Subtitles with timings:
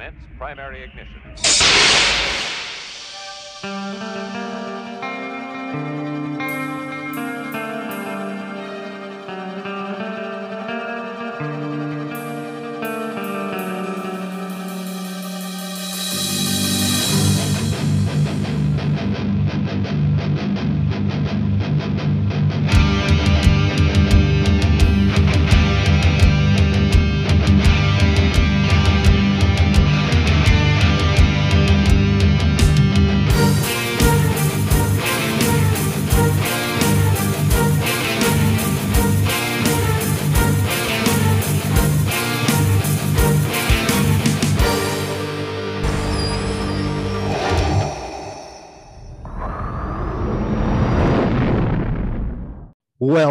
[0.00, 1.20] Commence primary ignition.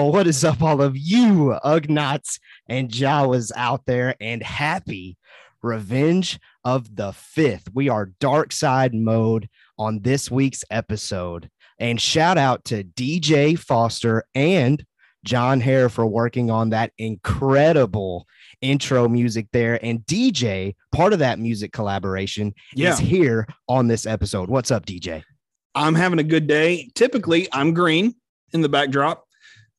[0.10, 5.18] What is up, all of you Ugnaughts and Jawas out there, and happy
[5.62, 7.68] Revenge of the Fifth.
[7.74, 11.50] We are dark side mode on this week's episode.
[11.80, 14.84] And shout out to DJ Foster and
[15.26, 18.26] John Hare for working on that incredible
[18.62, 19.84] intro music there.
[19.86, 22.94] And DJ, part of that music collaboration, Yeah.
[22.94, 24.50] is here on this episode.
[24.50, 25.24] What's up, DJ?
[25.76, 26.90] I'm having a good day.
[26.96, 28.16] Typically, I'm green
[28.54, 29.24] in the backdrop,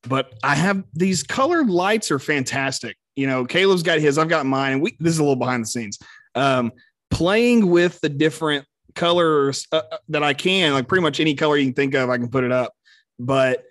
[0.07, 2.97] but I have these colored lights are fantastic.
[3.15, 5.63] You know, Caleb's got his, I've got mine, and we this is a little behind
[5.63, 5.99] the scenes.
[6.35, 6.71] Um,
[7.09, 11.57] playing with the different colors uh, uh, that I can, like pretty much any color
[11.57, 12.73] you can think of, I can put it up.
[13.19, 13.63] But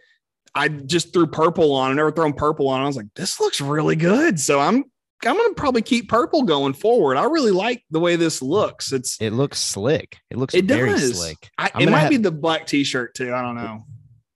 [0.55, 1.91] I just threw purple on.
[1.91, 2.81] I never thrown purple on.
[2.83, 4.39] I was like, this looks really good.
[4.39, 4.85] So I'm
[5.25, 7.17] I'm gonna probably keep purple going forward.
[7.17, 8.93] I really like the way this looks.
[8.93, 10.17] It's It looks slick.
[10.31, 11.19] It looks it very does.
[11.19, 11.51] slick.
[11.59, 13.35] I, it might have- be the black t-shirt too.
[13.35, 13.85] I don't know.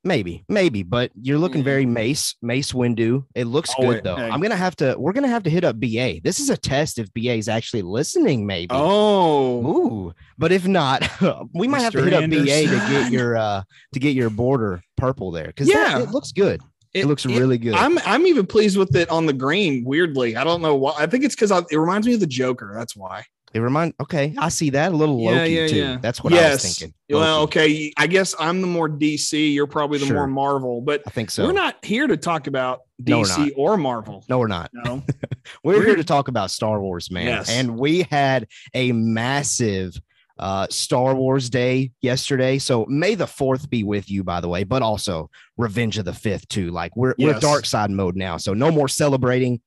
[0.06, 1.64] Maybe, maybe, but you're looking Yeah.
[1.64, 3.24] very Mace Mace Windu.
[3.34, 4.16] It looks Oh, good though.
[4.16, 4.28] hey.
[4.28, 4.94] I'm gonna have to.
[4.98, 6.20] We're gonna have to hit up BA.
[6.22, 8.46] This is a test if BA is actually listening.
[8.46, 8.68] Maybe.
[8.70, 11.08] Oh, Ooh, but if not,
[11.54, 12.04] we might have to Mr.
[12.04, 13.62] hit up BA to get your uh
[13.94, 16.00] to get your border purple there because Yeah.
[16.00, 16.60] it looks good.
[16.92, 17.74] It, looks really good.
[17.74, 19.84] I'm I'm even pleased with it on the green.
[19.84, 20.92] Weirdly, I don't know why.
[20.96, 22.72] I think it's because it reminds me of the Joker.
[22.76, 23.24] That's why.
[23.54, 23.94] It remind.
[24.00, 25.76] Okay, I see that a little Yeah, Loki yeah, too.
[25.76, 25.96] yeah.
[26.02, 26.92] That's what I was thinking.
[27.08, 27.92] Well, okay.
[27.96, 29.54] I guess I'm the more DC.
[29.54, 30.16] You're probably the Sure.
[30.16, 30.80] more Marvel.
[30.80, 31.46] But I think so.
[31.46, 33.50] we're not here to talk about DC not.
[33.56, 34.24] or Marvel.
[34.28, 34.70] No, we're not.
[34.74, 35.02] No.
[35.62, 37.26] We're, We're- here to talk about Star Wars, man.
[37.26, 37.48] Yes.
[37.48, 39.94] And we had a massive
[40.36, 42.58] uh Star Wars day yesterday.
[42.58, 46.12] So may the fourth be with you, by the way, but also Revenge of the
[46.12, 46.72] Fifth, too.
[46.72, 48.36] Like we're we're dark side mode now.
[48.38, 49.60] So no more celebrating.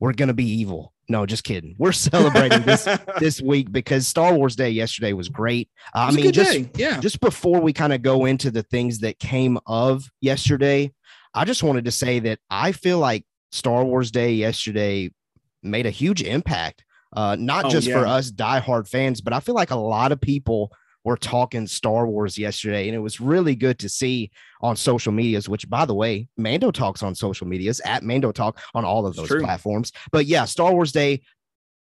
[0.00, 0.92] We're gonna be evil.
[1.12, 1.76] No, just kidding.
[1.78, 2.88] We're celebrating this
[3.20, 5.68] this week because Star Wars Day yesterday was great.
[5.94, 6.70] Uh, It I mean, just day.
[6.74, 6.98] yeah.
[7.00, 10.92] just before we kind of go into the things that came of yesterday,
[11.34, 15.10] I just wanted to say that I feel like Star Wars Day yesterday
[15.62, 16.84] made a huge impact.
[17.14, 18.12] Uh, not Oh, just for yeah.
[18.14, 20.72] us diehard fans, but I feel like a lot of people
[21.04, 24.30] were talking Star Wars yesterday, and it was really good to see
[24.60, 25.48] on social medias.
[25.48, 29.16] Which, by the way, Mando talks on social medias at Mando Talk on all of
[29.16, 29.92] those platforms.
[30.10, 31.22] But yeah, Star Wars Day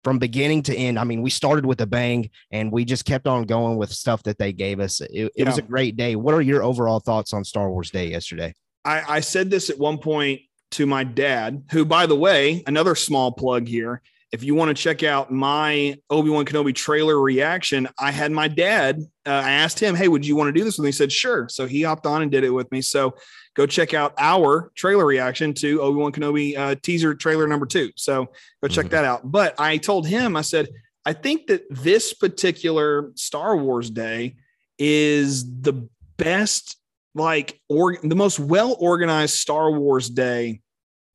[0.04, 0.98] from beginning to end.
[0.98, 4.24] I mean, we started with a bang and we just kept on going with stuff
[4.24, 5.02] that they gave us.
[5.02, 6.16] It, it was a great day.
[6.16, 8.54] What are your overall thoughts on Star Wars Day yesterday?
[8.86, 10.42] I, I said this at one point
[10.72, 14.02] to my dad, who, by the way, another small plug here.
[14.32, 18.48] If you want to check out my Obi Wan Kenobi trailer reaction, I had my
[18.48, 19.00] dad.
[19.26, 20.86] Uh, I asked him, "Hey, would you want to do this?" And?
[20.86, 22.82] He said, "Sure." So he hopped on and did it with me.
[22.82, 23.16] So
[23.56, 27.90] go check out our trailer reaction to Obi Wan Kenobi uh, teaser trailer number two.
[27.96, 28.28] So
[28.62, 28.90] go check Mhm.
[28.92, 29.32] that out.
[29.32, 30.68] But I told him, I said,
[31.06, 34.36] I think that this particular Star Wars Day
[34.78, 36.76] is the best
[37.16, 40.62] like or the most well organized Star Wars day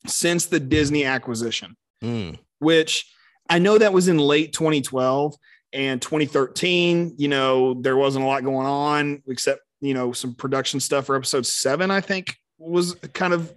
[0.06, 3.06] since the Disney acquisition, Mm, which
[3.48, 5.36] I know that was in late 2012
[5.72, 7.14] and 2013.
[7.18, 11.16] You know, there wasn't a lot going on except, you know, some production stuff for
[11.16, 13.52] episode seven, I think was kind of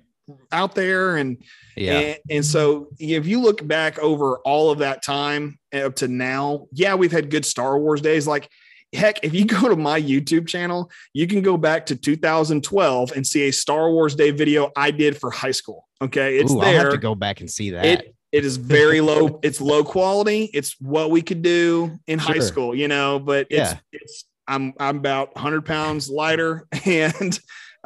[0.52, 1.18] out there.
[1.18, 1.42] And
[1.76, 2.00] yeah.
[2.00, 6.68] and, and so if you look back over all of that time up to now,
[6.74, 8.28] yeah, we've had good Star Wars days.
[8.28, 8.50] Like,
[8.94, 13.26] heck, if you go to my YouTube channel, you can go back to 2012 and
[13.26, 15.88] see a Star Wars Day video I did for high school.
[16.02, 16.38] Okay.
[16.38, 16.80] It's Ooh, I'll there.
[16.82, 17.86] have to go back and see that.
[17.86, 19.40] It it is very low.
[19.44, 20.50] It's low quality.
[20.54, 23.20] It's what we could do in high school, you know.
[23.20, 23.80] But it's Yeah.
[23.92, 27.40] it's I'm I'm about 100 pounds lighter, and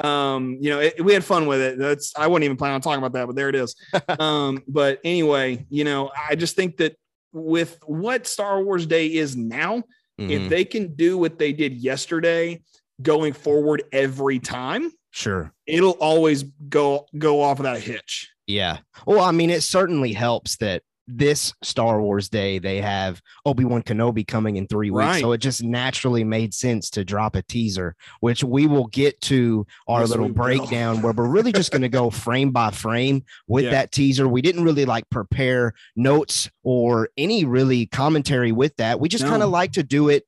[0.04, 1.78] um, you know, it, we had fun with it.
[1.78, 3.76] That's I wouldn't even plan on talking about that, but there it is.
[4.20, 6.96] um, but anyway, you know, I just think that
[7.34, 9.84] with what Star Wars Day is now,
[10.20, 12.62] Mhm, if they can do what they did yesterday,
[13.02, 15.54] going forward every time, sure.
[15.66, 18.30] it'll always go go off without a hitch.
[18.52, 18.80] Yeah.
[19.06, 23.82] Well, I mean, it certainly helps that this Star Wars day, they have Obi Wan
[23.82, 25.06] Kenobi coming in three weeks.
[25.06, 25.20] Right.
[25.22, 29.66] So it just naturally made sense to drop a teaser, which we will get to
[29.88, 33.66] our Yes, little breakdown where we're really just going to go frame by frame with
[33.66, 33.72] Yeah.
[33.72, 34.28] that teaser.
[34.28, 39.00] We didn't really like prepare notes or any really commentary with that.
[39.00, 39.32] We just No.
[39.32, 40.24] kind of like to do it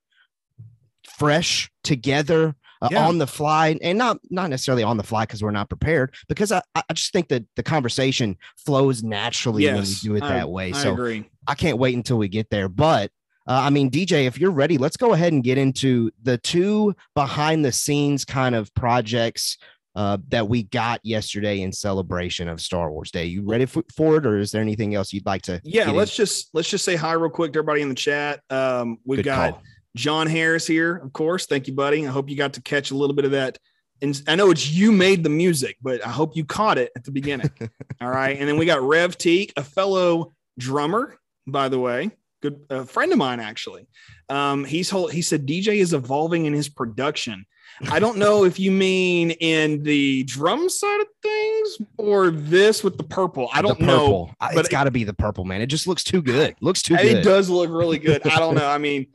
[1.07, 3.07] fresh together uh, Yeah.
[3.07, 6.51] on the fly and not not necessarily on the fly because we're not prepared because
[6.51, 10.49] I, I just think that the conversation flows naturally when we do it I- that
[10.49, 11.29] way I so agree.
[11.47, 13.09] I can't wait until we get there but
[13.45, 16.95] uh, I mean, DJ, if you're ready, let's go ahead and get into the two
[17.13, 19.57] behind the scenes kind of projects
[19.97, 23.25] uh, that we got yesterday in celebration of Star Wars Day.
[23.25, 25.59] You ready for, for it, or is there anything else you'd like to?
[25.65, 28.39] Yeah, let's just let's just say hi real quick to everybody in the chat.
[28.49, 29.63] Um, we've Good got call.
[29.95, 31.45] John Harris here, of course.
[31.45, 32.05] Thank you, buddy.
[32.07, 33.57] I hope you got to catch a little bit of that.
[34.01, 37.03] And I know it's you made the music, but I hope you caught it at
[37.03, 37.49] the beginning.
[38.01, 38.37] All right.
[38.37, 41.17] And then we got Rev Teak, a fellow drummer,
[41.47, 42.11] by the way,
[42.41, 43.87] good a friend of mine actually.
[44.29, 47.45] Um, he's whole, he said DJ is evolving in his production.
[47.89, 52.97] I don't know if you mean in the drum side of things or this with
[52.97, 53.49] the purple.
[53.53, 53.97] I don't know.
[53.99, 54.35] purple.
[54.39, 55.61] I- but it's got to be the purple, man.
[55.61, 56.55] It just looks too good.
[56.61, 57.23] Looks too it good.
[57.23, 58.25] does look really good.
[58.27, 58.67] I don't know.
[58.67, 59.07] I mean,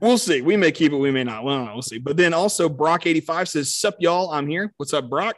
[0.00, 0.40] we'll see.
[0.40, 0.96] We may keep it.
[0.96, 1.44] We may not.
[1.44, 1.72] We don't know.
[1.74, 1.98] We'll see.
[1.98, 4.30] But then also Brock eighty five says, "Sup, y'all?
[4.30, 4.72] I'm here.
[4.76, 5.36] What's up, Brock?"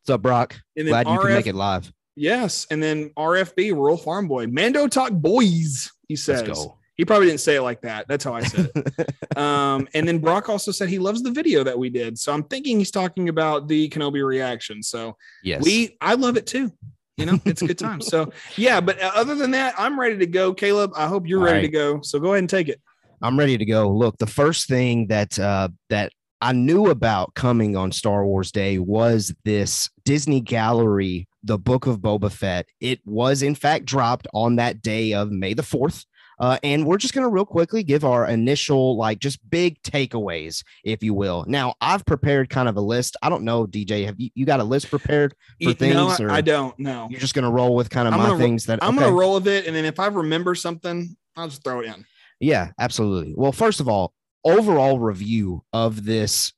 [0.00, 0.58] What's up, Brock?
[0.76, 1.92] And then Glad you can make it live.
[2.16, 2.66] yes.
[2.70, 5.90] And then RFB Rural Farm Boy Mando Talk Boys.
[6.08, 6.68] He says
[7.00, 8.06] he probably didn't say it like that.
[8.08, 9.14] That's how I said it.
[9.38, 12.18] um, and then Brock also said he loves the video that we did.
[12.18, 14.82] So I'm thinking he's talking about the Kenobi reaction.
[14.82, 15.64] So yes.
[15.64, 16.70] we I love it too.
[17.16, 18.00] You know, it's a good time.
[18.02, 20.52] So yeah, but uh, other than that, I'm ready to go.
[20.52, 21.62] Caleb, I hope you're All ready right.
[21.62, 22.00] to go.
[22.02, 22.80] So go ahead and take it.
[23.22, 23.90] I'm ready to go.
[23.90, 28.78] Look, the first thing that uh, that I knew about coming on Star Wars Day
[28.78, 32.66] was this Disney Gallery, the Book of Boba Fett.
[32.80, 36.04] It was in fact dropped on that day of May the fourth.
[36.38, 40.64] Uh, and we're just going to real quickly give our initial, like, just big takeaways,
[40.84, 41.44] if you will.
[41.46, 43.14] Now, I've prepared kind of a list.
[43.20, 45.34] I don't know, DJ, have you, you got a list prepared?
[45.62, 47.08] For things, no, I don't know.
[47.10, 49.04] You're just going to roll with kind of I'm my gonna things that I'm okay.
[49.04, 52.06] gonna roll with it, and then if I remember something, I'll just throw it in.
[52.40, 53.34] Yeah, absolutely.
[53.36, 54.12] Well, first of all,
[54.44, 56.52] overall review of this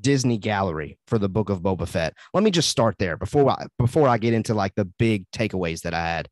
[0.00, 2.14] Disney gallery for the Book of Boba Fett.
[2.34, 5.82] Let me just start there before I before I get into like the big takeaways
[5.82, 6.28] that I had.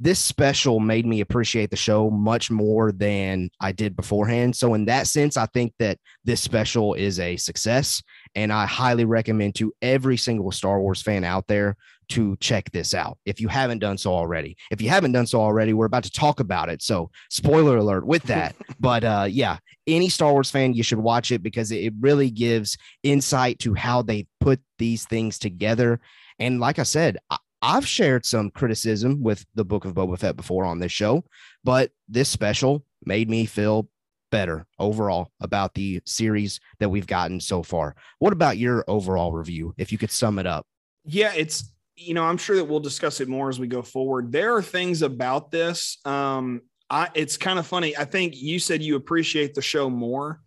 [0.00, 4.56] This special made me appreciate the show much more than I did beforehand.
[4.56, 8.02] So in that sense, I think that this special is a success
[8.34, 11.76] and I highly recommend to every single Star Wars fan out there
[12.10, 14.56] to check this out if you haven't done so already.
[14.70, 16.82] If you haven't done so already, we're about to talk about it.
[16.82, 18.56] So, spoiler alert with that.
[18.80, 22.76] but uh, yeah, any Star Wars fan, you should watch it because it really gives
[23.02, 26.00] insight to how they put these things together.
[26.38, 30.36] And like I said, I, I've shared some criticism with the Book of Boba Fett
[30.36, 31.24] before on this show,
[31.64, 33.88] but this special made me feel
[34.30, 37.96] better overall about the series that we've gotten so far.
[38.18, 39.74] What about your overall review?
[39.76, 40.66] If you could sum it up.
[41.04, 44.30] Yeah, it's you know, I'm sure that we'll discuss it more as we go forward.
[44.30, 45.98] There are things about this.
[46.04, 47.96] Um, I it's kind of funny.
[47.96, 50.40] I think you said you appreciate the show more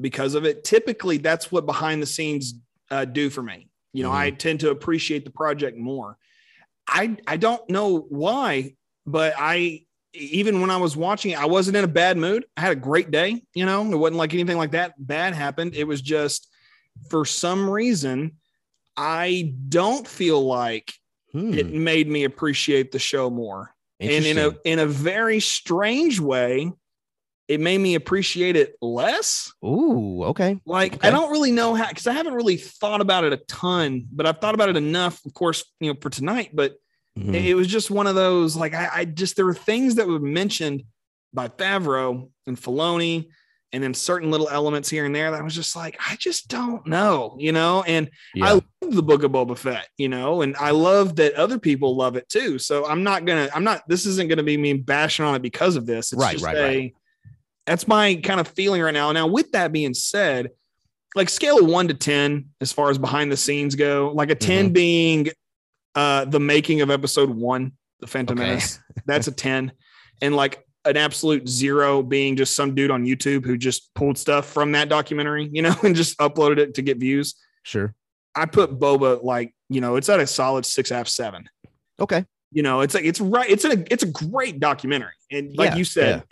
[0.00, 0.64] because of it.
[0.64, 2.54] Typically, that's what behind the scenes
[2.90, 3.68] uh, do for me.
[3.92, 4.14] You know, Mhm.
[4.14, 6.18] I tend to appreciate the project more.
[6.86, 8.74] I I don't know why,
[9.06, 9.84] but I
[10.14, 12.44] even when I was watching it, I wasn't in a bad mood.
[12.56, 13.42] I had a great day.
[13.54, 15.74] You know, it wasn't like anything like that bad happened.
[15.74, 16.48] It was just
[17.10, 18.37] for some reason,
[18.98, 20.92] I don't feel like
[21.32, 23.74] Hmm, it made me appreciate the show more.
[24.00, 26.72] And in a in a very strange way,
[27.48, 29.52] it made me appreciate it less.
[29.64, 30.58] Ooh, okay.
[30.64, 31.08] Like Okay.
[31.08, 34.26] I don't really know how because I haven't really thought about it a ton, but
[34.26, 36.50] I've thought about it enough, of course, you know, for tonight.
[36.54, 36.76] But
[37.18, 37.34] Mhm.
[37.34, 40.20] it was just one of those like I, I just there were things that were
[40.20, 40.84] mentioned
[41.34, 43.28] by Favreau and Filoni,
[43.72, 46.48] and then certain little elements here and there that I was just like, I just
[46.48, 47.82] don't know, you know.
[47.82, 48.46] And Yeah.
[48.46, 51.94] I love the book of Boba Fett, you know, and I love that other people
[51.96, 52.58] love it too.
[52.58, 55.76] So I'm not gonna, I'm not, this isn't gonna be me bashing on it because
[55.76, 56.12] of this.
[56.12, 56.94] It's Right, just right, a, right.
[57.66, 59.12] that's my kind of feeling right now.
[59.12, 60.50] Now, with that being said,
[61.14, 64.34] like scale of one to 10, as far as behind the scenes go, like a
[64.34, 64.72] 10 Mm-hmm.
[64.72, 65.28] being
[65.94, 68.48] uh the making of episode one, the Phantom Okay.
[68.48, 69.72] Menace, that's a 10.
[70.22, 74.46] And like an absolute zero being just some dude on YouTube who just pulled stuff
[74.46, 77.34] from that documentary, you know, and just uploaded it to get views.
[77.62, 77.94] sure.
[78.34, 81.48] I put Boba like, you know, it's at a solid six half seven.
[81.98, 82.24] Okay.
[82.52, 83.48] You know, it's like it's right.
[83.50, 85.12] It's a it's a great documentary.
[85.30, 86.22] And like Yeah, you said,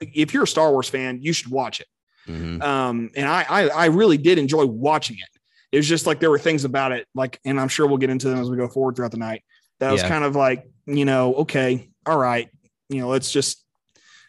[0.00, 1.86] if you're a Star Wars fan, you should watch it.
[2.28, 2.62] Mhm.
[2.62, 5.28] Um, and I, I I really did enjoy watching it.
[5.72, 8.10] It was just like there were things about it, like, and I'm sure we'll get
[8.10, 9.42] into them as we go forward throughout the night.
[9.80, 12.48] That was kind of like, you know, okay, all right,
[12.88, 13.64] you know, let's just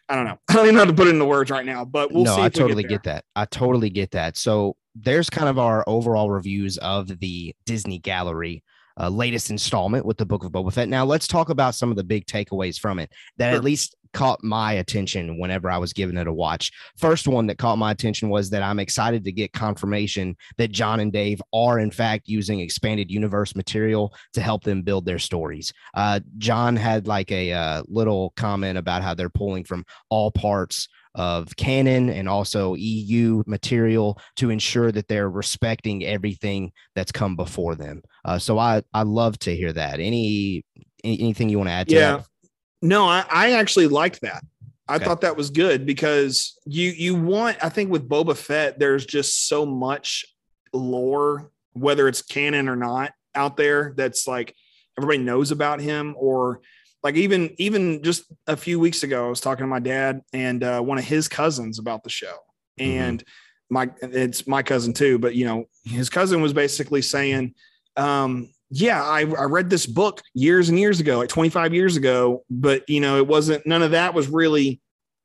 [0.10, 0.40] I don't know.
[0.50, 2.32] I don't even know how to put it into words right now, but we'll see.
[2.32, 2.42] no, see.
[2.42, 3.26] I totally get, get, that.
[3.36, 4.38] I totally get that.
[4.38, 8.64] So there's kind of our overall reviews of the Disney Gallery.
[9.00, 10.90] Uh, latest installment with the Book of Boba Fett.
[10.90, 13.58] Now let's talk about some of the big takeaways from it that Sure.
[13.58, 16.72] at least caught my attention whenever I was giving it a watch.
[16.98, 21.00] First one that caught my attention was that I'm excited to get confirmation that John
[21.00, 25.72] and Dave are in fact using expanded universe material to help them build their stories.
[25.94, 30.88] Uh, Jon had like a uh, little comment about how they're pulling from all parts
[31.16, 37.76] of canon and also EU material to ensure that they're respecting everything that's come before
[37.76, 38.02] them.
[38.30, 40.00] Uh, so I I love to hear that.
[40.00, 40.64] Any
[41.04, 42.18] any- anything you want to add to Yeah.
[42.18, 42.28] that?
[42.84, 44.44] No, I, I actually liked that.
[44.88, 45.06] I Okay.
[45.06, 49.48] thought that was good because you you want I think with Boba Fett there's just
[49.48, 50.26] so much
[50.74, 54.56] lore whether it's canon or not out there that's like
[54.98, 56.62] everybody knows about him or
[57.02, 60.64] like even even just a few weeks ago I was talking to my dad and
[60.64, 62.36] uh, one of his cousins about the show
[62.80, 62.86] Mhm.
[62.86, 63.24] and
[63.72, 67.54] my it's my cousin too but you know his cousin was basically saying
[67.98, 72.44] um yeah I, I read this book years and years ago like 25 years ago
[72.50, 74.80] but you know it wasn't none of that was really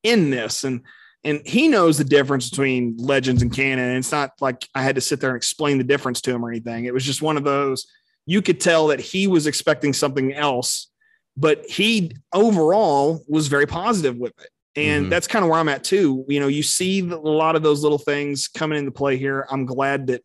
[0.04, 0.64] in this.
[0.64, 0.82] And
[1.26, 3.88] and he knows the difference between legends and canon.
[3.88, 6.44] And it's not like i had to sit there and explain the difference to him
[6.44, 6.84] or anything.
[6.84, 7.86] It was just one of those
[8.26, 10.90] you could tell that he was expecting something else
[11.36, 14.50] but he overall was very positive with it.
[14.76, 15.10] And Mhm.
[15.10, 16.24] that's kind of where i'm at too.
[16.28, 19.46] You know you see a lot of those little things coming into play here.
[19.50, 20.22] I'm glad that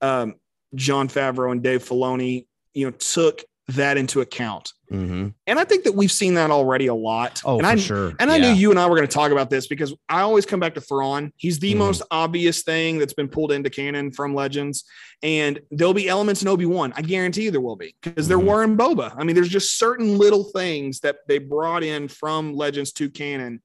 [0.00, 0.34] um,
[0.74, 5.34] jon favreau and dave filoni you know took that into account Mhm.
[5.46, 8.12] and i think that we've seen that already a lot Oh, and for I, sure.
[8.18, 8.54] and I Yeah.
[8.54, 10.74] knew you and I were going to talk about this because I always come back
[10.76, 11.32] to Thrawn.
[11.36, 11.76] He's the Mhm.
[11.76, 14.84] most obvious thing that's been pulled into canon from Legends.
[15.22, 16.94] And there'll be elements in Obi Wan.
[16.96, 18.44] I guarantee you there will be because there Mhm.
[18.44, 19.14] were in Boba.
[19.18, 23.60] I mean, there's just certain little things that they brought in from Legends to canon,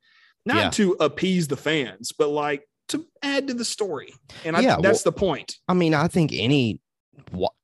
[0.45, 0.69] not Yeah.
[0.71, 4.13] to appease the fans, but like to add to the story.
[4.43, 5.55] And I, Yeah, that's the point.
[5.69, 6.81] I mean, I think any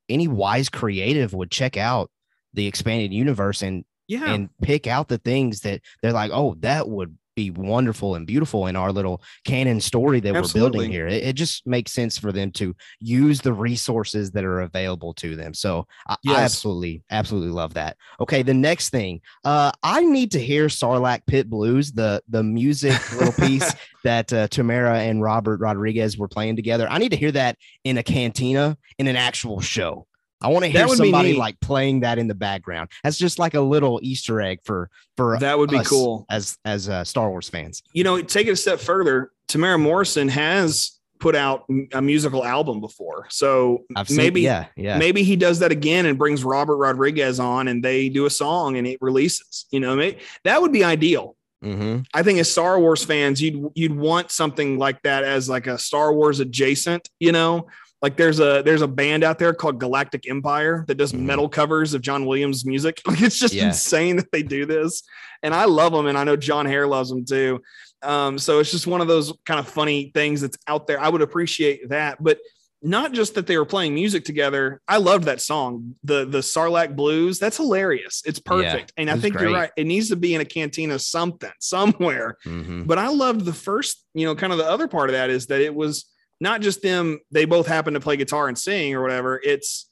[0.08, 2.10] any wise creative would check out
[2.52, 4.32] the expanded universe and Yeah.
[4.32, 8.66] and pick out the things that they're like, oh, that would be wonderful and beautiful
[8.66, 11.06] in our little canon story that we're building here.
[11.06, 15.36] It, it just makes sense for them to use the resources that are available to
[15.36, 15.54] them.
[15.54, 17.96] So I, I absolutely, absolutely love that.
[18.20, 22.98] Okay, the next thing, uh, I need to hear Sarlacc Pit Blues, the the music
[23.18, 26.86] little piece that uh, Temuera and Robert Rodriguez were playing together.
[26.90, 30.06] I need to hear that in a cantina in an actual show.
[30.42, 32.90] I want to hear That would be somebody like playing that in the background.
[33.04, 36.26] That's just like a little Easter egg for for that would be cool.
[36.30, 37.82] as as uh, Star Wars fans.
[37.92, 39.32] you know, take it a step further.
[39.48, 43.26] Temuera Morrison has put out a musical album before.
[43.28, 47.38] So I've seen, maybe yeah, yeah, maybe he does that again and brings Robert Rodriguez
[47.38, 49.66] on and they do a song and it releases.
[49.70, 51.36] You know, maybe, that would be ideal.
[51.62, 52.06] Mhm.
[52.14, 55.76] I think as Star Wars fans, you'd you'd want something like that as like a
[55.78, 57.66] Star Wars adjacent, you know.
[58.02, 61.20] Like there's a there's a band out there called Galactic Empire that does Mhm.
[61.20, 63.00] metal covers of John Williams music.
[63.06, 63.66] Like it's just Yeah.
[63.68, 65.02] insane that they do this.
[65.42, 67.60] And I love them and I know John Hare loves them too.
[68.02, 70.98] Um, so it's just one of those kind of funny things that's out there.
[71.00, 72.38] I would appreciate that, but
[72.82, 74.80] not just that they were playing music together.
[74.88, 77.38] I loved that song, the the Sarlacc Blues.
[77.38, 78.22] That's hilarious.
[78.24, 79.44] It's perfect, and I think great.
[79.50, 79.70] you're right.
[79.76, 82.38] It needs to be in a cantina, something, somewhere.
[82.46, 82.86] Mhm.
[82.86, 85.48] But I loved the first, you know, kind of the other part of that is
[85.48, 86.06] that it was
[86.40, 87.20] not just them.
[87.30, 89.40] They both happen to play guitar and sing or whatever.
[89.42, 89.88] It's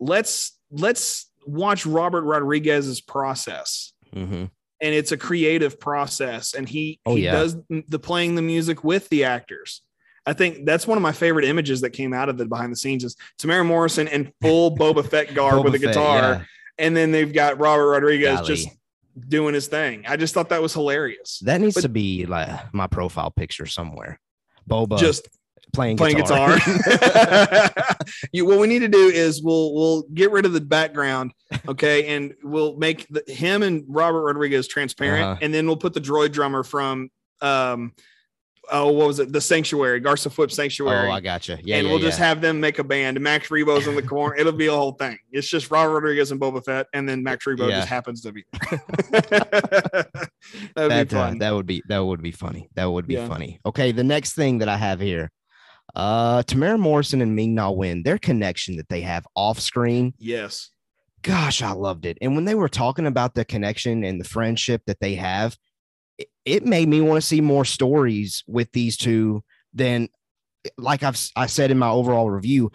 [0.00, 4.50] let's let's watch Robert Rodriguez's process Mhm.
[4.80, 7.32] and it's a creative process and he Oh, he yeah.
[7.32, 7.56] does
[7.88, 9.82] the playing the music with the actors
[10.26, 12.76] i think that's one of my favorite images that came out of the behind the
[12.76, 16.42] scenes is temuera morrison in full boba fett garb with a Boba guitar yeah.
[16.78, 18.46] and then they've got robert rodriguez Golly.
[18.54, 18.68] just
[19.28, 22.72] doing his thing i just thought that was hilarious That needs But- to be like
[22.72, 24.20] my profile picture somewhere.
[24.70, 25.28] Boba just
[25.72, 26.56] playing playing guitar.
[26.58, 27.70] guitar.
[28.32, 31.32] you, what we need to do is we'll we'll get rid of the background,
[31.68, 35.38] okay, and we'll make the, him and Robert Rodriguez transparent, Uh-huh.
[35.42, 37.08] and then we'll put the droid drummer from
[37.40, 37.92] um
[38.70, 41.08] oh what was it the Sanctuary Garsa Fwip Sanctuary.
[41.08, 41.58] oh, I gotcha.
[41.64, 42.06] Yeah, and yeah, we'll yeah.
[42.08, 43.16] just have them make a band.
[43.16, 44.36] And Max Rebo's in the corner.
[44.36, 45.18] It'll be a whole thing.
[45.32, 47.78] It's just Robert Rodriguez and Boba Fett, and then Max Rebo Yeah.
[47.80, 48.44] just happens to be.
[50.74, 52.68] That, be uh, that would be that would be funny.
[52.74, 53.60] That would be funny.
[53.64, 55.30] Okay, the next thing that I have here,
[55.94, 60.14] uh, Temuera Morrison and Ming Na Wen, their connection that they have off screen.
[60.18, 60.70] yes.
[61.22, 62.18] Gosh, I loved it.
[62.20, 65.56] And when they were talking about the connection and the friendship that they have,
[66.18, 70.08] it, it made me want to see more stories with these two than,
[70.76, 72.72] like I've I said in my overall review,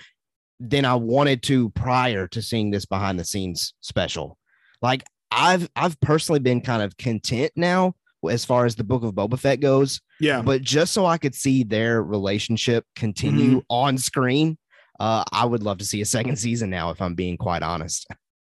[0.61, 4.37] than I wanted to prior to seeing this behind the scenes special.
[4.81, 7.95] Like I've I've personally been kind of content now
[8.29, 9.99] as far as the book of Boba Fett goes.
[10.19, 10.41] Yeah.
[10.41, 14.57] But just so I could see their relationship continue on screen,
[14.99, 18.07] uh, I would love to see a second season now, if I'm being quite honest.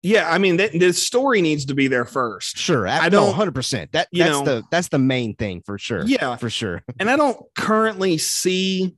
[0.02, 0.30] Yeah.
[0.30, 2.56] I mean, that, the story needs to be there first.
[2.56, 2.86] Sure.
[2.86, 3.90] I, don't- 100%.
[3.92, 6.04] That, you that's know- the that's the main thing for sure.
[6.06, 6.36] Yeah.
[6.36, 6.82] For sure.
[7.00, 8.94] And I don't currently see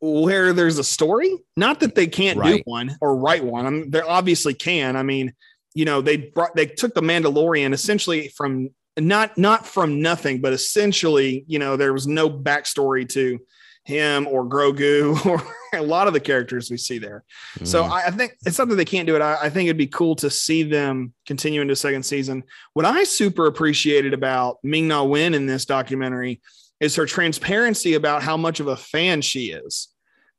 [0.00, 1.32] where there's a story.
[1.56, 3.66] Not that they can't do one or write one.
[3.66, 4.96] I mean, they obviously can.
[4.96, 5.32] I mean,
[5.74, 10.52] you know, they brought they took the Mandalorian essentially from not not from nothing, but
[10.52, 13.38] essentially, you know, there was no backstory to
[13.84, 15.42] him or Grogu or
[15.78, 17.22] a lot of the characters we see there.
[17.62, 17.90] So Mhm.
[17.90, 19.22] I, I think it's something they can't do it.
[19.22, 22.42] I, I think it'd be cool to see them continue into second season.
[22.72, 26.40] What I super appreciated about Ming Na Wen in this documentary
[26.80, 29.88] is her transparency about how much of a fan she is.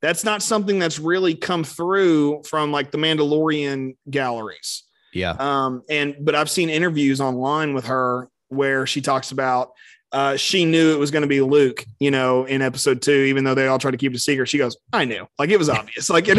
[0.02, 4.84] That's not something that's really come through from like the Mandalorian galleries.
[5.14, 5.30] yeah.
[5.38, 9.72] Um, and but I've seen interviews online with her where she talks about
[10.10, 13.44] uh, she knew it was going to be Luke, you know, in episode two, even
[13.44, 14.48] though they all tried to keep it a secret.
[14.48, 16.08] She goes, I knew, like it was obvious.
[16.10, 16.38] like it,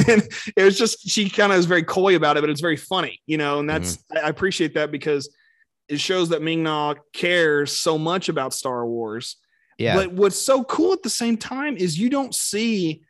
[0.55, 3.21] it was just, she kind of is very coy about it, but it's very funny,
[3.27, 5.29] you know, and that's, I I appreciate that because
[5.87, 9.37] it shows that Ming Na cares so much about Star Wars.
[9.77, 9.95] Yeah.
[9.95, 13.03] But what's so cool at the same time is you don't see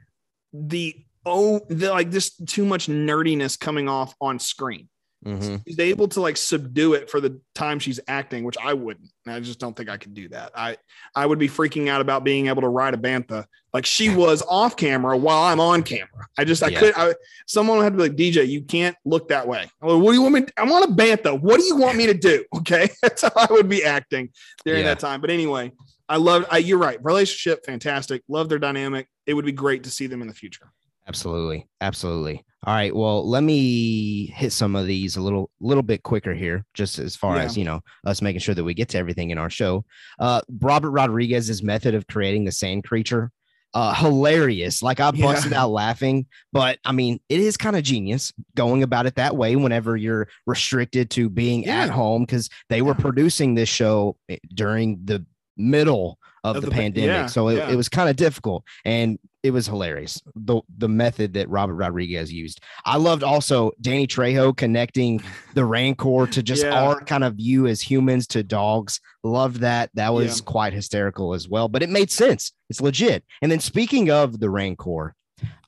[0.54, 4.90] the, oh, the, like this too much nerdiness coming off on screen
[5.26, 5.62] Mhm.
[5.68, 9.10] she's able to like subdue it for the time she's acting, which I wouldn't.
[9.28, 10.52] I just don't think I could do that.
[10.56, 10.78] I
[11.14, 14.42] I would be freaking out about being able to ride a bantha like she was
[14.44, 16.26] off camera while I'm on camera.
[16.38, 16.80] I just I Yeah.
[16.80, 16.94] could.
[16.96, 17.14] I,
[17.48, 19.70] someone had to be like DJ, you can't look that way.
[19.82, 20.46] Well, what do you want me?
[20.58, 21.40] I want a bantha.
[21.40, 22.46] What do you want me to do?
[22.56, 24.30] Okay, that's how I would be acting
[24.66, 24.88] during Yeah.
[24.94, 25.20] that time.
[25.22, 25.74] But anyway,
[26.08, 26.46] I love.
[26.50, 26.98] I, you're right.
[27.04, 28.24] Relationship, fantastic.
[28.30, 29.08] Love their dynamic.
[29.28, 30.72] It would be great to see them in the future.
[31.10, 31.68] Absolutely.
[31.82, 32.46] Absolutely.
[32.66, 32.96] All right.
[32.96, 37.16] Well, let me hit some of these a little little bit quicker here, just as
[37.16, 37.44] far Yeah.
[37.44, 39.86] as you know, us making sure that we get to everything in our show.
[40.20, 43.32] Uh Robert Rodriguez's method of creating the sand creature.
[43.74, 44.84] Uh hilarious.
[44.84, 45.26] Like I Yeah.
[45.26, 49.36] busted out laughing, but I mean it is kind of genius going about it that
[49.38, 53.02] way whenever you're restricted to being at home because they were Yeah.
[53.02, 57.08] producing this show eh, during the middle of, Of the, the pa- pandemic.
[57.08, 57.70] yeah, so it, yeah.
[57.70, 60.22] it was kind of difficult and it was hilarious.
[60.36, 62.60] The the method that Robert Rodriguez used.
[62.86, 65.22] I loved also Danny Trejo connecting
[65.54, 66.82] the Rancor to just Yeah.
[66.84, 69.00] our kind of view as humans to dogs.
[69.24, 69.92] Loved that.
[69.94, 70.46] That was Yeah.
[70.46, 72.52] quite hysterical as well, but it made sense.
[72.70, 73.24] It's legit.
[73.42, 75.16] And then speaking of the Rancor,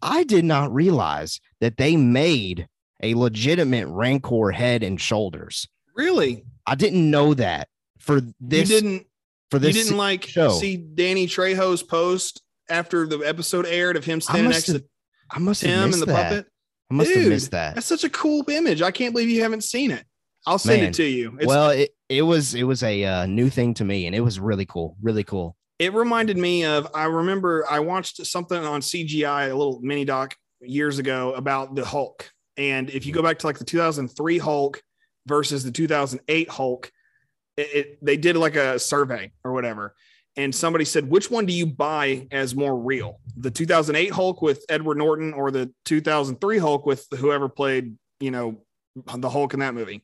[0.02, 2.68] I did not realize that they made
[3.02, 5.68] a legitimate Rancor head and shoulders.
[5.96, 7.68] Really, I didn't know that
[8.00, 9.08] for this you didn't
[9.50, 10.50] for this you didn't like show.
[10.52, 14.84] see Danny Trejo's post after the episode aired of him standing next to have
[15.30, 16.30] I must have missed and the that.
[16.30, 16.48] puppet.
[16.90, 17.76] I must have Dude, missed that.
[17.76, 18.82] That's such a cool image.
[18.82, 20.06] I can't believe you haven't seen it.
[20.46, 20.90] I'll send Man.
[20.90, 21.38] it to you.
[21.38, 24.22] It's, well, it, it was it was a uh, new thing to me, and it
[24.22, 25.56] was really cool, really cool.
[25.80, 30.36] it reminded me of I remember I watched something on CGI, a little mini doc
[30.60, 32.30] years ago about the Hulk.
[32.58, 34.82] And if you go back to like the 2003 Hulk
[35.28, 36.92] versus the 2008 Hulk,
[37.56, 39.96] it, it they did like a survey or whatever.
[40.38, 43.20] And somebody said, which one do you buy as more real?
[43.36, 48.62] The 2008 Hulk with Edward Norton or the 2003 Hulk with whoever played, you know,
[49.16, 50.04] the Hulk in that movie?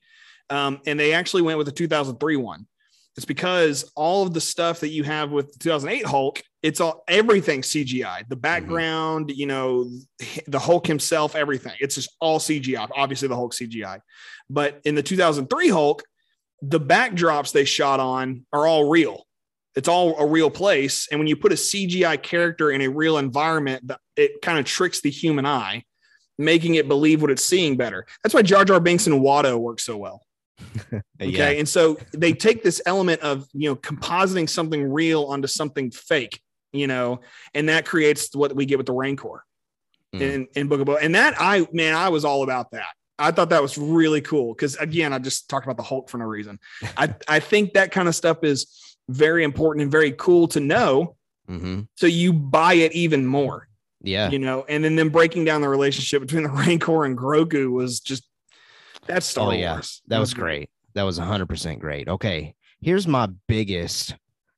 [0.50, 2.68] Um, and they actually went with the 2003 one.
[3.16, 7.04] It's because all of the stuff that you have with the 2008 Hulk, it's all
[7.08, 8.28] everything CGI.
[8.30, 9.90] The background, you know,
[10.48, 11.74] the Hulk himself, everything.
[11.80, 12.88] It's just all CGI.
[12.96, 14.02] Obviously, the Hulk CGI.
[14.50, 16.04] But in the 2003 Hulk,
[16.62, 19.27] the backdrops they shot on are all real.
[19.78, 21.08] It's all a real place.
[21.12, 25.02] And when you put a CGI character in a real environment, it kind of tricks
[25.02, 25.84] the human eye,
[26.38, 28.06] making it believe what it's seeing better.
[28.24, 30.24] That's why Jar Jar Binks and Watto work so well.
[31.20, 31.30] Okay.
[31.32, 35.90] Yeah, And so they take this element of, you know, compositing something real onto something
[35.92, 37.22] fake, you know,
[37.56, 39.44] and that creates what we get with the Rancor
[40.16, 40.22] Mm.
[40.22, 41.00] in, in Book of Boba.
[41.02, 42.88] And that I, man, I was all about that.
[43.20, 44.56] I thought that was really cool.
[44.56, 46.60] Cause again, I just talked about the Hulk for no reason.
[46.96, 51.16] I, I think that kind of stuff is very important and very cool to know.
[51.50, 51.88] Mhm.
[51.96, 53.70] So you buy it even more,
[54.02, 54.30] yeah.
[54.30, 58.00] you know, and then them breaking down the relationship between the Rancor and Grogu was
[58.02, 58.28] just,
[59.06, 59.74] that's Star Oh, yeah.
[59.76, 60.02] Wars.
[60.08, 60.70] That was great.
[60.94, 62.10] That was 100% great.
[62.10, 62.54] Okay.
[62.82, 64.16] Here's my biggest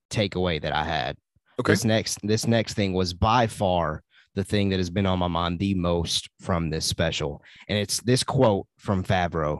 [0.09, 1.15] takeaway that I had.
[1.59, 1.73] Okay.
[1.73, 4.01] This next this next thing was by far
[4.35, 7.41] the thing that has been on my mind the most from this special.
[7.67, 9.59] And it's this quote from Favreau.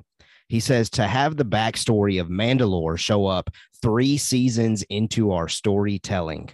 [0.49, 3.49] He says to have the backstory of Mandalore show up
[3.81, 6.49] 3 seasons into our storytelling.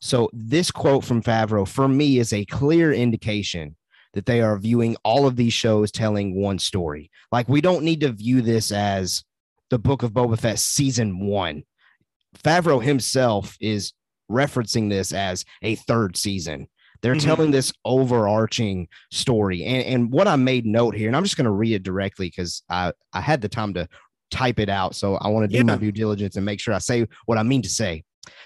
[0.00, 3.76] So this quote from Favreau for me is a clear indication
[4.14, 7.10] that they are viewing all of these shows telling one story.
[7.30, 9.24] Like we don't need to view this as
[9.70, 11.64] the Book of Boba Fett season one.
[12.42, 13.92] Favreau himself is
[14.30, 16.68] referencing this as a third season.
[17.02, 17.22] They're Mhm.
[17.22, 19.64] telling this overarching story.
[19.64, 22.28] And, and what I made note here, and I'm just going to read it directly
[22.28, 23.88] because I, I had the time to
[24.30, 24.94] type it out.
[24.94, 27.42] So I want to do my due diligence and make sure I say what I
[27.42, 28.04] mean to say.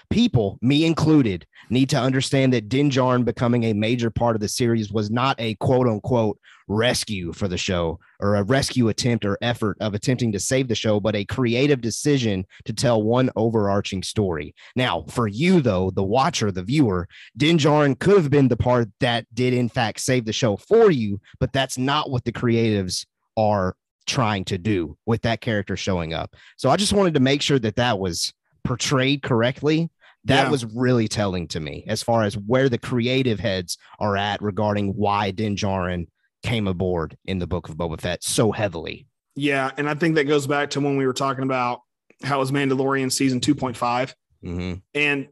[0.09, 4.47] People, me included, need to understand that Din Djarin becoming a major part of the
[4.47, 9.37] series was not a quote unquote rescue for the show or a rescue attempt or
[9.41, 14.03] effort of attempting to save the show, but a creative decision to tell one overarching
[14.03, 14.53] story.
[14.75, 18.89] Now, for you, though, the watcher, the viewer, Din Djarin could have been the part
[18.99, 23.05] that did, in fact, save the show for you, but that's not what the creatives
[23.37, 23.75] are
[24.07, 26.33] trying to do with that character showing up.
[26.55, 28.33] So I just wanted to make sure that that was
[28.67, 29.89] portrayed correctly.
[30.25, 30.51] That Yeah.
[30.51, 34.89] was really telling to me as far as where the creative heads are at regarding
[34.95, 36.07] why Din Djarin
[36.43, 39.07] came aboard in the book of Boba Fett so heavily.
[39.35, 41.81] Yeah, and I think that goes back to when we were talking about
[42.23, 44.81] how it was Mandalorian season 2.5 Mhm.
[44.93, 45.27] and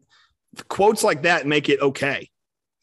[0.70, 2.30] quotes like that make it okay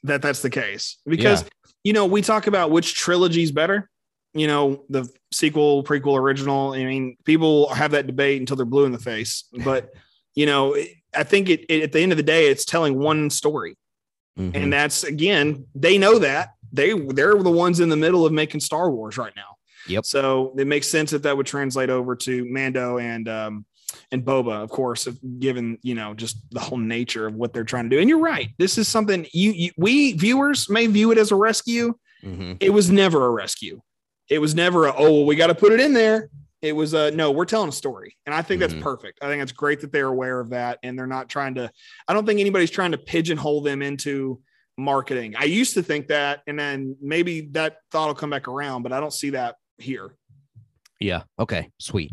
[0.03, 1.45] that that's the case because
[1.85, 3.88] you know we talk about which trilogy is better
[4.35, 8.85] you know the sequel prequel original i mean people have that debate until they're blue
[8.85, 9.91] in the face but
[10.35, 10.77] you know
[11.14, 13.77] i think it, it- at the end of the day it's telling one story.
[14.38, 14.55] Mhm.
[14.57, 16.55] and that's again they know that.
[16.73, 19.57] They they're the ones in the middle of making star wars right now.
[19.88, 20.07] Yep.
[20.07, 23.66] so it makes sense that that would translate over to mando and um
[24.11, 25.07] and boba of course
[25.38, 28.01] given you know just the whole nature of what they're trying to do.
[28.01, 28.49] And you're right.
[28.59, 31.92] This is something you, you we viewers may view it as a rescue.
[32.25, 32.57] Mhm.
[32.61, 33.83] it was never a rescue.
[34.31, 36.31] It was never a oh well, we got to put it in there
[36.62, 38.68] it was a no we're telling a story and i think Mhm.
[38.70, 41.55] that's perfect i think it's great that they're aware of that and they're not trying
[41.57, 41.70] to
[42.09, 44.40] i don't think anybody's trying to pigeonhole them into
[44.79, 48.83] marketing i used to think that and then maybe that thought will come back around
[48.83, 50.14] but i don't see that here
[51.01, 51.25] Yeah.
[51.37, 51.68] Okay.
[51.81, 52.12] Sweet.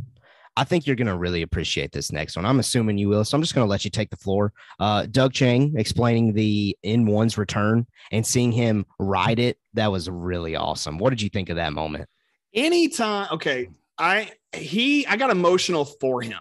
[0.57, 2.43] I think you're going to really appreciate this next one.
[2.45, 3.23] I'm assuming you will.
[3.23, 4.51] So I'm just going to let you take the floor.
[4.79, 9.57] Uh, Doug Chiang explaining the N-1's return and seeing him ride it.
[9.75, 10.97] That was really awesome.
[10.97, 12.09] What did you think of that moment?
[12.55, 16.39] anytime okay i he i got emotional for him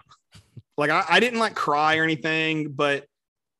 [0.77, 3.05] like I, I didn't like cry or anything but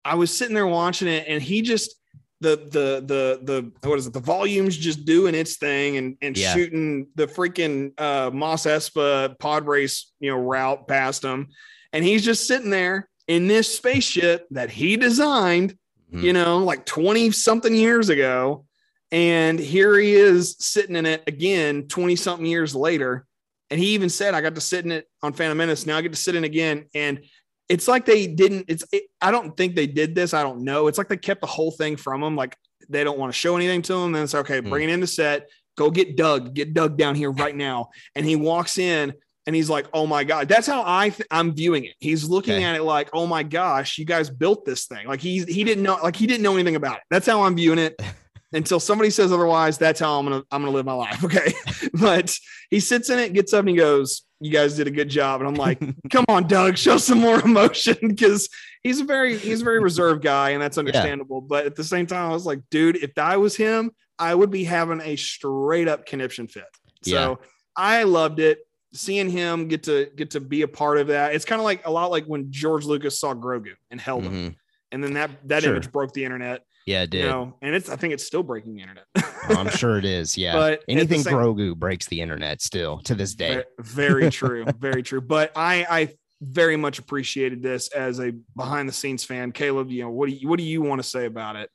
[0.05, 1.95] i was sitting there watching it and he just
[2.41, 6.37] the the the the what is it the volume's just doing its thing and and
[6.37, 6.53] Yeah.
[6.53, 11.49] shooting the freaking uh Mos Espa pod race you know route past him
[11.91, 15.77] and he's just sitting there in this spaceship that he designed
[16.13, 16.23] Mhm.
[16.23, 18.65] you know, like 20 something years ago.
[19.11, 23.27] And here he is sitting in it again 20 something years later.
[23.71, 25.85] And he even said, I got to sit in it on Phantom Menace.
[25.85, 26.85] Now I get to sit in again.
[26.95, 27.21] And
[27.67, 30.33] it's like they didn't, it's, it, I don't think they did this.
[30.33, 30.87] I don't know.
[30.87, 32.35] It's like they kept the whole thing from him.
[32.35, 32.57] Like
[32.89, 34.11] they don't want to show anything to him.
[34.11, 34.69] Then it's okay, Hmm.
[34.69, 37.89] bring it in the set, go get Doug, get Doug down here right now.
[38.15, 39.13] And he walks in
[39.45, 41.93] and he's like, "Oh my god!" That's how I th- I'm viewing it.
[41.99, 42.63] He's looking Okay.
[42.63, 45.83] at it like, "Oh my gosh, you guys built this thing." Like he he didn't
[45.83, 47.03] know like he didn't know anything about it.
[47.09, 47.99] That's how I'm viewing it.
[48.51, 51.23] Until somebody says otherwise, that's how I'm gonna I'm gonna live my life.
[51.23, 51.53] Okay,
[51.93, 52.35] but
[52.71, 55.41] he sits in it, gets up, and he goes, "You guys did a good job."
[55.41, 55.79] And I'm like,
[56.11, 58.49] "Come on, Doug, show some more emotion," because
[58.81, 61.41] he's a very he's a very reserved guy, and that's understandable.
[61.41, 64.49] But at the same time, I was like, "Dude, if I was him, I would
[64.49, 66.65] be having a straight up conniption fit."
[67.03, 67.39] So
[67.75, 68.59] I loved it
[68.93, 71.35] seeing him get to get to be a part of that.
[71.35, 74.33] It's kind of like a lot like when George Lucas saw Grogu and held him,
[74.33, 74.55] Mhm.
[74.91, 75.73] and then that that Sure.
[75.73, 76.63] image broke the internet.
[76.85, 77.23] Yeah, it did.
[77.25, 79.05] You know, and it's I think it's still breaking the internet.
[79.17, 80.37] Oh, I'm sure it is.
[80.37, 80.53] Yeah.
[80.53, 83.57] But Anything same- Grogu breaks the internet still to this day.
[83.57, 85.21] Ve- Very true, very true.
[85.21, 86.09] But I I
[86.41, 89.51] very much appreciated this as a behind the scenes fan.
[89.51, 91.69] Caleb, you know what do you what do you want to say about it?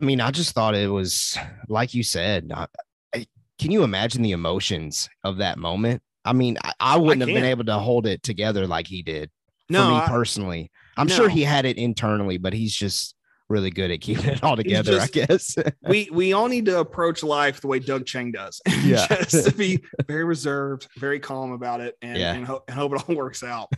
[0.00, 1.36] I mean, I just thought it was
[1.68, 2.50] like you said.
[2.54, 2.66] I,
[3.14, 3.26] I-
[3.58, 6.00] can you imagine the emotions of that moment?
[6.24, 9.30] I mean, I, I wouldn't have been able to hold it together like he did.
[9.68, 13.14] No, for me personally, I'm sure he had it internally, but he's just
[13.48, 14.92] really good at keeping it all together.
[14.92, 15.56] just- I guess.
[15.88, 18.60] we we all need to approach life the way Doug Chiang does.
[18.82, 19.06] Yeah.
[19.08, 22.34] just to be very reserved, very calm about it, and, Yeah.
[22.34, 23.68] and, ho- and hope it all works out.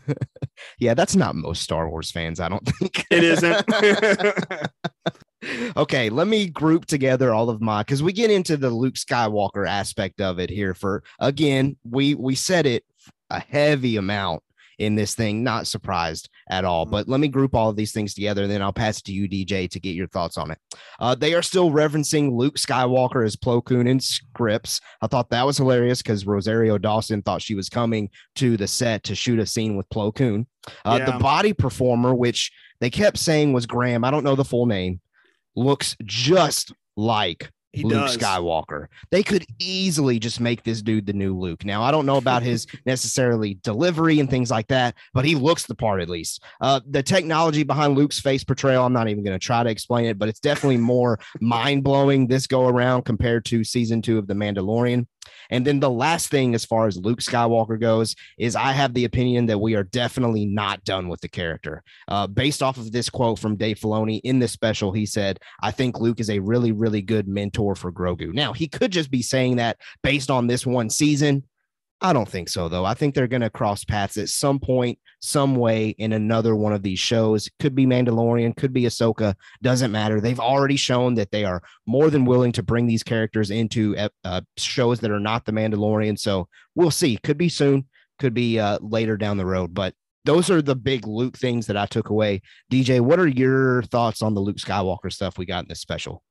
[0.78, 2.38] yeah, that's not most Star Wars fans.
[2.40, 3.66] I don't think It isn't.
[5.76, 9.66] okay, let me group together all of my because we get into the Luke Skywalker
[9.68, 10.74] aspect of it here.
[10.74, 12.84] For again, we we said it
[13.30, 14.42] a heavy amount
[14.78, 15.42] in this thing.
[15.42, 16.84] Not surprised at all.
[16.84, 19.12] But let me group all of these things together, and then I'll pass it to
[19.12, 20.58] you, DJ, to get your thoughts on it.
[20.98, 24.80] Uh, they are still referencing Luke Skywalker as Plo Koon in scripts.
[25.00, 29.04] I thought that was hilarious because Rosario Dawson thought she was coming to the set
[29.04, 30.46] to shoot a scene with Plo Koon.
[30.84, 31.06] Uh, Yeah.
[31.12, 35.00] The body performer, which they kept saying was Graham, I don't know the full name,
[35.54, 38.16] looks just like He Luke does.
[38.16, 38.86] Skywalker.
[39.10, 41.64] They could easily just make this dude the new Luke.
[41.64, 45.66] Now, I don't know about his necessarily delivery and things like that, but he looks
[45.66, 46.42] the part at least.
[46.60, 50.06] Uh, the technology behind Luke's face portrayal, I'm not even going to try to explain
[50.06, 54.26] it, but it's definitely more mind blowing this go around compared to season two of
[54.26, 55.06] The Mandalorian.
[55.50, 59.04] And then the last thing, as far as Luke Skywalker goes, is I have the
[59.04, 61.82] opinion that we are definitely not done with the character.
[62.08, 65.70] Uh, based off of this quote from Dave Filoni in this special, he said, I
[65.70, 68.32] think Luke is a really, really good mentor for Grogu.
[68.32, 71.44] Now, he could just be saying that based on this one season.
[72.02, 72.86] I don't think so, though.
[72.86, 76.72] I think they're going to cross paths at some point, some way in another one
[76.72, 77.50] of these shows.
[77.58, 80.18] Could be Mandalorian, could be Ahsoka, doesn't matter.
[80.18, 84.40] They've already shown that they are more than willing to bring these characters into uh,
[84.56, 86.18] shows that are not the Mandalorian.
[86.18, 87.18] So we'll see.
[87.18, 87.86] Could be soon,
[88.18, 89.74] could be uh, later down the road.
[89.74, 92.40] But those are the big Luke things that I took away.
[92.72, 96.22] DJ, what are your thoughts on the Luke Skywalker stuff we got in this special?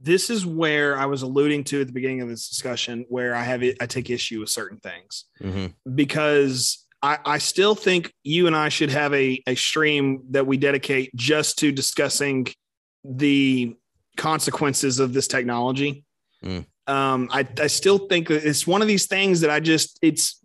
[0.00, 3.42] This is where I was alluding to at the beginning of this discussion, where I
[3.42, 5.66] have I take issue with certain things mm-hmm.
[5.94, 10.56] because I, I, still think you and I should have a, a stream that we
[10.56, 12.46] dedicate just to discussing
[13.04, 13.76] the
[14.16, 16.04] consequences of this technology.
[16.42, 16.66] Mm.
[16.86, 20.40] Um, I, I still think it's one of these things that I just, it's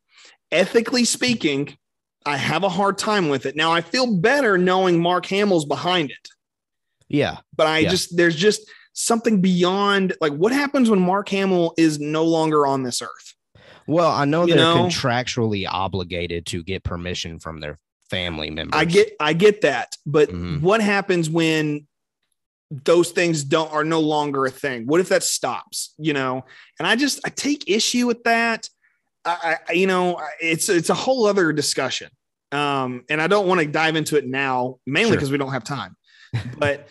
[0.52, 1.78] ethically speaking,
[2.26, 3.56] I have a hard time with it.
[3.56, 6.30] Now I feel better knowing Mark Hamill's behind it.
[7.08, 7.38] Yeah.
[7.56, 7.90] But I Yeah.
[7.90, 12.84] just, there's just, something beyond like what happens when Mark Hamill is no longer on
[12.84, 13.36] this earth?
[13.88, 14.76] Well, I know You they're know?
[14.76, 18.80] contractually obligated to get permission from their family members.
[18.80, 20.62] I get I get that, but Mhm.
[20.62, 21.88] what happens when
[22.86, 24.86] those things don't are no longer a thing?
[24.86, 25.94] What if that stops?
[25.98, 26.46] You know,
[26.80, 28.70] and I just I take issue with that.
[29.26, 32.10] I, I you know it's it's a whole other discussion,
[32.52, 35.18] um, and I don't want to dive into it now, mainly Sure.
[35.18, 35.96] because we don't have time.
[36.58, 36.88] But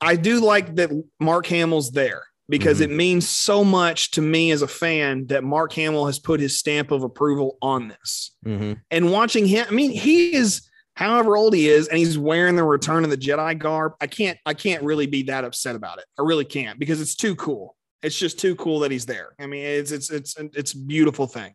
[0.00, 0.90] I do like that
[1.20, 2.84] Mark Hamill's there because Mhm.
[2.84, 6.58] it means so much to me as a fan that Mark Hamill has put his
[6.58, 8.32] stamp of approval on this.
[8.44, 8.80] Mhm.
[8.90, 10.62] and watching him i mean he is
[10.96, 14.36] however old he is and he's wearing the return of the jedi garb i can't
[14.44, 16.04] i can't really be that upset about it.
[16.18, 17.76] I really can't because it's too cool.
[18.02, 19.30] It's just too cool that he's there.
[19.38, 21.52] I mean it's it's it's it's a beautiful thing.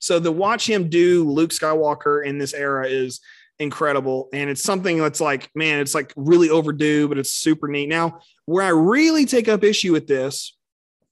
[0.00, 3.20] So to watch him do luke skywalker in this era is
[3.58, 4.28] incredible.
[4.32, 7.88] And it's something that's like man it's like really overdue but it's super neat.
[7.88, 10.56] Now where i really take up issue with this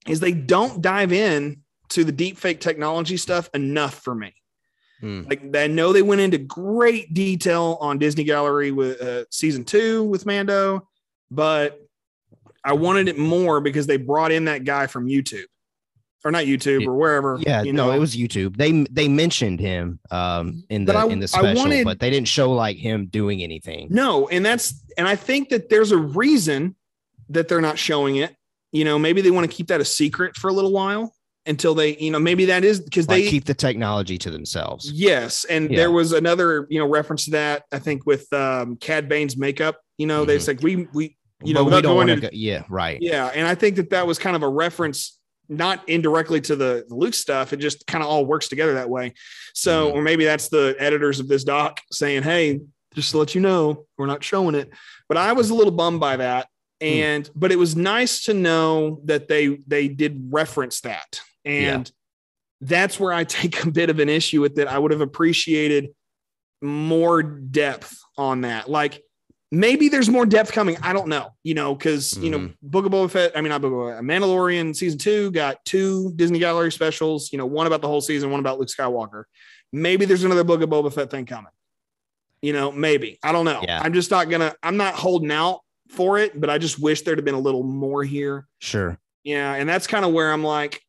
[0.06, 4.35] is they don't dive in to the deep fake technology stuff enough for me.
[5.02, 5.28] Mm.
[5.28, 10.04] like I know they went into great detail on Disney Gallery with uh, season two
[10.04, 10.88] with Mando,
[11.30, 11.78] but
[12.64, 15.44] I wanted it more because they brought in that guy from YouTube
[16.26, 17.38] or not YouTube or wherever.
[17.40, 17.92] Yeah, you no, know.
[17.92, 18.56] it was YouTube.
[18.56, 22.28] They they mentioned him um in the I- in the special, wanted- but they didn't
[22.28, 23.88] show like him doing anything.
[23.90, 26.74] no, and that's and I think that there's a reason
[27.30, 28.34] that they're not showing it.
[28.72, 31.12] You know, maybe they want to keep that a secret for a little while
[31.46, 34.90] until they, you know, maybe that is because Like they keep the technology to themselves.
[34.90, 35.76] Yes, and Yeah.
[35.76, 37.64] there was another, you know, reference to that.
[37.70, 39.80] I think with um, Cad Bane's makeup.
[39.98, 40.42] You know, they Mhm.
[40.42, 43.00] said we we you know we don't want to go, yeah, right.
[43.00, 45.15] yeah, and I think that that was kind of a reference,
[45.48, 47.52] not indirectly to the Luke stuff.
[47.52, 49.14] It just kind of all works together that way.
[49.54, 49.94] So, Mhm.
[49.94, 52.61] or maybe that's the editors of this doc saying, "Hey,
[52.94, 54.70] just to let you know, we're not showing it."
[55.09, 56.48] But I was a little bummed by that,
[56.80, 56.87] Hmm.
[56.87, 61.90] and but it was nice to know that they they did reference that, and
[62.61, 64.66] that's where I take a bit of an issue with it.
[64.68, 65.90] I would have appreciated
[66.62, 69.02] more depth on that, like
[69.52, 70.76] maybe there's more depth coming.
[70.82, 72.54] I don't know, you know, because you know, Mhm.
[72.62, 73.32] Book of Boba Fett.
[73.37, 77.30] I mean, not Book of Boba, Mandalorian season two got two Disney Gallery specials.
[77.32, 79.24] You know, one about the whole season, one about Luke Skywalker.
[79.72, 81.52] Maybe there's another Book of Boba Fett thing coming.
[82.42, 83.61] You know, maybe I don't know.
[83.62, 83.80] Yeah.
[83.82, 84.54] I'm just not gonna.
[84.62, 87.62] I'm not holding out for it, but I just wish there'd have been a little
[87.62, 88.46] more here.
[88.61, 88.98] Sure.
[89.24, 90.80] Yeah, and that's kind of where I'm like,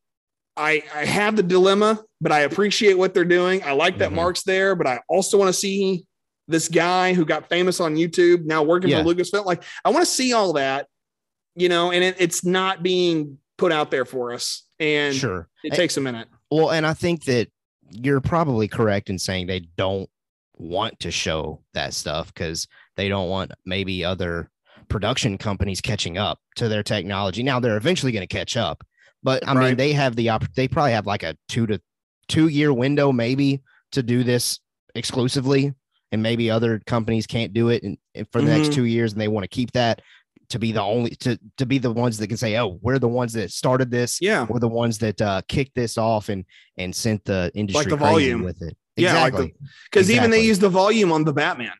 [0.56, 3.62] I I have the dilemma, but I appreciate what they're doing.
[3.63, 4.15] I like that Mhm.
[4.15, 6.07] Mark's there, but I also want to see
[6.48, 9.04] this guy who got famous on YouTube now working Yeah.
[9.04, 9.46] for Lucasfilm.
[9.46, 10.88] Like, I want to see all that,
[11.56, 15.50] you know, and it, it's not being put out there for us, and Sure.
[15.64, 16.28] it And- takes a minute.
[16.50, 17.50] Well, and I think that
[17.90, 20.10] you're probably correct in saying they don't
[20.58, 24.50] want to show that stuff because they don't want maybe other
[24.90, 27.44] production companies catching up to their technology.
[27.44, 28.84] Now they're eventually going to catch up,
[29.22, 31.82] but I mean they have the opp- they probably have like a two to
[32.28, 34.60] two year window maybe to do this
[34.96, 35.74] exclusively,
[36.12, 38.74] and maybe other companies can't do it in, in- for the next Mhm.
[38.76, 40.02] two years, and they want to keep that
[40.50, 43.08] to be the only to to be the ones that can say, oh, we're the
[43.08, 46.46] ones that started this Yeah, we're the ones that uh, kicked this off and
[46.78, 48.43] and sent the industry like the volume.
[48.43, 48.78] with it.
[48.96, 49.60] Yeah, like the- Exactly.
[49.91, 51.74] because even they use the volume on the Batman.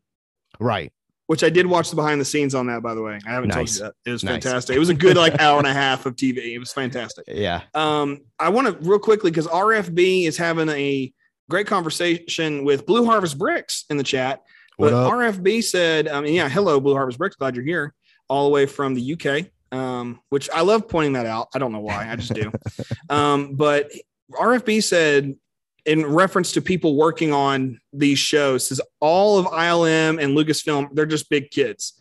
[0.60, 0.92] right.
[1.28, 3.20] which I did watch the behind the scenes on that, by the way.
[3.28, 3.78] I haven't told Nice.
[3.80, 3.94] you that.
[4.06, 4.32] It was Nice.
[4.46, 4.78] fantastic.
[4.78, 6.54] It was a good like hour and a half of TV.
[6.54, 7.26] It was fantastic.
[7.28, 7.64] Yeah.
[7.74, 11.12] Um, I want to real quickly because RFB is having a
[11.50, 14.44] great conversation with Blue Harvest Bricks in the chat.
[14.78, 15.10] What But?
[15.12, 17.36] RFB said, I mean, yeah, hello, Blue Harvest Bricks.
[17.36, 17.94] Glad you're here,
[18.30, 19.48] all the way from the UK.
[19.70, 21.50] Um, which I love pointing that out.
[21.54, 22.52] I don't know why, I just do.
[23.10, 23.92] um, but
[24.32, 25.36] RFB said,
[25.86, 31.06] in reference to people working on these shows, says all of ILM and Lucasfilm, they're
[31.06, 31.94] just big kids.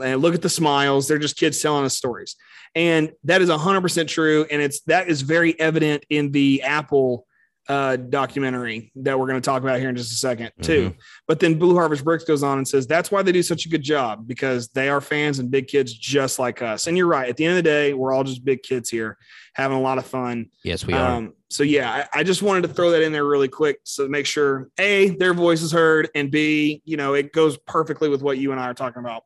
[0.00, 2.36] And look at the smiles; they're just kids telling us stories,
[2.74, 4.46] and that is hundred percent true.
[4.50, 7.26] And it's that is very evident in the Apple
[7.70, 10.92] uh, documentary that we're going to talk about here in just a second, too.
[11.28, 13.68] But then Blue Harvest Bricks goes on and says that's why they do such a
[13.68, 16.88] good job because they are fans and big kids just like us.
[16.88, 17.28] And you're right.
[17.28, 19.16] At the end of the day, we're all just big kids here
[19.54, 20.46] having a lot of fun.
[20.64, 21.16] Yes, we are.
[21.16, 24.08] Um, so yeah, I, I just wanted to throw that in there really quick so
[24.08, 28.22] make sure a their voice is heard and b you know it goes perfectly with
[28.22, 29.24] what you and I are talking about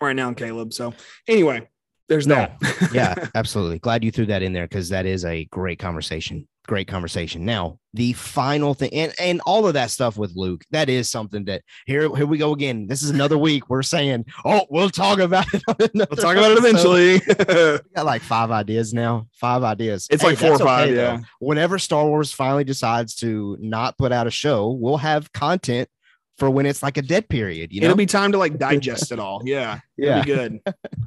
[0.00, 0.72] right now, Caleb.
[0.72, 0.94] So
[1.28, 1.68] anyway,
[2.08, 2.34] there's No.
[2.34, 2.90] that.
[2.92, 3.78] yeah, absolutely.
[3.78, 6.46] Glad you threw that in there because that is a great conversation.
[6.66, 7.44] Great conversation.
[7.44, 11.44] Now, the final thing, and, and all of that stuff with Luke, that is something
[11.44, 12.86] that here, here we go again.
[12.86, 13.68] This is another week.
[13.68, 15.62] We're saying, oh, we'll talk about it.
[15.94, 17.20] we'll talk about it eventually.
[17.54, 19.28] We got like five ideas now.
[19.34, 20.06] Five ideas.
[20.10, 20.94] It's like four or five, though.
[20.94, 21.18] yeah.
[21.38, 25.88] Whenever Star Wars finally decides to not put out a show, we'll have content
[26.38, 27.72] for when it's like a dead period.
[27.72, 29.42] You know, It'll be time to like digest it all.
[29.44, 30.22] Yeah, it'll yeah.
[30.22, 30.60] be good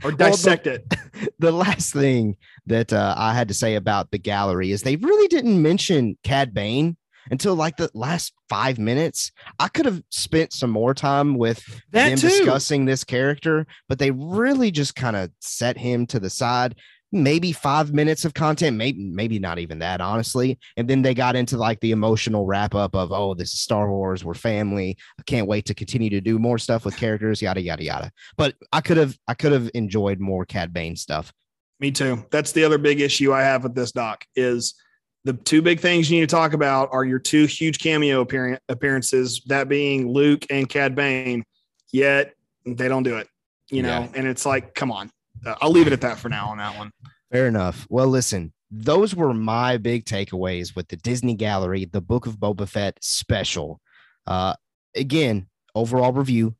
[0.03, 0.85] or dissect it.
[1.39, 5.27] the last thing that uh, I had to say about the gallery is they really
[5.27, 6.97] didn't mention Cad Bane
[7.29, 9.31] until like the last five minutes.
[9.59, 12.29] I could have spent some more time with That them too.
[12.29, 16.75] discussing this character, but they really just kind of set him to the side.
[17.11, 20.59] Maybe five minutes of content, maybe maybe not even that, honestly.
[20.75, 23.89] And then they got into like the emotional wrap up of, oh, this is Star
[23.89, 24.97] Wars, we're family.
[25.17, 28.11] I can't wait to continue to do more stuff with characters, yada yada yada.
[28.35, 31.31] But I could have I could have enjoyed more Cad Bane stuff.
[31.79, 32.25] Me too.
[32.31, 34.75] That's the other big issue I have with this doc is
[35.23, 38.61] the two big things you need to talk about are your two huge cameo appearance,
[38.69, 41.43] appearances, that being Luke and Cad Bane.
[41.91, 42.33] Yet
[42.65, 43.27] they don't do it,
[43.69, 43.99] you know.
[43.99, 44.09] Yeah.
[44.15, 45.11] And it's like, come on.
[45.45, 46.91] Uh, I'll leave it at that for now on that one.
[47.31, 47.85] Fair enough.
[47.89, 52.67] Well, listen, those were my big takeaways with the Disney Gallery, the Book of Boba
[52.67, 53.79] Fett special.
[54.25, 54.53] Uh,
[54.95, 56.55] again, overall review,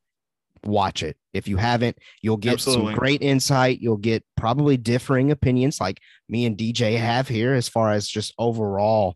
[0.66, 1.18] watch it.
[1.34, 2.94] If you haven't, you'll get Absolutely.
[2.94, 3.80] some great insight.
[3.80, 8.34] You'll get probably differing opinions like me and DJ have here as far as just
[8.40, 9.16] overall.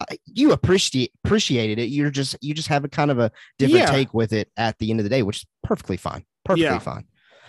[0.00, 1.86] uh, You appreciate appreciated it.
[1.86, 3.90] You're just you just have a kind of a different Yeah.
[3.92, 6.24] take with it at the end of the day, which is perfectly fine.
[6.44, 6.78] Perfectly Yeah.
[6.78, 7.04] fine.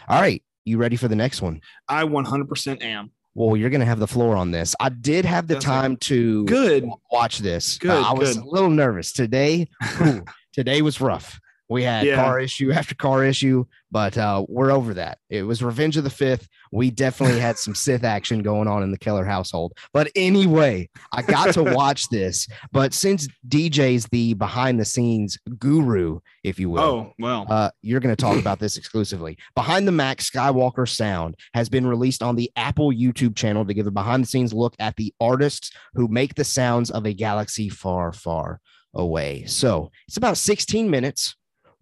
[0.09, 1.61] All right, you ready for the next one?
[1.87, 3.11] I 100% am.
[3.33, 4.75] Well, you're going to have the floor on this.
[4.79, 6.89] I did have the That's time to Good.
[7.11, 7.77] watch this.
[7.77, 8.43] Good, Uh, I was good.
[8.43, 9.67] a little nervous today.
[10.01, 11.39] ooh, today was rough.
[11.69, 12.15] We had Yeah.
[12.15, 15.17] car issue after car issue, but uh, we're over that.
[15.29, 16.47] It was Revenge of the Fifth.
[16.71, 19.73] We definitely had some Sith action going on in the Keller household.
[19.93, 22.47] But anyway, I got to watch this.
[22.71, 27.45] But since DJ's the behind the scenes guru, if you will, Oh, well.
[27.49, 29.37] uh, you're going to talk about this exclusively.
[29.55, 33.87] Behind the Mac Skywalker Sound has been released on the Apple YouTube channel to give
[33.87, 37.67] a behind the scenes look at the artists who make the sounds of a galaxy
[37.67, 38.61] far, far
[38.93, 39.43] away.
[39.45, 41.35] So it's about 16 minutes.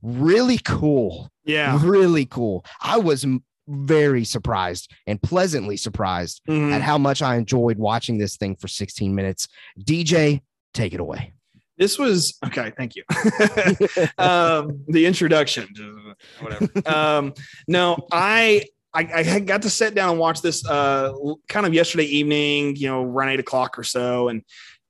[0.05, 1.29] Really cool.
[1.45, 1.79] yeah.
[1.83, 2.63] Really cool.
[2.81, 3.25] I was
[3.67, 6.71] very surprised and pleasantly surprised Mhm.
[6.71, 9.47] at how much I enjoyed watching this thing for 16 minutes.
[9.79, 10.41] DJ,
[10.75, 11.33] take it away.
[11.77, 12.71] This was okay.
[12.77, 13.03] Thank you.
[14.17, 15.67] um, the introduction,
[16.39, 16.67] whatever.
[16.85, 17.33] Um,
[17.67, 21.11] no, I, I I got to sit down and watch this uh,
[21.49, 22.75] kind of yesterday evening.
[22.77, 24.41] You know, around eight o'clock or so, and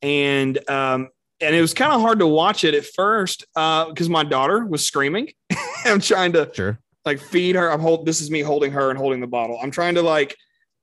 [0.04, 1.10] and um,
[1.46, 4.86] and it was kind of hard to watch it at first because my daughter was
[4.86, 5.32] screaming.
[5.86, 6.80] I'm trying to Sure.
[7.06, 7.72] like feed her.
[7.72, 8.06] I'm hold.
[8.06, 9.60] This is me holding her and holding the bottle.
[9.62, 10.36] I'm trying to like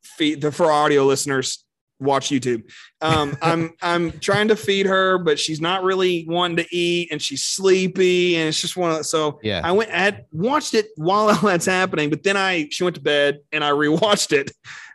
[0.02, 1.64] feed the for audio listeners
[2.02, 2.70] watch YouTube.
[3.00, 7.20] Um, I'm I'm trying to feed her, but she's not really wanting to eat, and
[7.20, 9.38] she's sleepy, and it's just one of so.
[9.42, 9.60] Yeah.
[9.64, 13.02] I went I watched it while all that's happening, but then I she went to
[13.02, 14.50] bed and I rewatched it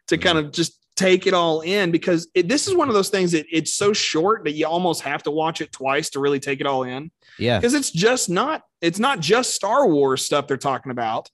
[0.08, 3.10] to kind of just take it all in because it, this is one of those
[3.10, 6.40] things that it's so short that you almost have to watch it twice to really
[6.40, 7.60] take it all in Yeah.
[7.60, 11.30] because it's just not it's not just Star Wars stuff they're talking about.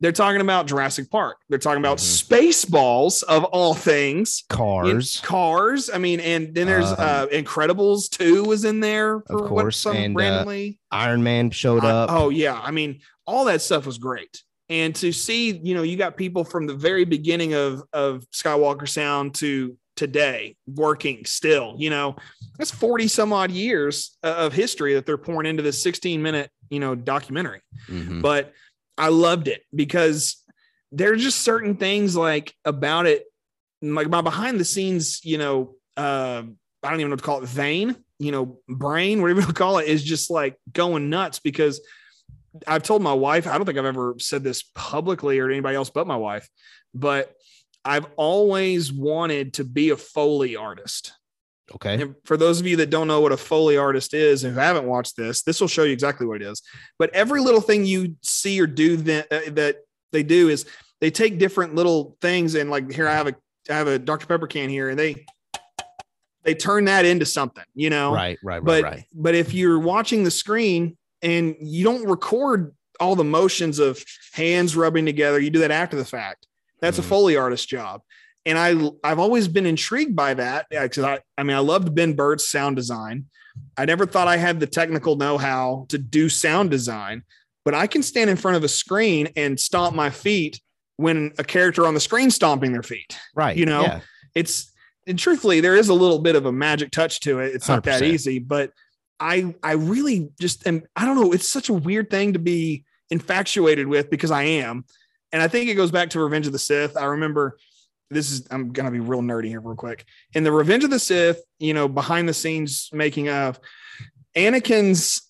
[0.00, 1.38] They're talking about Jurassic Park.
[1.48, 2.26] They're talking about Mhm.
[2.60, 4.44] Spaceballs of all things.
[4.50, 5.20] In Cars.
[5.22, 5.88] cars.
[5.92, 9.78] I mean, and then there's Um, uh Incredibles 2 was in there for what course,
[9.78, 10.78] some and, uh, randomly.
[10.90, 12.10] Iron Man showed I- up.
[12.12, 14.42] oh yeah, I mean, all that stuff was great.
[14.68, 18.88] And to see, you know, you got people from the very beginning of of Skywalker
[18.88, 22.16] Sound to today working still, you know,
[22.58, 26.80] that's 40 some odd years of history that they're pouring into this 16 minute, you
[26.80, 27.62] know, documentary.
[27.88, 28.20] Mhm.
[28.20, 28.52] But
[28.98, 30.42] I loved it because
[30.92, 33.24] there's just certain things like about it,
[33.80, 36.42] like my behind the scenes, you know, uh,
[36.82, 39.78] I don't even know what to call it, vein, you know, brain, whatever you call
[39.78, 41.80] it, is just like going nuts because
[42.66, 45.90] I've told my wife, I don't think I've ever said this publicly or anybody else
[45.90, 46.48] but my wife,
[46.94, 47.34] but
[47.84, 51.12] I've always wanted to be a Foley artist.
[51.74, 52.00] Okay.
[52.00, 54.60] And for those of you that don't know what a Foley artist is and who
[54.60, 56.62] haven't watched this, this will show you exactly what it is.
[56.98, 59.78] But every little thing you see or do that, uh, that
[60.12, 60.66] they do is
[61.00, 63.34] they take different little things and like here I have a
[63.68, 64.26] I have a Dr.
[64.26, 65.26] Pepper can here and they
[66.44, 68.14] they turn that into something, you know.
[68.14, 69.04] Right, right, right, But right.
[69.12, 74.02] but if you're watching the screen and you don't record all the motions of
[74.32, 76.46] hands rubbing together, you do that after the fact.
[76.80, 77.00] That's Mhm.
[77.00, 78.02] a Foley artist job.
[78.44, 82.12] And I I've always been intrigued by that because I I mean I loved Ben
[82.14, 83.26] Burtt's sound design.
[83.76, 87.22] I never thought I had the technical know-how to do sound design,
[87.64, 90.60] but I can stand in front of a screen and stomp my feet
[90.96, 93.18] when a character on the screen stomping their feet.
[93.34, 93.56] Right.
[93.56, 94.00] you know, yeah.
[94.34, 94.72] It's
[95.08, 97.54] and truthfully, there is a little bit of a magic touch to it.
[97.54, 98.12] It's not that 100%.
[98.14, 98.72] easy, but
[99.18, 102.84] I I really just am I don't know, it's such a weird thing to be
[103.10, 104.84] infatuated with because I am.
[105.32, 106.96] And I think it goes back to Revenge of the Sith.
[106.96, 107.56] I remember
[108.10, 110.04] this is I'm gonna be real nerdy here real quick.
[110.34, 113.58] In the Revenge of the Sith, you know, behind the scenes making of
[114.36, 115.22] Anakin's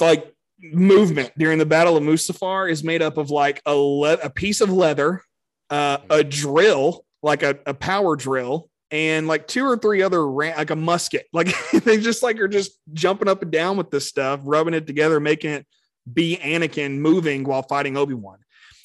[0.00, 4.30] like movement during the Battle of Mustafar is made up of like a le- a
[4.30, 5.22] piece of leather,
[5.70, 10.56] uh, a drill, like a, a power drill, and like two or three other ran-
[10.56, 11.26] like a musket.
[11.32, 14.86] Like they just like are just jumping up and down with this stuff, rubbing it
[14.86, 15.66] together, making it
[16.12, 18.38] be Anakin moving while fighting Obi Wan.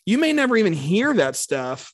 [0.05, 1.91] You may never even hear that stuff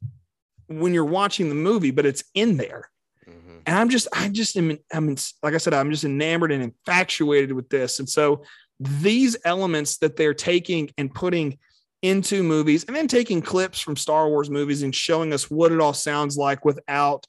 [0.67, 2.89] when you're watching the movie, but it's in there
[3.27, 3.61] Mhm.
[3.65, 7.51] and I'm just, I just am, I'm like I said, I'm just enamored and infatuated
[7.53, 7.99] with this.
[7.99, 8.43] And so
[8.79, 11.57] these elements that they're taking and putting
[12.01, 15.79] into movies, and then taking clips from Star Wars movies and showing us what it
[15.79, 17.25] all sounds like without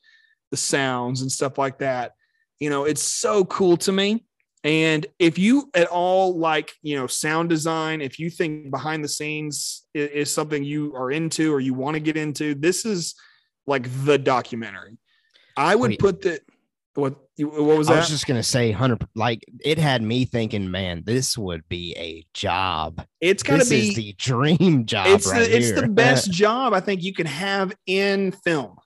[0.54, 2.12] the sounds and stuff like that.
[2.60, 4.24] You know, it's so cool to me.
[4.62, 9.08] And if you at all like, you know, sound design, if you think behind the
[9.08, 13.14] scenes is, is something you are into or you want to get into, this is
[13.66, 14.96] like the documentary.
[15.56, 15.98] I would Wait.
[15.98, 16.40] put the
[16.94, 19.04] what what was I was just gonna say, hundred.
[19.16, 23.04] Like it had me thinking, man, this would be a job.
[23.20, 25.08] it's got to This be is the dream job.
[25.08, 25.80] it's right the, it's here.
[25.82, 28.76] the best job I think you can have in film.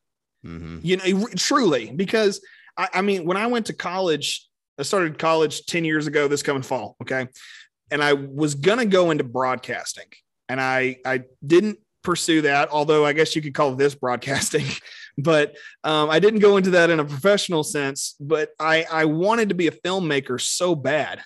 [0.49, 0.81] Mhm.
[0.83, 2.41] You know, truly, because
[2.77, 4.47] I, I mean, when I went to college,
[4.79, 6.97] I started college 10 years ago, this coming fall.
[7.03, 7.27] Okay.
[7.91, 10.07] And I was going to go into broadcasting
[10.49, 14.67] and I, I didn't pursue that, although I guess you could call this broadcasting,
[15.19, 18.15] but um, I didn't go into that in a professional sense.
[18.21, 21.21] But I, I wanted to be a filmmaker so bad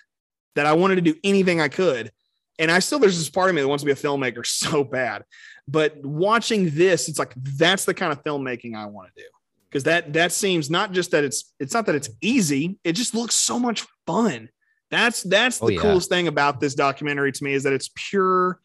[0.56, 2.10] that I wanted to do anything I could.
[2.58, 4.84] And I still, there's this part of me that wants to be a filmmaker so
[4.84, 5.24] bad.
[5.68, 9.28] But watching this, it's like that's the kind of filmmaking I want to do.
[9.70, 13.14] Because that that seems not just that it's it's not that it's easy it just
[13.14, 14.48] looks so much fun.
[14.90, 15.80] That's that's Oh, the yeah.
[15.80, 18.60] coolest thing about this documentary to me is that it's pure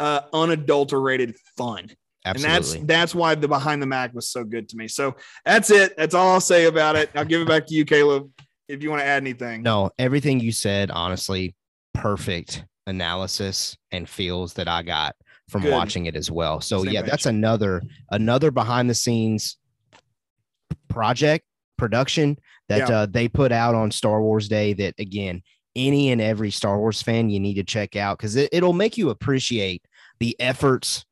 [0.00, 1.90] uh unadulterated fun.
[2.24, 2.78] And Absolutely.
[2.80, 4.88] that's that's why the behind the mac was so good to me.
[4.88, 5.14] So
[5.44, 5.96] that's it.
[5.96, 7.10] That's all i'll say about it.
[7.14, 8.30] I'll give it back to you caleb
[8.68, 9.62] if you want to add anything.
[9.62, 11.54] No, everything you said, honestly,
[11.94, 15.14] perfect analysis and feels that I got
[15.50, 15.72] from Good.
[15.72, 16.60] watching it as well.
[16.60, 17.10] So Same yeah, page.
[17.10, 19.56] that's another another behind the scenes
[20.88, 21.44] project
[21.76, 22.38] production
[22.68, 22.98] that Yeah.
[23.00, 24.72] uh, they put out on Star Wars Day.
[24.74, 25.42] That again,
[25.74, 28.96] any and every Star Wars fan you need to check out because it, it'll make
[28.98, 29.82] you appreciate
[30.18, 31.04] the efforts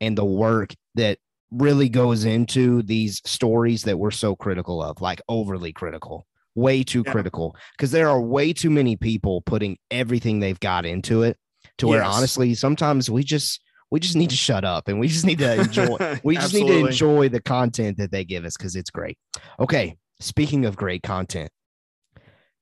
[0.00, 1.18] and the work that
[1.50, 7.02] really goes into these stories that we're so critical of, like overly critical, way too
[7.06, 7.12] Yeah.
[7.12, 11.36] critical, because there are way too many people putting everything they've got into it
[11.78, 13.60] to where honestly, sometimes we just
[13.94, 16.66] we just need to shut up and we just need to enjoy we just need
[16.66, 19.16] to enjoy the content that they give us because it's great.
[19.60, 21.48] Okay, speaking of great content,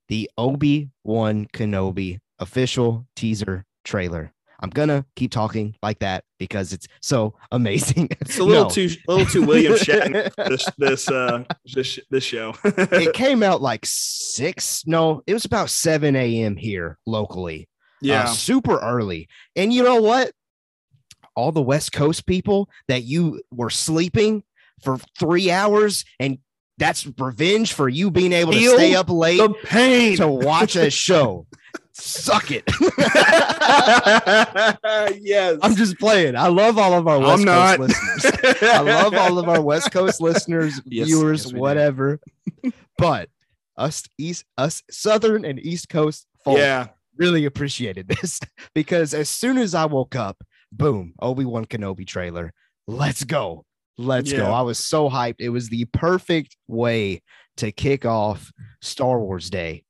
[0.09, 4.31] the Obi Wan Kenobi official teaser trailer.
[4.61, 8.09] I'm gonna keep talking like that because it's so amazing.
[8.21, 8.69] it's a little No.
[8.69, 13.63] too a little too william shatner this this uh this this show it came out
[13.63, 14.83] like six.
[14.87, 16.57] No, it was about 7 a.m.
[16.57, 17.63] here locally.
[17.63, 19.29] uh, yeah super early.
[19.57, 20.31] And you know what?
[21.35, 24.43] All the West Coast people that you were sleeping
[24.83, 26.39] for three hours, and
[26.79, 29.39] that's revenge for you being able to stay up late
[30.17, 31.47] to watch a show.
[31.95, 32.65] Suck it.
[35.23, 36.37] yes I'm just playing.
[36.37, 37.81] I love all of our West I'm Coast not.
[37.81, 38.59] listeners.
[38.63, 41.59] I love all of our West Coast listeners, Yes, viewers, yes, do.
[41.61, 42.21] whatever.
[42.99, 43.29] But
[43.77, 48.41] us East, us Southern and East Coast folk yeah really appreciated this
[48.75, 52.53] because as soon as I woke up boom, Obi Wan Kenobi trailer.
[52.89, 53.65] Let's go.
[53.99, 54.47] Let's go.
[54.47, 55.37] I was so hyped.
[55.39, 57.23] It was the perfect way
[57.59, 58.51] to kick off
[58.81, 59.85] Star Wars Day.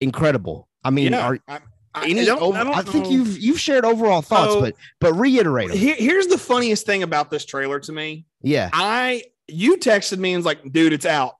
[0.00, 0.68] Incredible.
[0.82, 1.60] I mean, Yeah, are I,
[1.94, 3.10] I, any don't- over- I I think know.
[3.10, 5.70] you've you've shared overall thoughts, So- but but reiterate.
[5.72, 8.24] Here- here's the funniest thing about this trailer to me.
[8.42, 8.70] Yeah.
[8.72, 11.34] I you texted me and was like, dude, it's out.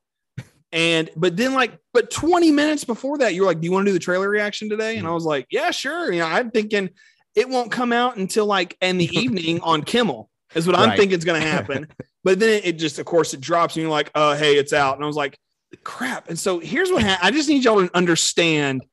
[0.73, 3.87] And but then like, but 20 minutes before that, you were like, Do you want
[3.87, 4.99] to do the trailer reaction today?
[4.99, 6.13] And I was like, Yeah, sure.
[6.13, 6.91] You know, I'm thinking
[7.35, 11.19] it won't come out until like in the evening on Kimmel, is what I'm thinking
[11.19, 11.89] is gonna happen.
[12.25, 14.97] but then it just, of course, it drops, and you're like, oh, hey, it's out.
[14.97, 15.39] And I was like,
[15.85, 16.29] crap.
[16.29, 17.27] And so here's what happened.
[17.27, 18.85] I just need y'all to understand.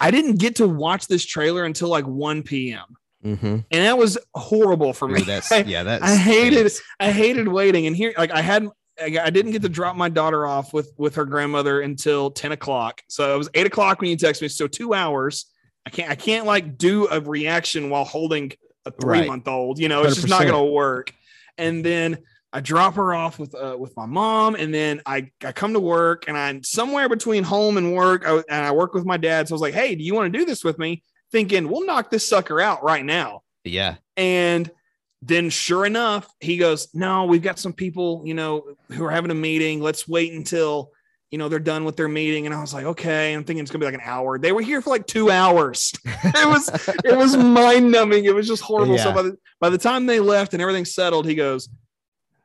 [0.00, 2.96] I didn't get to watch this trailer until like 1 p.m.
[3.24, 3.46] Mm-hmm.
[3.46, 5.22] And that was horrible for me.
[5.22, 8.66] that's yeah, that's I hated I hated waiting, and here, like, I had,
[9.00, 13.00] I didn't get to drop my daughter off with with her grandmother until ten o'clock.
[13.08, 14.48] So it was eight o'clock when you text me.
[14.48, 15.46] So two hours.
[15.86, 18.52] I can't, I can't like do a reaction while holding
[18.86, 19.26] a three Right.
[19.26, 19.78] month old.
[19.78, 21.12] You know, it's just not going to work.
[21.58, 22.18] And then
[22.52, 25.80] I drop her off with uh, with my mom, and then I I come to
[25.80, 29.48] work, and I'm somewhere between home and work, I, and I work with my dad.
[29.48, 31.02] So I was like, hey, do you want to do this with me?
[31.30, 33.40] Thinking we'll knock this sucker out right now.
[33.64, 33.96] Yeah.
[34.16, 34.70] And
[35.22, 39.30] then sure enough, he goes, No, we've got some people, you know, who are having
[39.30, 39.80] a meeting.
[39.80, 40.90] Let's wait until,
[41.32, 42.44] you know, they're done with their meeting.
[42.44, 43.32] And I was like, okay.
[43.32, 44.38] I'm thinking it's gonna be like an hour.
[44.38, 45.92] They were here for like two hours.
[46.04, 46.68] it was
[47.04, 48.26] it was mind numbing.
[48.26, 48.98] It was just horrible.
[48.98, 51.70] So by the by the time they left and everything settled, he goes,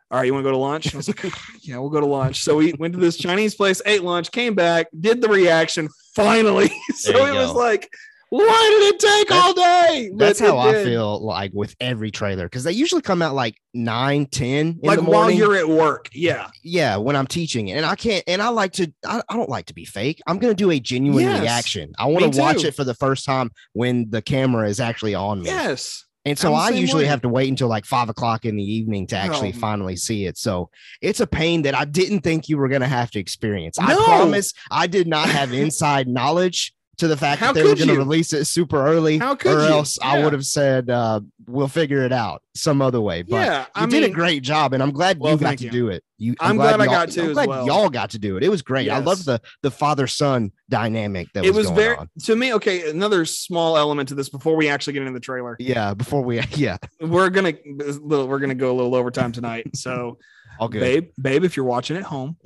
[0.10, 0.86] All right, you want to go to lunch?
[0.86, 2.44] And I was like, Yeah, we'll go to lunch.
[2.44, 6.72] So we went to this Chinese place, ate lunch, came back, did the reaction finally.
[6.96, 7.90] so it you was like,
[8.30, 10.12] why did it take That's- all day?
[10.16, 13.34] That's But it how I feel like with every trailer because they usually come out
[13.36, 16.10] like 9, 10 in like while you're at work.
[16.14, 16.48] Yeah.
[16.64, 17.74] yeah, when I'm teaching it.
[17.78, 20.20] And I can't, and I like to, I, I don't like to be fake.
[20.28, 21.42] I'm going to do a genuine Yes.
[21.42, 21.94] reaction.
[21.98, 25.40] I want to watch it for the first time when the camera is actually on
[25.42, 25.46] me.
[25.46, 26.04] Yes.
[26.26, 27.08] And so I'm I usually way.
[27.10, 29.60] have to wait until like five o'clock in the evening to actually Oh.
[29.60, 30.38] finally see it.
[30.38, 30.70] So
[31.02, 33.80] it's a pain that I didn't think you were going to have to experience.
[33.80, 37.76] I promise I did not have inside knowledge to the fact How that they were
[37.76, 39.20] going to release it super early.
[39.20, 39.68] How could or you?
[39.68, 43.22] else I would have said, uh, we'll figure it out some other way.
[43.22, 43.60] But yeah.
[43.62, 45.70] you I did mean, a great job, and I'm glad Well, you got to you.
[45.70, 46.04] do it.
[46.18, 47.68] You, I'm glad I got to I'm as glad well.
[47.68, 48.44] y'all got to do it.
[48.44, 48.90] It was great.
[48.90, 52.10] I love the the father son dynamic that it was, was going very on.
[52.24, 52.54] to me.
[52.56, 55.56] Okay, another small element to this before we actually get into the trailer.
[55.60, 57.54] Yeah, before we yeah, We're gonna.
[58.02, 59.76] We're gonna go a little overtime tonight.
[59.76, 60.18] So,
[60.60, 60.80] all good.
[60.80, 62.38] babe, babe, if you're watching at home,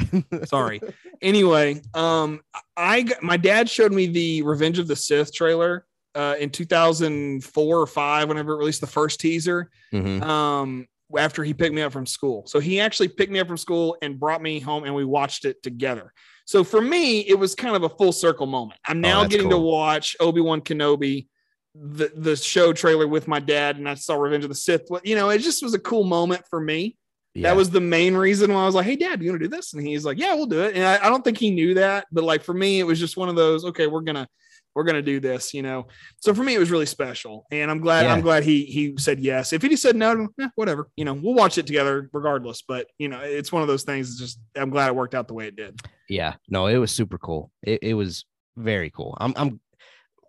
[0.43, 0.81] sorry.
[1.21, 2.41] Anyway, um,
[2.75, 7.87] I my dad showed me the Revenge of the Sith trailer uh, in 2004 or
[7.87, 9.69] five, whenever it released the first teaser.
[9.93, 10.21] Mhm.
[10.23, 12.45] um after he picked me up from school.
[12.47, 15.43] So he actually picked me up from school and brought me home and we watched
[15.43, 16.13] it together.
[16.45, 18.79] So for me, it was kind of a full circle moment.
[18.87, 21.27] I'm now Oh, getting to watch Obi-Wan Kenobi,
[21.75, 24.83] the, the show trailer with my dad, and I saw Revenge of the Sith.
[25.03, 26.95] You know, it just was a cool moment for me.
[27.33, 27.49] Yeah.
[27.49, 29.55] That was the main reason why I was like, Hey dad, you want to do
[29.55, 29.73] this?
[29.73, 30.75] And he's like, Yeah, we'll do it.
[30.75, 33.15] And I, I don't think he knew that, but like for me, it was just
[33.17, 34.27] one of those, okay, we're gonna
[34.73, 35.87] we're gonna do this, you know.
[36.19, 37.45] So for me, it was really special.
[37.51, 38.13] And I'm glad, Yeah.
[38.13, 39.53] I'm glad he he said yes.
[39.53, 42.63] If he just said no, eh, whatever, you know, we'll watch it together regardless.
[42.67, 44.09] But you know, it's one of those things.
[44.09, 45.79] It's just I'm glad it worked out the way it did.
[46.09, 47.51] Yeah, no, it was super cool.
[47.63, 48.25] It, it was
[48.57, 49.17] very cool.
[49.19, 49.59] I'm, I'm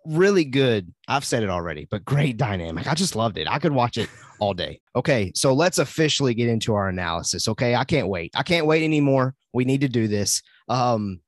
[0.05, 0.93] really good.
[1.07, 2.87] I've said it already, but great dynamic.
[2.87, 3.47] I just loved it.
[3.49, 4.09] I could watch it
[4.43, 4.81] all day.
[4.93, 7.47] Okay, so let's officially get into our analysis.
[7.47, 8.31] Okay, I can't wait.
[8.35, 9.35] I can't wait anymore.
[9.53, 10.41] We need to do this.
[10.67, 11.21] Um,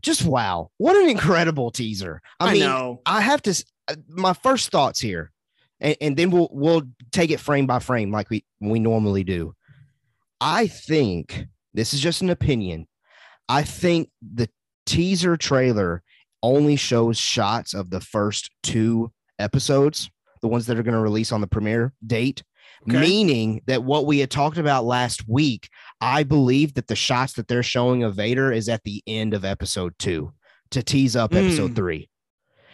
[0.00, 2.22] just wow, what an incredible teaser.
[2.40, 3.02] I, I, mean, know.
[3.04, 3.64] I have to.
[3.88, 5.30] uh, My first thoughts here,
[5.80, 6.82] and, and then we'll we'll
[7.12, 9.54] take it frame by frame like we we normally do.
[10.40, 11.44] I think
[11.74, 12.86] this is just an opinion.
[13.50, 14.48] I think the
[14.86, 16.02] teaser trailer
[16.42, 20.08] only shows shots of the first two episodes,
[20.40, 22.42] the ones that are going to release on the premiere date.
[22.88, 23.00] Okay.
[23.00, 25.68] Meaning that what we had talked about last week,
[26.00, 29.44] I believe that the shots that they're showing of Vader is at the end of
[29.44, 30.32] episode two
[30.70, 31.76] to tease up episode Mm.
[31.76, 32.10] three.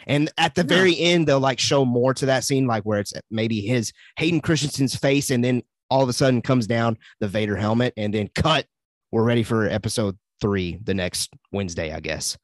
[0.07, 0.67] And at the Yeah.
[0.69, 4.41] very end, they'll like show more to that scene, like where it's maybe his Hayden
[4.41, 8.29] Christensen's face, and then all of a sudden comes down the Vader helmet, and then
[8.35, 8.67] cut.
[9.13, 12.37] We're ready for episode three the next Wednesday, I guess.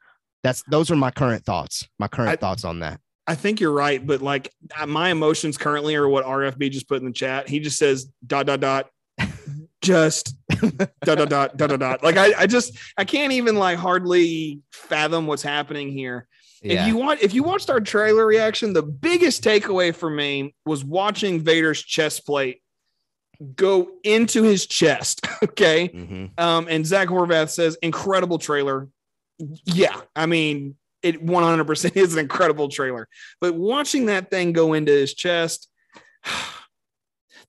[0.42, 1.86] That's those are my current thoughts.
[1.98, 3.00] My current I- thoughts on that.
[3.26, 7.00] I think you're right, but like uh, my emotions currently are what RFB just put
[7.00, 7.48] in the chat.
[7.48, 8.90] He just says dot dot dot,
[9.82, 12.02] just dot dot dot dot dot dot.
[12.02, 16.26] Like I, I just I can't even like hardly fathom what's happening here.
[16.62, 16.82] Yeah.
[16.82, 20.84] If you want, if you watched our trailer reaction, the biggest takeaway for me was
[20.84, 22.60] watching Vader's chest plate
[23.54, 25.26] go into his chest.
[25.42, 26.38] Okay, Mhm.
[26.38, 28.88] um, and Zach Horvath says, incredible trailer.
[29.64, 33.08] Yeah, I mean, it 100% is an incredible trailer.
[33.40, 35.68] But watching that thing go into his chest,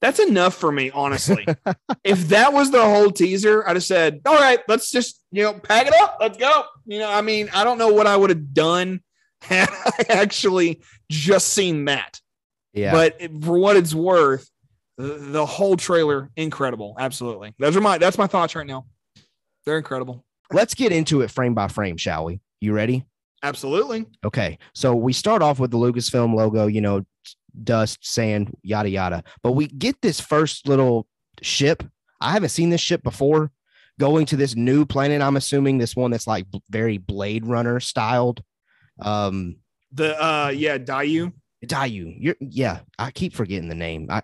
[0.02, 1.46] That's enough for me, honestly.
[2.04, 5.54] if that was the whole teaser, I'd have said, "All right, let's just you know
[5.54, 8.32] pack it up, let's go." You know, I mean, I don't know what I would
[8.32, 9.02] have done
[9.42, 12.20] had I actually just seen that.
[12.74, 12.92] Yeah.
[12.94, 14.50] But it- for what it's worth,
[14.98, 16.96] the, the whole trailer incredible.
[16.98, 18.88] Absolutely, those are my that's my thoughts right now.
[19.66, 20.26] They're incredible.
[20.52, 22.40] Let's get into it frame by frame, shall we?
[22.60, 23.06] You ready?
[23.44, 24.06] Absolutely.
[24.24, 24.58] Okay.
[24.74, 27.04] So we start off with the Lucasfilm logo, you know,
[27.64, 29.24] dust, sand, yada, yada.
[29.44, 31.08] But we get this first little
[31.42, 31.84] ship.
[32.20, 33.52] I haven't seen this ship before
[34.00, 35.22] going to this new planet.
[35.22, 38.44] I'm assuming this one that's like very Blade Runner styled.
[39.00, 39.58] Um,
[39.92, 41.34] The uh yeah, Daiyu.
[41.66, 42.16] Daiyu.
[42.20, 44.08] You're, yeah, I keep forgetting the name.
[44.10, 44.22] I,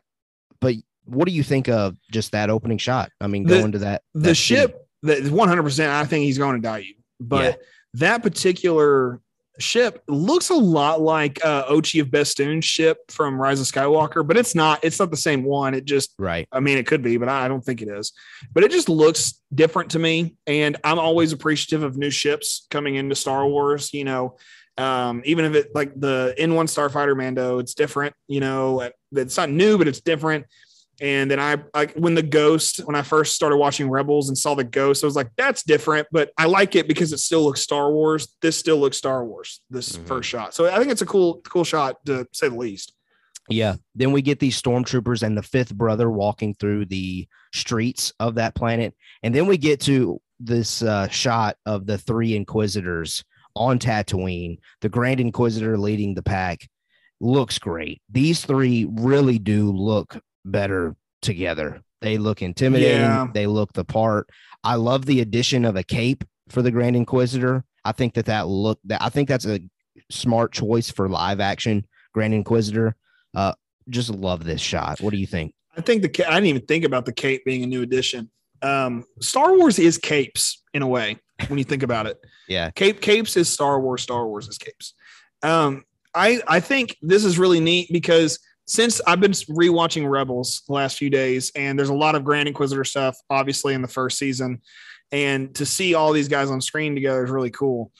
[0.62, 3.12] but what do you think of just that opening shot?
[3.22, 4.62] I mean, The- going to that, The that city.
[4.62, 6.96] ship that 100% I think he's going to Daiyu.
[7.20, 7.66] But Yeah.
[7.96, 9.20] That particular
[9.60, 14.38] ship looks a lot like uh Ochi of Bestoon's ship from Rise of Skywalker, but
[14.38, 15.74] it's not it's not the same one.
[15.74, 16.48] It just right?
[16.52, 18.14] I mean, it could be, but I don't think it is.
[18.54, 20.36] But it just looks different to me.
[20.46, 23.94] And I'm always appreciative of new ships coming into Star Wars.
[23.94, 24.38] You know,
[24.78, 28.16] um, even if it like the N1 Starfighter Mando, it's different.
[28.28, 30.46] You know, it's not new, but it's different.
[31.00, 34.56] And then I, like when the Ghost, when I first started watching Rebels and saw
[34.56, 37.62] the Ghost, I was like, that's different, but I like it because it still looks
[37.62, 38.36] Star Wars.
[38.42, 39.62] This still looks Star Wars.
[39.70, 40.06] This Mhm.
[40.08, 42.94] first shot, so I think it's a cool, cool shot to say the least.
[43.50, 43.76] Yeah.
[43.96, 48.56] Then we get these stormtroopers and the fifth brother walking through the streets of that
[48.56, 48.94] planet.
[49.24, 53.24] And then we get to this uh, shot of the three inquisitors
[53.56, 56.68] on Tatooine, the Grand Inquisitor leading the pack.
[57.22, 58.02] Looks great.
[58.12, 60.20] These three really do look
[60.52, 61.82] better together.
[62.02, 63.02] They look intimidating.
[63.02, 63.28] Yeah.
[63.34, 64.30] They look the part.
[64.64, 67.64] I love the addition of a cape for the Grand Inquisitor.
[67.84, 69.60] I think that that look that I think that's a
[70.12, 72.96] smart choice for live action Grand Inquisitor.
[73.36, 73.54] Uh,
[73.90, 75.00] just love this shot.
[75.02, 75.54] What do you think?
[75.76, 78.30] I think the I didn't even think about the cape being a new addition.
[78.62, 81.18] Um, Star Wars is capes in a way
[81.48, 82.18] when you think about it.
[82.50, 82.72] Yeah.
[82.72, 84.04] Cape capes is Star Wars.
[84.04, 84.94] Star Wars is capes.
[85.44, 85.84] Um,
[86.16, 90.98] I I think this is really neat because since I've been rewatching Rebels the last
[90.98, 94.62] few days, and there's a lot of Grand Inquisitor stuff, obviously in the first season,
[95.12, 97.92] and to see all these guys on screen together is really cool.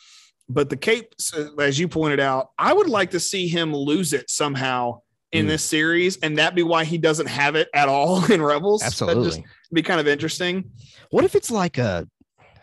[0.50, 1.14] But the cape,
[1.60, 5.02] as you pointed out, I would like to see him lose it somehow
[5.34, 5.50] in Mm.
[5.50, 8.82] this series, and that be why he doesn't have it at all in Rebels.
[8.82, 9.26] That'd Absolutely.
[9.30, 9.42] just
[9.74, 10.72] be kind of interesting.
[11.12, 12.08] What if it's like a,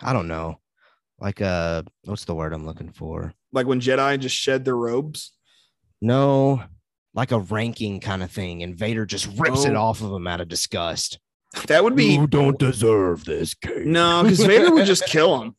[0.00, 0.60] I don't know,
[1.20, 3.32] like a, what's the word I'm looking for?
[3.52, 5.32] Like when Jedi just shed their robes.
[6.00, 6.62] No,
[7.14, 8.62] like a ranking kind of thing.
[8.62, 9.80] And Vader just rips it Oh.
[9.82, 11.18] off of him out of disgust.
[11.68, 13.86] That would be you don't deserve this cape.
[13.86, 15.54] no, because Vader would just kill him.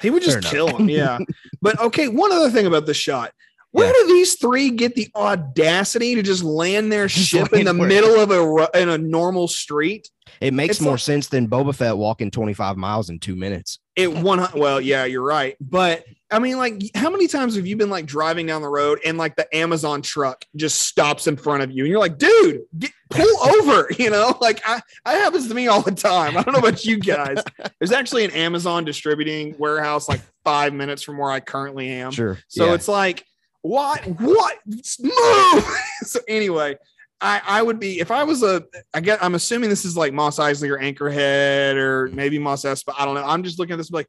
[0.00, 0.80] He would just Fair kill enough.
[0.80, 0.88] him.
[0.90, 1.18] Yeah.
[1.62, 3.32] But okay, one other thing about the shot.
[3.72, 3.92] Where Yeah.
[3.92, 8.30] do these three get the audacity to just land their ship in the middle of
[8.30, 10.08] a in a normal street?
[10.40, 13.78] It makes It's more like- sense than Boba Fett walking 25 miles in two minutes.
[13.96, 15.56] It one well, yeah, you're right.
[15.60, 18.98] But I mean, like, how many times have you been like driving down the road
[19.04, 22.62] and like the Amazon truck just stops in front of you and you're like, dude,
[22.76, 24.36] get, pull over, you know?
[24.40, 26.36] Like I that happens to me all the time.
[26.36, 27.42] I don't know about you guys.
[27.78, 32.10] There's actually an Amazon distributing warehouse like five minutes from where I currently am.
[32.10, 32.38] Sure.
[32.48, 32.74] So yeah.
[32.74, 33.24] it's like,
[33.62, 34.04] what?
[34.20, 34.58] What?
[34.66, 35.64] Move.
[36.02, 36.76] so anyway,
[37.20, 40.12] I, I would be if I was a I get I'm assuming this is like
[40.12, 42.94] Mos Eisley or Anchorhead or maybe Mos Espa.
[42.98, 43.24] I don't know.
[43.24, 44.08] I'm just looking at this like,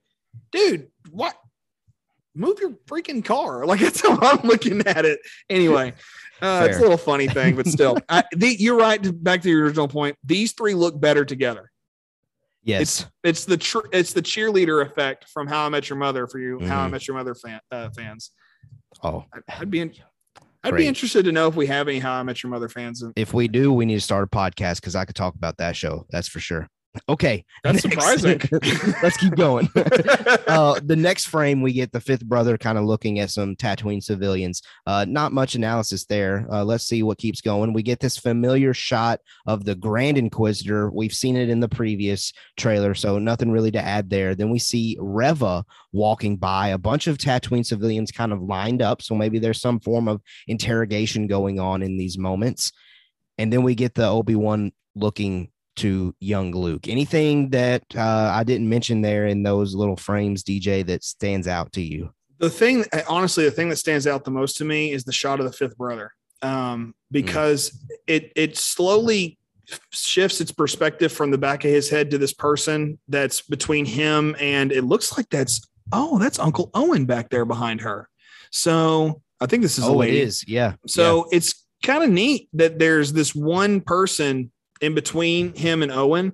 [0.51, 1.35] dude, what?
[2.37, 3.65] Move your freaking car.
[3.65, 5.19] Like that's how I'm looking at it.
[5.49, 5.93] Anyway,
[6.41, 8.99] uh, it's a little funny thing, but still, I, the, you're right.
[9.23, 10.15] Back to your original point.
[10.23, 11.71] These three look better together.
[12.63, 12.81] yes.
[12.81, 16.39] It's it's the tr- it's the cheerleader effect from How I Met Your Mother for
[16.39, 16.91] you How I Mhm.
[16.91, 18.31] Met Your Mother fan, uh, fans.
[19.03, 19.93] oh, I'd, I'd be in,
[20.63, 20.81] I'd Great.
[20.83, 23.03] be interested to know if we have any How I Met Your Mother fans.
[23.15, 25.75] If we do, we need to start a podcast because I could talk about that
[25.75, 26.05] show.
[26.11, 26.67] That's for sure.
[27.09, 27.45] Okay.
[27.63, 28.41] That's next- surprising.
[29.03, 29.69] Let's keep going.
[29.75, 34.03] uh, the next frame, we get the fifth brother kind of looking at some Tatooine
[34.03, 34.61] civilians.
[34.85, 36.47] Uh, not much analysis there.
[36.51, 37.73] Uh, let's see what keeps going.
[37.73, 40.89] We get this familiar shot of the Grand Inquisitor.
[40.91, 44.35] We've seen it in the previous trailer, so nothing really to add there.
[44.35, 49.01] Then we see Reva walking by, a bunch of Tatooine civilians kind of lined up.
[49.01, 52.71] So maybe there's some form of interrogation going on in these moments.
[53.37, 56.87] And then we get the Obi Wan looking to young Luke.
[56.87, 61.73] Anything that uh, I didn't mention there in those little frames, DJ, that stands out
[61.73, 62.11] to you?
[62.39, 65.39] the thing, honestly, the thing that stands out the most to me is the shot
[65.39, 66.11] of the fifth brother,
[66.41, 69.37] um, because it it slowly
[69.91, 74.33] shifts its perspective from the back of his head to this person that's between him
[74.39, 78.07] and it looks like that's oh that's Uncle Owen back there behind her.
[78.51, 80.43] So I think this is oh, it is.
[80.47, 80.75] Yeah.
[80.85, 84.51] So it's kind of neat that there's this one person
[84.81, 86.33] in between him and Owen,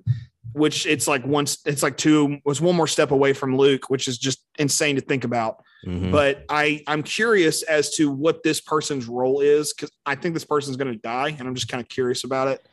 [0.52, 4.08] which it's like once it's like two was one more step away from Luke, which
[4.08, 5.62] is just insane to think about.
[5.86, 6.10] Mhm.
[6.12, 10.44] But I I'm curious as to what this person's role is because I think this
[10.44, 12.64] person's going to die, and I'm just kind of curious about it.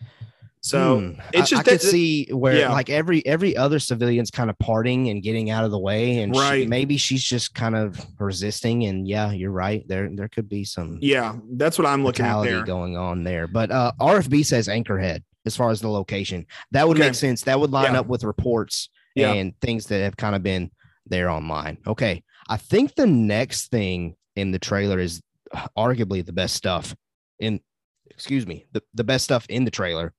[0.63, 1.19] So Hmm.
[1.33, 2.71] it's just I, could that- see where yeah.
[2.71, 6.35] like every every other civilian's kind of parting and getting out of the way, and
[6.35, 6.69] she- Right.
[6.69, 8.83] maybe she's just kind of resisting.
[8.85, 9.85] And yeah, you're right.
[9.87, 12.63] There there could be some yeah, that's what I'm looking at there.
[12.63, 13.47] going on there.
[13.47, 16.45] But uh, RFB says Anchorhead as far as the location.
[16.71, 17.07] That would Okay.
[17.07, 17.41] make sense.
[17.43, 18.01] That would line Yeah.
[18.01, 19.33] up with reports Yeah.
[19.33, 20.71] and things that have kind of been
[21.05, 21.77] there online.
[21.87, 22.23] Okay.
[22.47, 25.21] I think the next thing in the trailer is
[25.53, 26.95] uh, arguably the best stuff
[27.39, 27.59] in
[28.09, 30.13] excuse me, the, the best stuff in the trailer.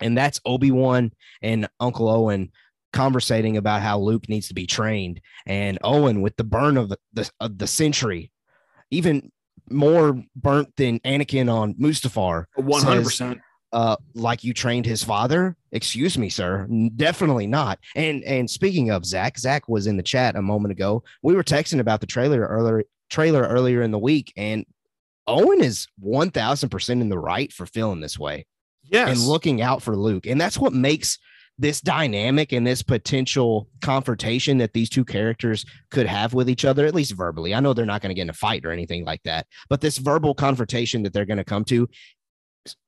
[0.00, 2.50] And that's Obi-Wan and Uncle Owen
[2.92, 6.98] conversating about how Luke needs to be trained and Owen with the burn of the,
[7.12, 8.32] the of the century
[8.90, 9.32] even
[9.70, 12.44] more burnt than Anakin on Mustafar.
[12.56, 13.40] One hundred percent.
[13.76, 15.54] Uh, like you trained his father?
[15.70, 16.66] Excuse me, sir.
[16.96, 17.78] Definitely not.
[17.94, 21.04] And and speaking of Zach, Zach was in the chat a moment ago.
[21.22, 24.64] We were texting about the trailer earlier trailer earlier in the week, and
[25.26, 28.46] Owen is one thousand percent in the right for feeling this way
[28.82, 29.10] Yes.
[29.10, 30.26] and looking out for Luke.
[30.26, 31.18] And that's what makes
[31.58, 36.84] this dynamic and this potential confrontation that these two characters could have with each other,
[36.86, 37.54] at least verbally.
[37.54, 39.80] I know they're not going to get in a fight or anything like that, but
[39.80, 41.88] this verbal confrontation that they're going to come to,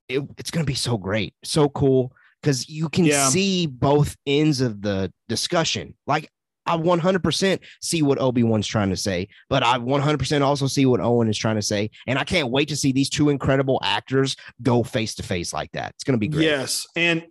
[0.08, 2.12] it- it's going to be so great, so cool
[2.42, 3.28] because you can Yeah.
[3.28, 5.94] see both ends of the discussion.
[6.06, 6.30] Like,
[6.66, 11.00] I 100% see what Obi Wan's trying to say, but I 100% also see what
[11.00, 11.90] Owen is trying to say.
[12.06, 15.72] And I can't wait to see these two incredible actors go face to face like
[15.72, 15.92] that.
[15.94, 16.44] It's going to be great.
[16.44, 16.86] Yes.
[16.94, 17.24] And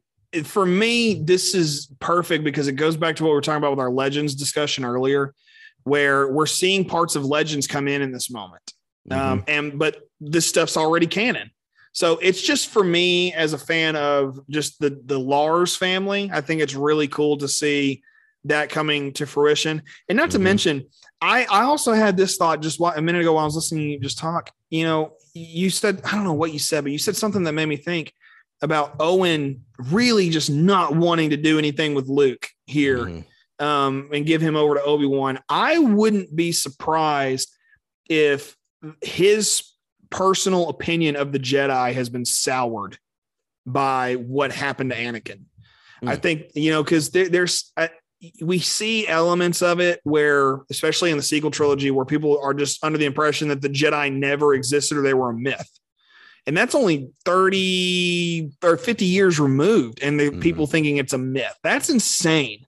[0.44, 3.72] for me, this is perfect because it goes back to what we are talking about
[3.72, 5.34] with our legends discussion earlier,
[5.84, 8.74] where we're seeing parts of legends come in in this moment.
[9.10, 9.22] Mm-hmm.
[9.22, 11.52] Um, and but this stuff's already canon.
[11.98, 16.30] So it's just for me as a fan of just the the Lars family.
[16.32, 18.04] I think it's really cool to see
[18.44, 19.82] that coming to fruition.
[20.08, 20.42] And not to Mhm.
[20.44, 20.86] mention,
[21.22, 23.90] I I also had this thought just a minute ago while I was listening to
[23.94, 24.52] you just talk.
[24.70, 27.54] You know, you said I don't know what you said, but you said something that
[27.54, 28.14] made me think
[28.62, 33.26] about Owen really just not wanting to do anything with Luke here Mhm.
[33.66, 35.40] um, and give him over to Obi Wan.
[35.50, 37.50] I wouldn't be surprised
[38.08, 38.56] if
[39.02, 39.64] his
[40.10, 42.98] personal opinion of the Jedi has been soured
[43.66, 45.42] by what happened to Anakin.
[46.04, 46.22] I Mm.
[46.22, 47.88] think you know because there, there's uh,
[48.42, 52.84] we see elements of it where, especially in the sequel trilogy, where people are just
[52.84, 55.70] under the impression that the Jedi never existed or they were a myth.
[56.48, 60.42] And that's only 30 or 50 years removed, and the Mhm.
[60.42, 61.54] people thinking it's a myth.
[61.64, 62.66] That's insane.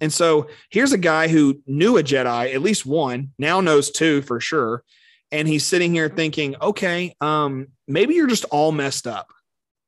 [0.00, 4.20] And so here's a guy who knew a Jedi, at least one, now knows two
[4.22, 4.84] for sure.
[5.32, 9.32] And he's sitting here thinking, okay, um, maybe you're just all messed up.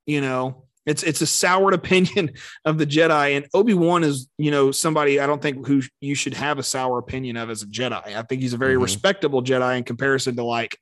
[0.06, 2.30] You know, it's it's a soured opinion
[2.64, 3.36] of the Jedi.
[3.36, 6.98] And Obi-Wan is, you know, somebody I don't think who you should have a sour
[6.98, 8.16] opinion of as a Jedi.
[8.16, 8.82] I think he's a very Mhm.
[8.82, 10.76] respectable Jedi in comparison to like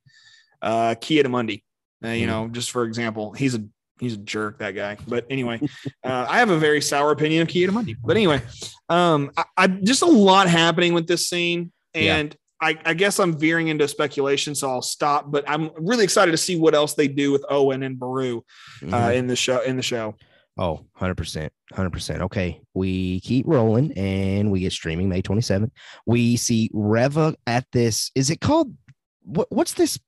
[0.63, 1.63] uh Ki-Adi-Mundi.
[2.05, 2.29] Uh, you Mhm.
[2.29, 3.65] know, just for example, he's a
[3.99, 4.97] he's a jerk, that guy.
[5.09, 5.61] But anyway,
[6.05, 7.97] uh, I have a very sour opinion of Ki-Adi-Mundi.
[8.05, 8.43] But anyway,
[8.89, 13.37] um, I, I just a lot happening with this scene, and I, I guess I'm
[13.39, 15.31] veering into speculation, so I'll stop.
[15.31, 18.39] But I'm really excited to see what else they do with Owen and Beru
[18.83, 19.15] uh, Mhm.
[19.17, 19.61] in the show.
[19.63, 20.15] In the show,
[20.59, 21.51] Oh, 100%.
[21.75, 22.21] 100%.
[22.23, 22.63] Okay.
[22.73, 25.71] We keep rolling and we get streaming May 27th.
[26.07, 28.11] We see Reva at this.
[28.15, 28.73] Is it called
[29.23, 29.99] what what's this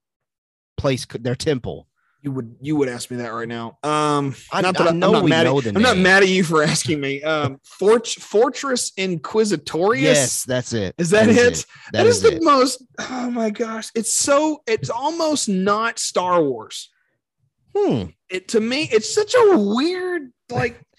[0.78, 1.06] place?
[1.20, 1.86] Their temple.
[2.22, 3.78] You would you would ask me that right now.
[3.82, 5.44] Um, I- not that I I, am not we mad.
[5.44, 7.22] know At, the I'm not mad at you for asking me.
[7.22, 10.00] Um, Fort, Fortress Inquisitorius.
[10.02, 10.94] Yes, that's it.
[10.98, 11.34] Is that, it?
[11.36, 12.42] That that is, is the it.
[12.42, 12.82] most.
[12.98, 14.62] Oh my gosh, it's so.
[14.66, 16.90] It's almost not Star Wars.
[17.76, 18.04] Hmm.
[18.28, 20.80] It to me, it's such a weird like.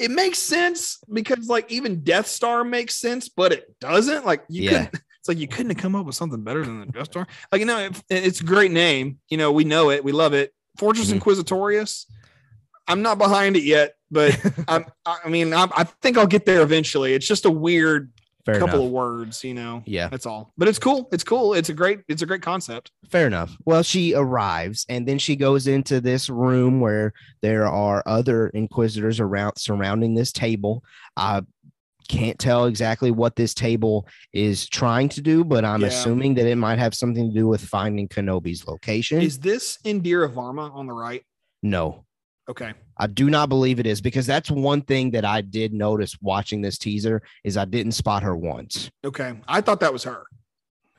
[0.00, 4.24] It makes sense because like even Death Star makes sense, but it doesn't.
[4.24, 4.84] Like you Yeah.
[4.86, 5.02] couldn't.
[5.18, 7.26] It's like you couldn't have come up with something better than the Death Star.
[7.50, 9.18] Like you know, it, it's a great name.
[9.28, 10.52] You know, we know it, we love it.
[10.78, 11.20] Fortress Mhm.
[11.20, 12.06] Inquisitorius.
[12.86, 14.86] I'm not behind it yet, but I'm.
[15.04, 17.12] I mean, I, I think I'll get there eventually.
[17.14, 18.10] It's just a weird
[18.46, 18.86] Fair couple enough.
[18.86, 19.82] of words, you know.
[19.84, 20.08] Yeah.
[20.08, 20.54] That's all.
[20.56, 21.06] But it's cool.
[21.12, 21.52] It's cool.
[21.52, 22.00] It's a great.
[22.08, 22.92] It's a great concept.
[23.10, 23.54] Fair enough.
[23.66, 27.12] Well, she arrives and then she goes into this room where
[27.42, 30.82] there are other inquisitors around surrounding this table.
[31.16, 31.42] I
[32.08, 35.88] can't tell exactly what this table is trying to do, but I'm Yeah.
[35.88, 39.20] assuming that it might have something to do with finding Kenobi's location.
[39.20, 41.22] Is this Indira Varma on the right?
[41.62, 42.04] no,
[42.48, 42.72] Okay.
[42.96, 46.62] I do not believe it is because that's one thing that I did notice watching
[46.62, 48.90] this teaser is I didn't spot her once.
[49.04, 49.34] Okay.
[49.46, 50.24] I thought that was her.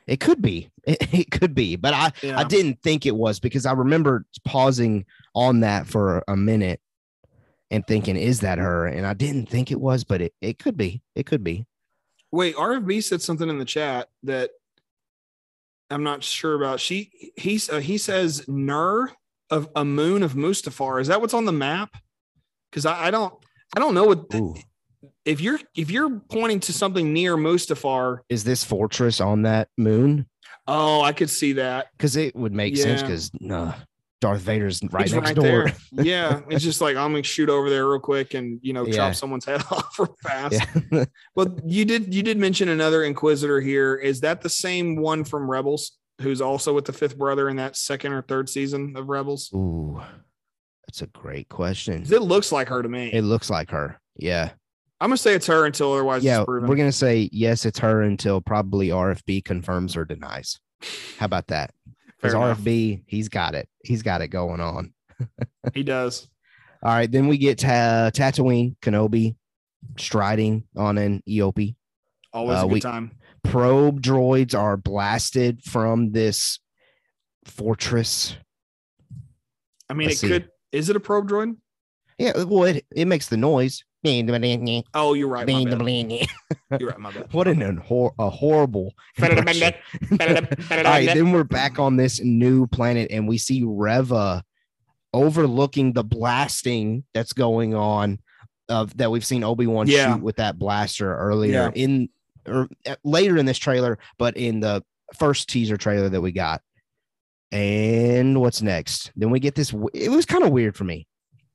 [0.06, 0.70] It could be.
[0.86, 2.40] It, it could be, but I Yeah.
[2.40, 6.82] I didn't think it was because I remember pausing on that for a minute
[7.72, 8.88] and thinking, is that her?
[8.88, 11.02] And I didn't think it was, but it, it could be.
[11.16, 11.66] It could be.
[12.32, 14.52] Wait, RFB said something in the chat that
[15.90, 16.80] I'm not sure about.
[16.80, 19.12] She he's uh, he says Nur
[19.50, 21.02] of a moon of Mustafar.
[21.02, 21.98] Is that what's on the map?
[22.70, 23.34] Because I, I don't
[23.76, 24.56] I don't know what Ooh.
[25.26, 28.20] if you're if you're pointing to something near Mustafar.
[28.30, 30.28] Is this fortress on that moon?
[30.68, 31.88] Oh, I could see that.
[31.98, 33.08] Because it would make sense Yeah.
[33.08, 33.74] because nah,
[34.22, 35.44] Darth Vader's right He's next door.
[35.44, 35.74] there.
[36.04, 38.96] Yeah, it's just like I'm gonna shoot over there real quick and you know Yeah.
[38.96, 40.62] chop someone's head off real fast.
[40.92, 41.06] Yeah.
[41.36, 43.96] Well, you did you did mention another Inquisitor here.
[43.96, 47.78] Is that the same one from Rebels, who's also with the fifth brother in that
[47.78, 49.52] second or third season of Rebels?
[49.54, 50.02] Ooh,
[50.88, 52.02] that's a great question.
[52.04, 53.12] It looks like her to me.
[53.14, 54.00] It looks like her.
[54.18, 54.52] Yeah.
[55.02, 56.40] I'm gonna say it's her until otherwise Yeah.
[56.40, 56.68] it's proven.
[56.68, 60.60] We're going to say yes, it's her until probably RFB confirms or denies.
[61.18, 61.72] How about that?
[62.22, 62.58] Because.
[62.58, 63.68] RFB, he's got it.
[63.84, 64.94] He's got it going on.
[65.74, 66.28] he does.
[66.84, 67.12] All right.
[67.12, 69.36] Then we get ta- Tatooine, Kenobi,
[69.98, 71.76] striding on an eopie.
[72.34, 73.12] Always Uh, a good we- time.
[73.44, 76.60] Probe droids are blasted from this
[77.46, 78.36] fortress.
[79.90, 80.28] I mean, let's it see.
[80.28, 80.50] could.
[80.74, 81.56] Is it a probe droid?
[82.18, 82.44] Yeah.
[82.44, 83.84] Well, it, it makes the noise.
[84.94, 85.46] Oh, you're right.
[86.80, 87.00] You're right.
[87.00, 87.34] My bad.
[87.34, 88.94] what an hor- a horrible.
[89.22, 94.44] All right, then we're back on this new planet, and we see Reva
[95.14, 98.20] overlooking the blasting that's going on
[98.70, 100.14] of that we've seen Obi Wan Yeah.
[100.14, 101.72] shoot with that blaster earlier Yeah.
[101.84, 102.10] in
[102.48, 104.84] or uh, later in this trailer, but in the
[105.18, 106.62] first teaser trailer that we got.
[107.52, 109.12] And what's next?
[109.16, 109.74] Then we get this.
[109.94, 111.08] It was kind of weird for me.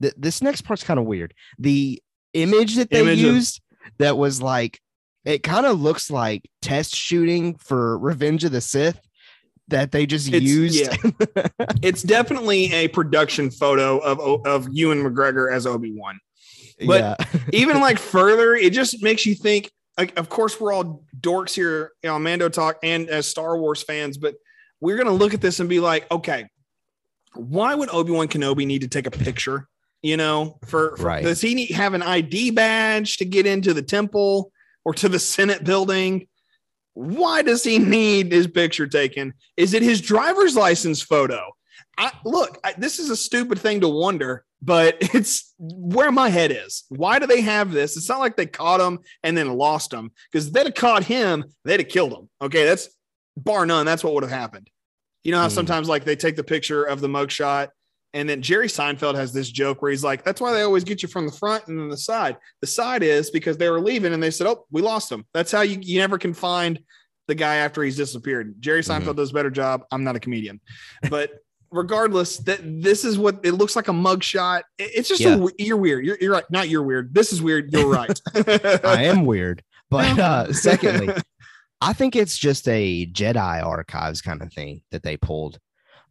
[0.02, 1.32] Th- this next part's kind of weird.
[1.58, 2.02] The
[2.34, 3.60] image that they Image of- used
[3.98, 4.80] that was like
[5.24, 9.00] it kind of looks like test shooting for Revenge of the Sith
[9.68, 10.78] that they just It's- used.
[10.78, 10.94] yeah.
[11.82, 16.18] it's definitely a production photo of of Ewan McGregor as Obi Wan.
[16.86, 17.40] But- yeah.
[17.52, 19.70] even like further, it just makes you think.
[19.96, 23.80] Like, of course, we're all dorks here, you know, Mando talk and as Star Wars
[23.80, 24.34] fans, but
[24.80, 26.46] we're gonna look at this and be like, okay,
[27.34, 29.68] why would Obi Wan Kenobi need to take a picture?
[30.04, 31.24] You know, for, for- Right.
[31.24, 34.52] does he need have an ID badge to get into the temple
[34.84, 36.28] or to the Senate building?
[36.92, 39.32] Why does he need his picture taken?
[39.56, 41.40] Is it his driver's license photo?
[41.96, 46.52] I, look, I, this is a stupid thing to wonder, but it's where my head
[46.52, 46.84] is.
[46.90, 47.96] Why do they have this?
[47.96, 51.44] It's not like they caught him and then lost him because they'd have caught him,
[51.64, 52.28] they'd have killed him.
[52.42, 52.90] Okay, that's
[53.38, 53.86] bar none.
[53.86, 54.68] That's what would have happened.
[55.22, 55.54] You know how Hmm.
[55.54, 57.68] sometimes like they take the picture of the mugshot
[58.14, 61.02] and then Jerry Seinfeld has this joke where he's like, that's why they always get
[61.02, 62.36] you from the front and then the side.
[62.60, 65.26] The side is because they were leaving and they said, oh, we lost him.
[65.34, 66.78] That's how you, you never can find
[67.26, 68.54] the guy after he's disappeared.
[68.60, 69.84] Jerry Seinfeld does a better job.
[69.90, 70.60] I'm not a comedian,
[71.10, 71.32] but
[71.72, 74.62] regardless, that this is what it looks like a mugshot.
[74.78, 75.36] It's just Yeah.
[75.44, 76.06] a, you're weird.
[76.06, 76.44] You're, you're right.
[76.50, 77.12] Not you're weird.
[77.12, 77.72] This is weird.
[77.72, 78.18] You're right.
[78.84, 79.62] I am weird.
[79.90, 81.12] But uh, secondly,
[81.80, 85.58] I think it's just a Jedi archives kind of thing that they pulled.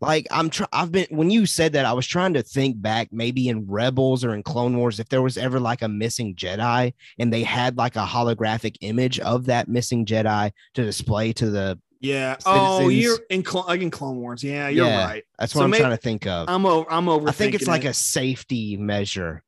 [0.04, 3.10] Like I'm trying, I've been when you said that, I was trying to think back,
[3.12, 6.94] maybe in Rebels or in Clone Wars, if there was ever like a missing Jedi
[7.20, 11.80] and they had like a holographic image of that missing Jedi to display to the.
[12.02, 12.36] yeah.
[12.46, 13.04] Oh, Citizens.
[13.04, 14.44] you're in Cl- like in Clone Wars.
[14.44, 15.06] Yeah, you're Yeah.
[15.06, 15.24] right.
[15.40, 16.50] That's what So I'm may- trying to think of.
[16.50, 16.92] I'm over.
[16.92, 17.30] I'm over.
[17.30, 19.42] I think it's like a safety measure,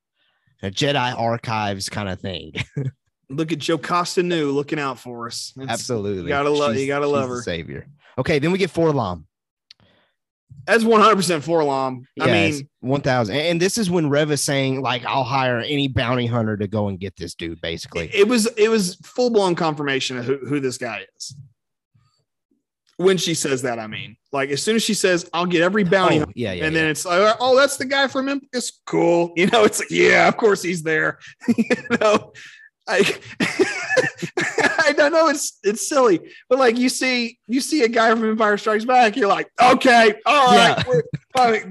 [0.64, 2.53] a Jedi archives kind of thing.
[3.30, 5.51] look at Jocasta Nu looking out for us.
[5.58, 7.41] It's- Absolutely, you gotta love- you gotta love her.
[7.41, 7.88] Savior.
[8.18, 9.26] Okay, then we get 4-LOM.
[10.66, 12.08] That's 100 percent 4-LOM.
[12.20, 15.88] I mean, one thousand, and this is when Rev is saying like, "I'll hire any
[15.88, 19.56] bounty hunter to go and get this dude." Basically, it was it was full blown
[19.56, 21.36] confirmation of who, who this guy is.
[22.97, 25.84] When she says that, I mean, like as soon as she says, "I'll get every
[25.84, 26.82] bounty," oh, yeah, yeah, and yeah.
[26.82, 30.28] then it's like, "Oh, that's the guy from It's Cool." You know, it's like, yeah,
[30.28, 31.20] of course he's there.
[31.58, 31.66] you
[32.01, 32.34] know,
[32.88, 33.17] I
[34.88, 35.27] I don't know.
[35.27, 36.19] It's it's silly,
[36.49, 40.15] but like you see you see a guy from Empire Strikes Back, you're like, okay,
[40.25, 40.86] all right,
[41.36, 41.63] Yeah.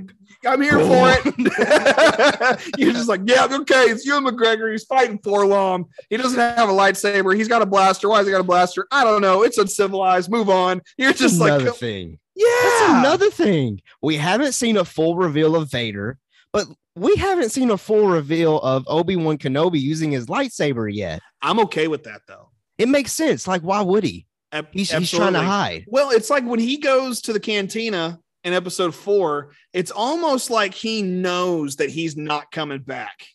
[0.46, 2.68] I'm here for it.
[2.78, 4.70] you're just like, yeah, okay, it's Ewan McGregor.
[4.70, 5.86] He's fighting for 4-LOM.
[6.10, 7.34] He doesn't have a lightsaber.
[7.34, 8.10] He's got a blaster.
[8.10, 8.86] Why has he got a blaster?
[8.90, 9.42] I don't know.
[9.42, 10.30] It's uncivilized.
[10.30, 10.82] Move on.
[10.98, 12.18] You're just like, another thing.
[12.34, 13.80] yeah, That's another thing.
[14.02, 16.18] We haven't seen a full reveal of Vader,
[16.52, 16.66] but
[16.97, 21.20] we haven't seen a full reveal of Obi Wan Kenobi using his lightsaber yet.
[21.42, 22.51] I'm okay with that though.
[22.78, 23.47] It makes sense.
[23.47, 24.26] Like, why would he?
[24.72, 25.84] He's, he's trying to hide.
[25.88, 30.74] Well, it's like when he goes to the cantina in episode four, it's almost like
[30.74, 33.26] he knows that he's not coming back.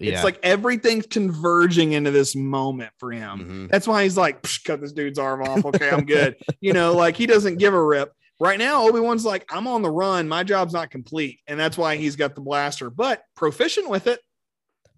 [0.00, 3.38] It's like everything's converging into this moment for him.
[3.68, 3.70] Mhm.
[3.70, 5.64] That's why he's like, cut this dude's arm off.
[5.66, 6.36] Okay, I'm good.
[6.60, 8.10] you know, like he doesn't give a rip.
[8.42, 10.26] Right now, Obi Wan's like, I'm on the run.
[10.26, 11.38] My job's not complete.
[11.46, 14.18] And that's why he's got the blaster, but proficient with it.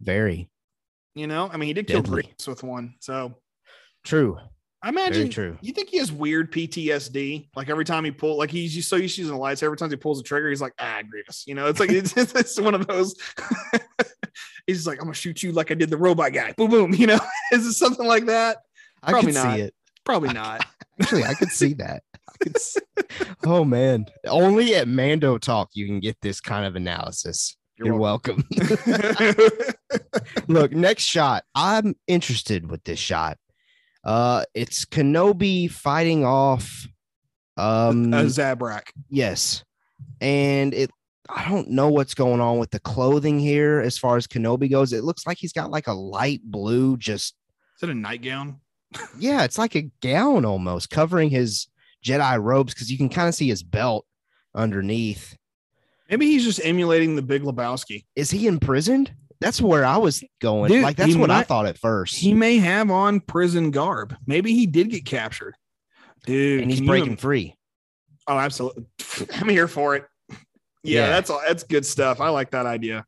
[0.01, 0.49] very
[1.15, 2.23] You know, I mean, he did kill Deadly.
[2.23, 2.95] Grievous with one.
[3.01, 3.35] So
[4.03, 4.39] true.
[4.83, 5.59] I Very imagine true.
[5.61, 7.51] you think he has weird PTSD.
[7.55, 9.63] Like every time he pull, like he's just so used to using the lights.
[9.63, 11.45] Every time he pulls the trigger, he's like, ah, Grievous.
[11.47, 13.15] You know, it's like it's, it's, one of those.
[14.67, 16.53] he's like, I'm gonna shoot you like I did the robot guy.
[16.57, 16.95] Boom, boom.
[16.95, 17.21] You know,
[17.53, 18.57] is it something like that?
[19.03, 19.55] I Probably could not.
[19.55, 19.75] see it.
[20.03, 20.65] Probably not.
[20.99, 22.03] Actually, I could see that.
[22.35, 22.81] I could see-
[23.45, 27.57] oh man, only at Mando Talk you can get this kind of analysis.
[27.77, 28.45] You're, welcome.
[30.49, 31.43] Look, next shot.
[31.55, 33.37] I'm interested with this shot.
[34.05, 36.87] Uh, it's Kenobi fighting off.
[37.57, 38.89] Um, a Zabrak.
[39.11, 39.65] yes,
[40.21, 40.91] and it.
[41.29, 44.93] I don't know what's going on with the clothing here as far as Kenobi goes.
[44.93, 47.35] It looks like he's got like a light blue, just
[47.77, 48.61] Is it a nightgown?
[49.19, 51.67] yeah, it's like a gown almost covering his
[52.05, 54.07] Jedi robes because you can kind of see his belt
[54.55, 55.37] underneath.
[56.11, 58.05] Maybe he's just emulating the Big Lebowski.
[58.15, 59.13] Is he imprisoned?
[59.41, 60.71] That's where I was going.
[60.71, 62.15] Dude, like that's what I thought at first.
[62.17, 64.15] He may have on prison garb.
[64.27, 65.55] Maybe he did get captured.
[66.27, 67.57] Dude, and he's you breaking free.
[68.27, 68.87] Oh, absolutely.
[69.35, 70.05] I'm here for it.
[70.87, 71.07] Yeah, Yeah.
[71.09, 71.41] that's all.
[71.47, 72.21] That's good stuff.
[72.21, 73.07] I like that idea.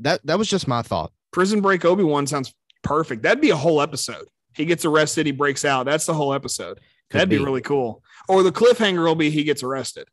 [0.00, 1.12] That that was just my thought.
[1.32, 2.52] Prison Break Obi Wan sounds
[2.82, 3.22] perfect.
[3.22, 4.26] That'd be a whole episode.
[4.56, 5.24] He gets arrested.
[5.26, 5.84] He breaks out.
[5.86, 6.80] That's the whole episode.
[7.10, 7.38] Could That'd be.
[7.38, 7.44] be.
[7.44, 8.02] really cool.
[8.28, 10.08] Or the cliffhanger will be he gets arrested.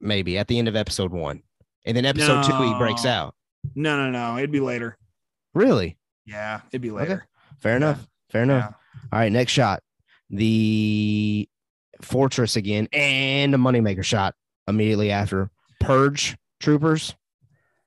[0.00, 1.42] Maybe at the end of episode one,
[1.84, 3.34] and then episode two he breaks out.
[3.74, 4.36] No, no, no.
[4.36, 4.98] It'd be later.
[5.54, 5.96] Really?
[6.26, 7.26] Yeah, it'd be later.
[7.60, 8.06] Fair enough.
[8.30, 8.70] Fair enough.
[8.70, 8.98] Yeah.
[9.12, 9.82] All right, next shot.
[10.30, 11.48] The
[12.02, 14.34] fortress again, and a moneymaker shot
[14.68, 15.50] immediately after.
[15.80, 17.14] Purge troopers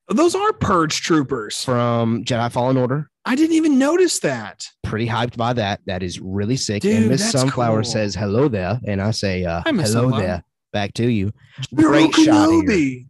[0.10, 1.64] Those are purge troopers.
[1.64, 3.10] from Jedi Fallen Order.
[3.26, 4.66] I didn't even notice that.
[4.84, 5.82] pretty hyped by that.
[5.86, 6.82] That is really sick.
[6.82, 7.92] Dude, and Miss Sunflower cool.
[7.92, 10.22] says hello there, and I say uh, hello Sunflower.
[10.22, 11.34] there back to you.
[11.72, 13.04] You're Great shot here.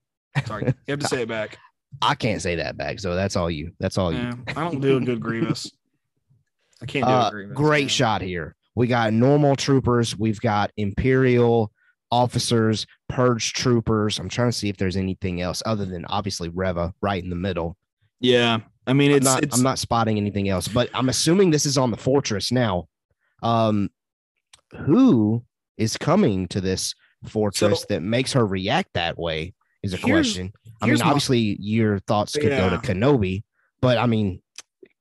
[0.46, 1.58] Sorry, you have to say it back.
[2.02, 3.72] I can't say that back, so that's all you.
[3.80, 4.32] That's all you.
[4.48, 5.72] I don't do a good Grievous.
[6.82, 7.56] I can't do Uh, a Grievous.
[7.56, 7.88] great yeah.
[7.88, 8.56] shot here.
[8.76, 10.18] We got normal troopers.
[10.18, 11.72] We've got Imperial
[12.12, 14.20] officers, Purge troopers.
[14.20, 17.36] I'm trying to see if there's anything else other than obviously Reva right in the
[17.36, 17.78] middle.
[18.20, 21.52] Yeah, I mean I'm it's not, it's I'm not spotting anything else, but I'm assuming
[21.52, 22.88] this is on the fortress now.
[23.44, 23.90] Um,
[24.72, 25.44] who
[25.78, 26.94] is coming to this
[27.26, 29.54] fortress that makes her react that way
[29.84, 30.52] is a question.
[30.82, 33.44] I mean, here's my- obviously, your thoughts could go to Kenobi,
[33.82, 34.42] but I mean,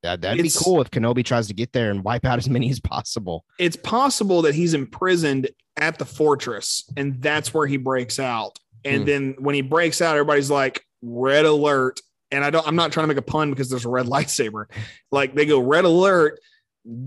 [0.07, 2.71] that, that'd be cool if Kenobi tries to get there and wipe out as many
[2.71, 3.45] as possible.
[3.59, 8.59] it's possible that he's imprisoned at the fortress and that's where he breaks out.
[8.85, 9.07] And Hmm.
[9.07, 12.01] then when he breaks out, everybody's like red alert.
[12.31, 14.67] And I don't I'm not trying to make a pun because there's a red lightsaber.
[15.13, 16.39] Like they go red alert,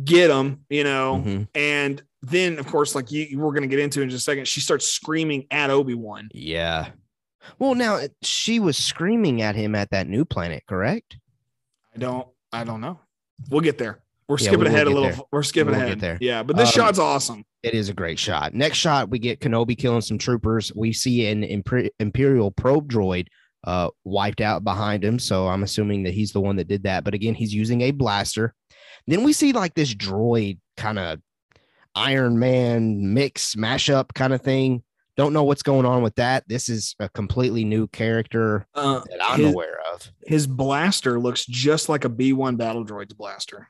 [0.03, 1.23] get him, you know.
[1.25, 1.47] Mhm.
[1.55, 4.47] And then of course, like you, you we're gonna get into in just a second,
[4.47, 6.29] she starts screaming at Obi-Wan.
[6.33, 6.89] Yeah.
[7.57, 11.17] Well, now she was screaming at him at that new planet, correct?
[11.95, 12.99] I don't I don't know.
[13.49, 13.99] We'll get there.
[14.27, 15.09] We're Yeah, skipping we ahead a little.
[15.09, 15.19] there.
[15.31, 15.99] We're skipping will ahead.
[15.99, 16.17] there.
[16.21, 17.45] Yeah, but this Um, shot's awesome.
[17.63, 18.53] It is a great shot.
[18.53, 20.71] Next shot, we get Kenobi killing some troopers.
[20.75, 23.27] We see an Imper- Imperial probe droid
[23.65, 25.19] uh, wiped out behind him.
[25.19, 27.03] So I'm assuming that he's the one that did that.
[27.03, 28.53] But again, he's using a blaster.
[29.07, 31.19] Then we see like this droid kind of
[31.95, 34.83] Iron Man mix mashup kind of thing.
[35.17, 36.45] Don't know what's going on with that.
[36.47, 40.11] This is a completely new character Uh, that I'm his, aware of.
[40.25, 43.67] his blaster looks just like a B1 battle droid's blaster.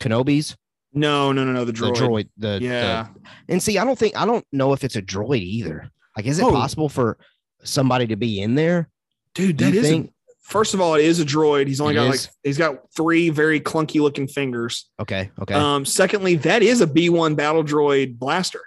[0.00, 0.56] Kenobi's
[0.92, 1.64] No, no, no, no.
[1.64, 1.94] The the droid.
[1.96, 2.28] droid.
[2.36, 3.06] The, the- yeah.
[3.48, 5.90] And see, I don't think I don't know if it's a droid either.
[6.16, 6.50] Like, is it Oh.
[6.50, 7.18] possible for
[7.64, 8.88] somebody to be in there?
[9.34, 10.12] Dude, Do that you think?
[10.40, 11.66] First of all, it is a droid.
[11.68, 12.26] He's only It got is?
[12.26, 14.90] like he's got three very clunky looking fingers.
[15.00, 18.60] Okay, okay, Um, secondly, that is a B1 battle droid blaster.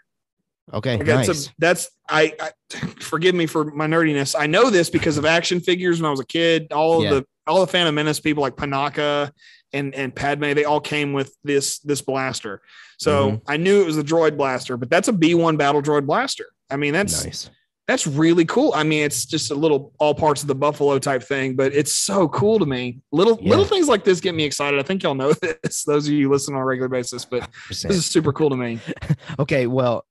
[0.73, 0.97] Okay.
[0.97, 1.47] That's nice.
[1.47, 2.51] a, that's I, I
[2.99, 4.35] forgive me for my nerdiness.
[4.37, 6.71] I know this because of action figures when I was a kid.
[6.71, 7.09] All Yeah.
[7.15, 9.31] the all the Phantom Menace people like Panaka
[9.73, 12.61] and and Padme, they all came with this this blaster.
[12.99, 13.41] So Mhm.
[13.47, 16.45] I knew it was a droid blaster, but that's a B1 battle droid blaster.
[16.69, 17.49] I mean, that's nice.
[17.87, 18.73] that's really cool.
[18.75, 21.93] I mean, it's just a little all parts of the buffalo type thing, but it's
[21.95, 22.99] so cool to me.
[23.13, 23.49] Little Yeah.
[23.51, 24.77] little things like this get me excited.
[24.79, 25.31] I think y'all know
[25.63, 28.49] this, those of you who listen on a regular basis, but this is super cool
[28.49, 28.79] to me.
[29.39, 30.05] Okay, well,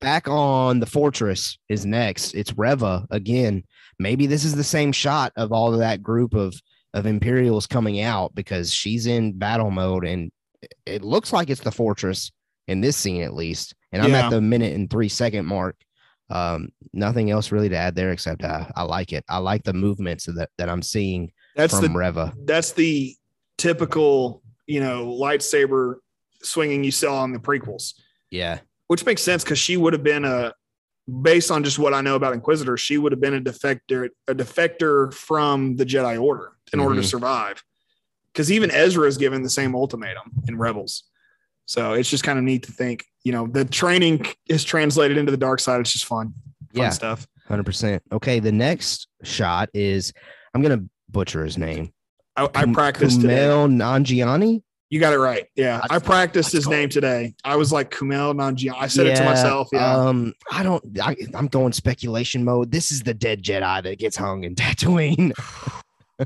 [0.00, 2.34] back on the fortress is next.
[2.34, 3.64] It's Reva again.
[3.98, 6.54] Maybe this is the same shot of all of that group of
[6.94, 10.30] of Imperials coming out because she's in battle mode and
[10.86, 12.32] it looks like it's the fortress
[12.66, 13.74] in this scene at least.
[13.92, 14.26] And I'm Yeah.
[14.26, 15.76] at the minute and three second mark.
[16.30, 19.24] Um, nothing else really to add there except uh, I like it.
[19.28, 22.32] I like the movements that that I'm seeing That's from the Reva.
[22.44, 23.14] that's the
[23.58, 25.96] typical, you know, lightsaber
[26.42, 27.94] swinging you saw in the prequels,
[28.30, 28.60] Yeah.
[28.88, 30.52] Which makes sense because she would have been a,
[31.22, 34.34] based on just what I know about Inquisitor, she would have been a defector, a
[34.34, 37.04] defector from the Jedi Order in order to Mhm.
[37.10, 37.62] survive.
[38.32, 41.04] Because even Ezra is given the same ultimatum in Rebels.
[41.66, 45.30] So it's just kind of neat to think, you know, the training is translated into
[45.30, 45.80] the dark side.
[45.80, 46.34] It's just fun,
[46.74, 46.90] fun Yeah.
[46.90, 47.26] stuff.
[47.46, 48.02] Hundred percent.
[48.12, 48.40] Okay.
[48.40, 50.12] The next shot is
[50.54, 51.92] I'm gonna butcher his name.
[52.36, 53.34] I, I practiced today.
[53.36, 54.62] Kumail Nanjiani.
[54.90, 55.46] You got it right.
[55.54, 55.76] Yeah.
[55.76, 57.34] I That's- practiced his name today.
[57.44, 58.74] I was like Kumail Nanjiani.
[58.78, 59.68] I said it to myself.
[59.72, 59.94] Yeah.
[59.96, 60.82] Um, I don't.
[61.00, 62.70] I, I'm going speculation mode.
[62.72, 65.32] This is the dead Jedi that gets hung in Tatooine.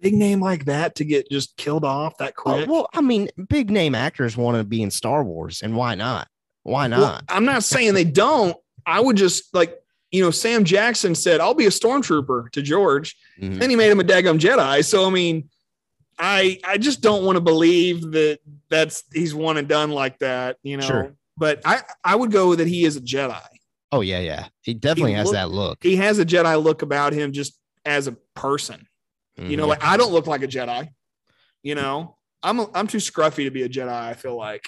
[0.00, 2.68] Big name like that to get just killed off that Oh, quick.
[2.68, 6.28] well, I mean, big name actors want to be in Star Wars, and why not?
[6.64, 7.24] Why Well, not?
[7.30, 8.56] I'm not saying they don't.
[8.84, 9.74] I would just like,
[10.10, 13.16] you know, Sam Jackson said, I'll be a stormtrooper to George.
[13.40, 13.58] Mhm.
[13.58, 14.84] Then he made him a daggum Jedi.
[14.84, 15.48] So I mean,
[16.18, 18.38] I I just don't want to believe that
[18.70, 20.86] that's he's one and done like that, you know.
[20.86, 21.14] Sure.
[21.36, 23.40] But I I would go that he is a Jedi.
[23.92, 24.46] Oh yeah, yeah.
[24.62, 25.78] He definitely has look- that look.
[25.82, 28.86] He has a Jedi look about him just as a person.
[29.38, 30.88] You know, like I don't look like a Jedi.
[31.62, 33.92] You know, I'm a, I'm too scruffy to be a Jedi.
[33.92, 34.66] I feel like,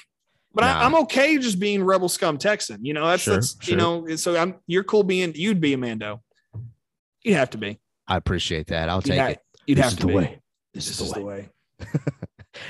[0.53, 0.81] but Nah.
[0.81, 2.85] I, I'm okay just being rebel scum Texan.
[2.85, 3.73] You know, that's Sure, that's sure.
[3.73, 4.07] you know.
[4.17, 6.23] So I'm you're cool being you'd be a Mando.
[7.23, 7.81] You'd have to be.
[8.07, 8.91] I appreciate that.
[8.91, 9.39] I'll You'd, take ha- it.
[9.67, 10.15] you'd This have to the be.
[10.15, 10.41] way.
[10.87, 11.49] This, This is the way.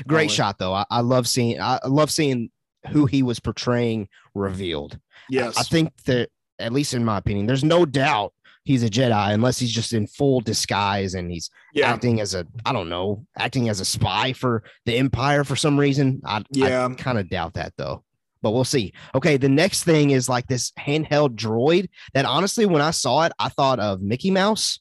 [0.07, 0.33] Great Always.
[0.33, 0.75] shot though.
[0.75, 1.61] I, I love seeing.
[1.61, 2.51] I love seeing
[2.91, 4.99] who he was portraying revealed.
[5.29, 5.57] Yes.
[5.59, 8.33] I think that, at least in my opinion, there's no doubt
[8.65, 11.91] he's a Jedi unless he's just in full disguise and he's yeah.
[11.91, 15.79] acting as a, I don't know, acting as a spy for the Empire for some
[15.79, 16.21] reason.
[16.25, 16.87] I, Yeah.
[16.87, 18.05] I kind of doubt that though.
[18.41, 18.93] But we'll see.
[19.15, 23.33] Okay, the next thing is like this handheld droid that honestly, when I saw it,
[23.39, 24.79] I thought of Mickey Mouse.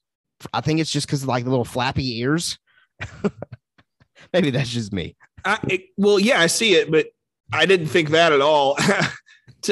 [0.54, 2.60] I think it's just because like the little flappy ears.
[4.34, 5.16] Maybe that's just me.
[5.46, 7.08] I, it, well, yeah, I see it, but
[7.52, 8.78] I didn't think that at all.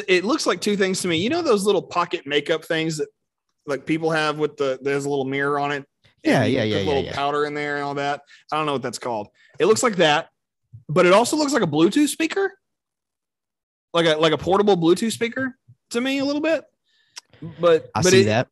[0.07, 1.17] It looks like two things to me.
[1.17, 3.07] You know those little pocket makeup things that
[3.65, 5.85] like people have with the there's a little mirror on it.
[6.23, 7.13] Yeah, yeah, yeah, yeah, Little yeah.
[7.13, 8.21] powder in there and all that.
[8.51, 9.27] I don't know what that's called.
[9.59, 10.29] It looks like that,
[10.89, 12.51] but it also looks like a Bluetooth speaker,
[13.93, 15.55] like a like a portable Bluetooth speaker
[15.91, 16.65] to me a little bit.
[17.59, 18.47] But I but see it, that.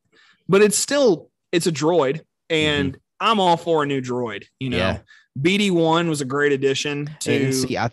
[0.47, 2.55] but it's still it's a droid, mm-hmm.
[2.55, 4.43] and I'm all for a new droid.
[4.59, 4.77] You know.
[4.77, 4.99] Yeah.
[5.39, 7.89] BD one was a great addition to see, I,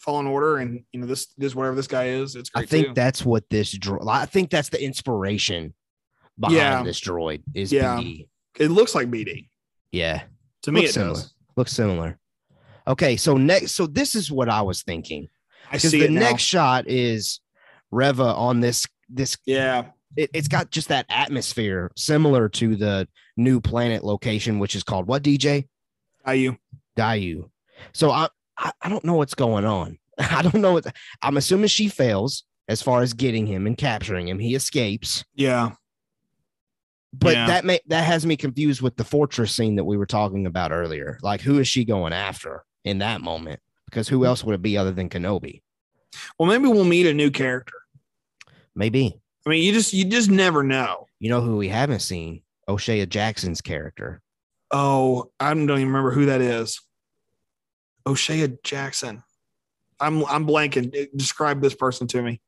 [0.00, 2.92] Fallen Order, and you know this this whatever this guy is, it's I think too.
[2.94, 4.06] that's what this droid.
[4.08, 5.72] I think that's the inspiration
[6.38, 6.82] behind Yeah.
[6.82, 7.96] this droid is Yeah.
[7.96, 8.28] BD.
[8.58, 9.48] it looks like BD
[9.92, 10.22] Yeah,
[10.62, 10.80] to me.
[10.82, 11.14] Looks it similar.
[11.14, 11.34] does.
[11.56, 12.18] looks similar.
[12.86, 15.28] Okay, so next, so this is what I was thinking
[15.70, 17.40] I see the next shot is
[17.90, 18.86] Reva on this.
[19.08, 19.86] This Yeah,
[20.16, 25.06] it, it's got just that atmosphere similar to the new planet location, which is called
[25.06, 25.66] what DJ
[26.32, 26.56] you?
[26.96, 27.48] Daiyu.
[27.92, 28.28] So I,
[28.58, 29.98] I I don't know what's going on.
[30.18, 30.86] I don't know what
[31.22, 34.38] I'm assuming she fails as far as getting him and capturing him.
[34.38, 35.24] He escapes.
[35.34, 35.70] Yeah,
[37.12, 37.46] but Yeah.
[37.46, 40.72] that may that has me confused with the fortress scene that we were talking about
[40.72, 41.18] earlier.
[41.22, 43.60] Like, who is she going after in that moment?
[43.86, 45.62] Because who else would it be other than Kenobi?
[46.38, 47.74] well, maybe we'll meet a new character.
[48.74, 49.18] Maybe
[49.48, 51.06] I mean, you just you just never know.
[51.20, 52.42] you know who we haven't seen?
[52.68, 54.20] O'Shea Jackson's character.
[54.70, 56.82] Oh, I don't even remember who that is.
[58.06, 59.22] O'Shea Jackson.
[59.98, 61.08] I'm I'm blanking.
[61.16, 62.42] Describe this person to me.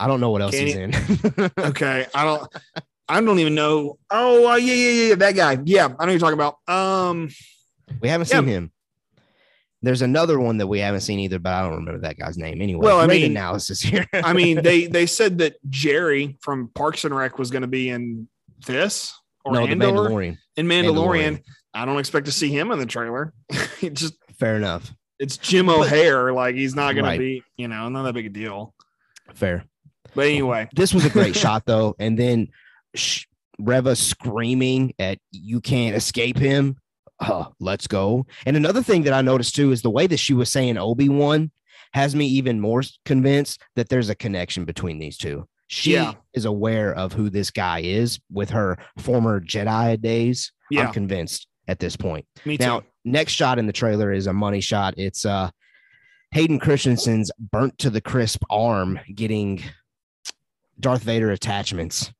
[0.00, 1.50] I don't know what else Can he's you- in.
[1.58, 2.52] Okay, I don't.
[3.08, 3.98] I don't even know.
[4.10, 5.58] Oh, uh, yeah, yeah, yeah, that guy.
[5.64, 6.56] Yeah, I know who you're talking about.
[6.68, 7.28] Um,
[8.00, 8.38] we haven't Yeah.
[8.40, 8.72] seen him.
[9.82, 12.60] There's another one that we haven't seen either, but I don't remember that guy's name
[12.60, 12.84] anyway.
[12.84, 14.06] Well, I Great mean- analysis here.
[14.12, 17.88] I mean, they they said that Jerry from Parks and Rec was going to be
[17.88, 18.28] in
[18.66, 19.14] this
[19.44, 20.38] or no, Andor Mandalorian.
[20.56, 20.92] in Mandalorian.
[20.94, 21.42] Mandalorian.
[21.72, 23.32] I don't expect to see him in the trailer.
[23.92, 24.92] just Fair enough.
[25.18, 26.32] it's Jim O'Heir.
[26.32, 27.12] Like he's not going Right.
[27.16, 28.74] to be, you know, not that big a deal.
[29.34, 29.64] Fair.
[30.14, 32.48] But anyway, this was a great shot though and then
[32.96, 33.24] sh-
[33.58, 36.76] reva screaming at you can't escape him
[37.20, 40.34] uh, let's go and another thing that i noticed too is the way that she
[40.34, 41.50] was saying obi-wan
[41.92, 46.14] has me even more convinced that there's a connection between these two she Yeah.
[46.34, 51.46] is aware of who this guy is with her former jedi days yeah, i'm convinced
[51.68, 52.64] at this point me too.
[52.64, 54.94] now, next shot in the trailer is a money shot.
[54.96, 55.50] It's uh
[56.32, 59.62] Hayden Christensen's burnt to the crisp arm getting
[60.78, 62.12] Darth Vader attachments.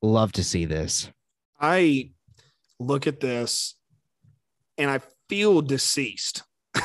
[0.00, 1.10] Love to see this.
[1.60, 2.10] I
[2.80, 3.74] look at this
[4.78, 6.42] and I feel deceased.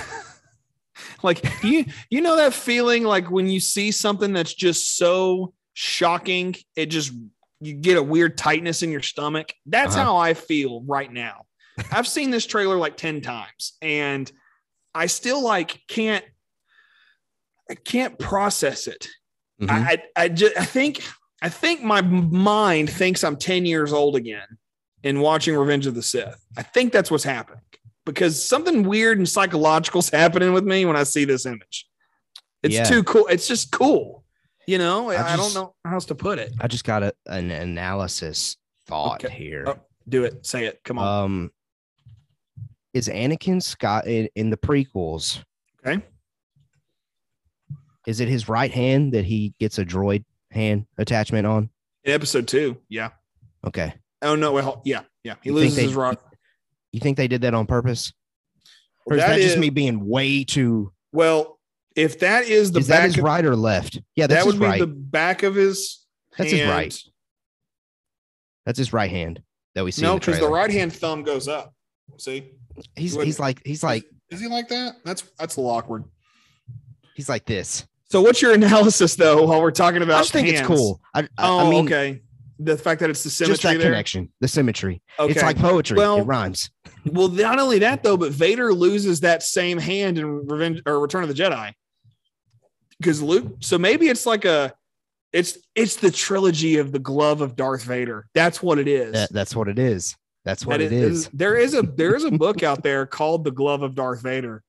[1.23, 6.55] like you you know that feeling like when you see something that's just so shocking,
[6.75, 7.11] it just
[7.59, 9.53] you get a weird tightness in your stomach.
[9.65, 10.03] That's Uh-huh.
[10.05, 11.45] how I feel right now.
[11.91, 14.31] I've seen this trailer like 10 times and
[14.93, 16.25] I still like can't
[17.69, 19.07] I can't process it.
[19.61, 19.69] Mhm.
[19.69, 21.03] I I, I just I think
[21.41, 24.47] I think my mind thinks I'm 10 years old again
[25.03, 26.43] in watching Revenge of the Sith.
[26.57, 27.61] I think that's what's happening
[28.07, 31.85] because something weird and psychological is happening with me when I see this image.
[32.63, 32.83] It's Yeah.
[32.85, 33.27] too cool.
[33.27, 34.23] It's just cool.
[34.65, 36.53] You know, I, I don't know how else to put it.
[36.59, 38.57] I just got a, an analysis
[38.87, 39.33] thought Okay.
[39.33, 39.63] here.
[39.67, 39.75] Oh,
[40.09, 40.45] do it.
[40.45, 40.81] Say it.
[40.83, 41.23] Come on.
[41.25, 41.51] Um,
[42.93, 45.43] is Anakin Scott in, in the prequels?
[45.85, 46.01] okay.
[48.07, 51.69] Is it his right hand that he gets a droid hand attachment on?
[52.05, 52.77] In episode two.
[52.89, 53.09] Yeah.
[53.65, 53.93] Okay.
[54.21, 54.53] Oh no.
[54.53, 55.01] Well, yeah.
[55.23, 55.35] Yeah.
[55.43, 56.21] He You loses they- his rock.
[56.91, 58.13] You think they did that on purpose,
[59.05, 60.91] or is That that, just is- me being way too?
[61.11, 61.59] Well,
[61.95, 63.99] if that is the is that back, his of, right or left?
[64.15, 64.79] Yeah, that's that would be right.
[64.79, 66.05] the back of his.
[66.37, 66.95] That's his right.
[68.65, 69.41] That's his right hand
[69.75, 70.01] that we see.
[70.03, 71.73] No, in the, because the right hand thumb goes up.
[72.17, 72.51] See,
[72.95, 74.95] He's he's like he's like is he like that?
[75.03, 76.03] That's that's a little awkward.
[77.15, 77.87] he's like this.
[78.09, 79.45] So, what's your analysis though?
[79.45, 81.01] While we're talking about, I just think it's cool.
[81.13, 82.21] I, I, Oh, I mean, okay.
[82.59, 83.91] The fact that it's the symmetry just that there.
[83.91, 85.01] connection, the symmetry.
[85.19, 85.31] Okay.
[85.31, 85.97] It's like poetry.
[85.97, 86.71] Well- it rhymes.
[87.05, 91.23] Well, not only that though, but Vader loses that same hand in Revenge or Return
[91.23, 91.73] of the Jedi.
[92.99, 94.73] Because Luke, so maybe it's like a
[95.33, 98.27] it's it's the trilogy of the glove of Darth Vader.
[98.33, 99.13] That's what it is.
[99.13, 100.15] That, that's what it is.
[100.45, 101.29] That's what That it is.
[101.33, 104.63] There is a there is a book out there called The Glove of Darth Vader.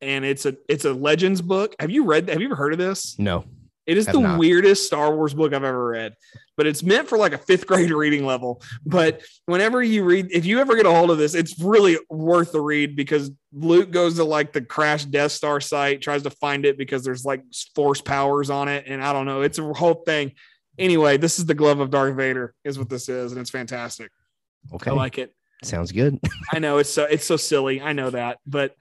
[0.00, 1.74] And it's a it's a legends book.
[1.80, 3.18] Have you read have you ever heard of this?
[3.18, 3.44] No.
[3.86, 4.38] It is Have the not.
[4.40, 6.14] weirdest Star Wars book I've ever read,
[6.56, 8.60] but it's meant for like a fifth grade reading level.
[8.84, 12.50] But whenever you read, if you ever get a hold of this, it's really worth
[12.50, 16.66] the read because Luke goes to like the crashed Death Star site, tries to find
[16.66, 17.44] it because there's like
[17.76, 18.84] force powers on it.
[18.88, 20.32] And I don't know, it's a whole thing.
[20.78, 24.10] Anyway, this is the glove of Darth Vader, is what this is, and it's fantastic.
[24.74, 24.90] Okay.
[24.90, 25.32] I like it.
[25.62, 26.18] Sounds good.
[26.52, 27.80] I know it's so it's so silly.
[27.80, 28.74] I know that, but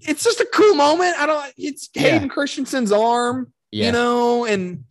[0.00, 1.16] it's just a cool moment.
[1.18, 1.52] I don't.
[1.58, 2.02] It's Yeah.
[2.02, 3.86] Hayden Christensen's arm Yeah.
[3.86, 4.84] you know, and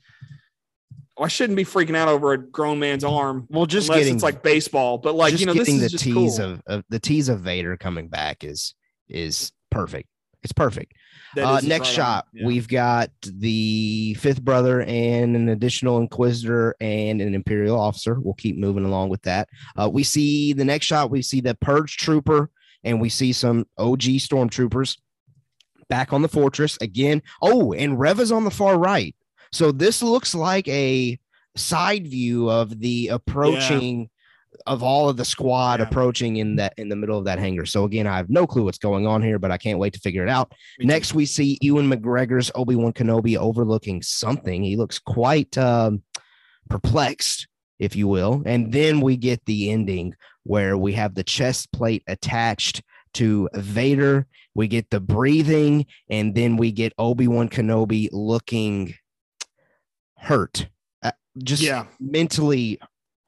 [1.18, 4.16] well, I shouldn't be freaking out over a grown man's arm well, just unless getting
[4.16, 4.98] it's like baseball.
[4.98, 6.48] But like just you know, this getting is the just tease cool.
[6.48, 8.74] of, of the tease of Vader coming back is
[9.08, 10.10] is perfect.
[10.44, 10.94] It's perfect.
[11.38, 12.28] Uh, next right shot.
[12.34, 12.48] Yeah.
[12.48, 18.20] we've got the fifth brother and an additional Inquisitor and an Imperial officer.
[18.20, 19.48] We'll keep moving along with that.
[19.80, 22.50] Uh, we see the next shot, we see the Purge Trooper
[22.84, 24.98] and we see some OG Stormtroopers
[25.92, 27.22] back on the fortress again.
[27.42, 29.14] Oh, and Rev is on the far right.
[29.52, 31.20] So this looks like a
[31.58, 34.10] side view of the approaching
[34.68, 35.88] of all of the squad Yeah.
[35.88, 37.66] approaching in that in the middle of that hangar.
[37.66, 40.00] So again, I have no clue what's going on here, but I can't wait to
[40.00, 40.52] figure it out.
[40.80, 40.88] Me too.
[40.88, 44.64] Next, we see Ewan McGregor's Obi Wan Kenobi overlooking something.
[44.64, 46.04] He looks quite um,
[46.70, 47.48] perplexed,
[47.80, 48.44] if you will.
[48.46, 50.14] And then we get the ending
[50.44, 52.82] where we have the chest plate attached
[53.16, 54.28] to Vader.
[54.56, 58.96] We get the breathing, and then we get Obi Wan Kenobi looking
[60.18, 60.68] hurt,
[61.02, 61.12] uh,
[61.44, 62.80] just yeah, mentally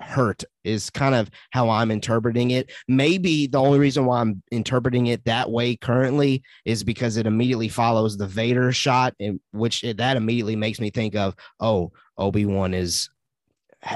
[0.01, 2.71] hurt is kind of how I'm interpreting it.
[2.87, 7.69] Maybe the only reason why I'm interpreting it that way currently is because it immediately
[7.69, 12.45] follows the Vader shot, and which it, that immediately makes me think of, oh, Obi
[12.45, 13.09] Wan is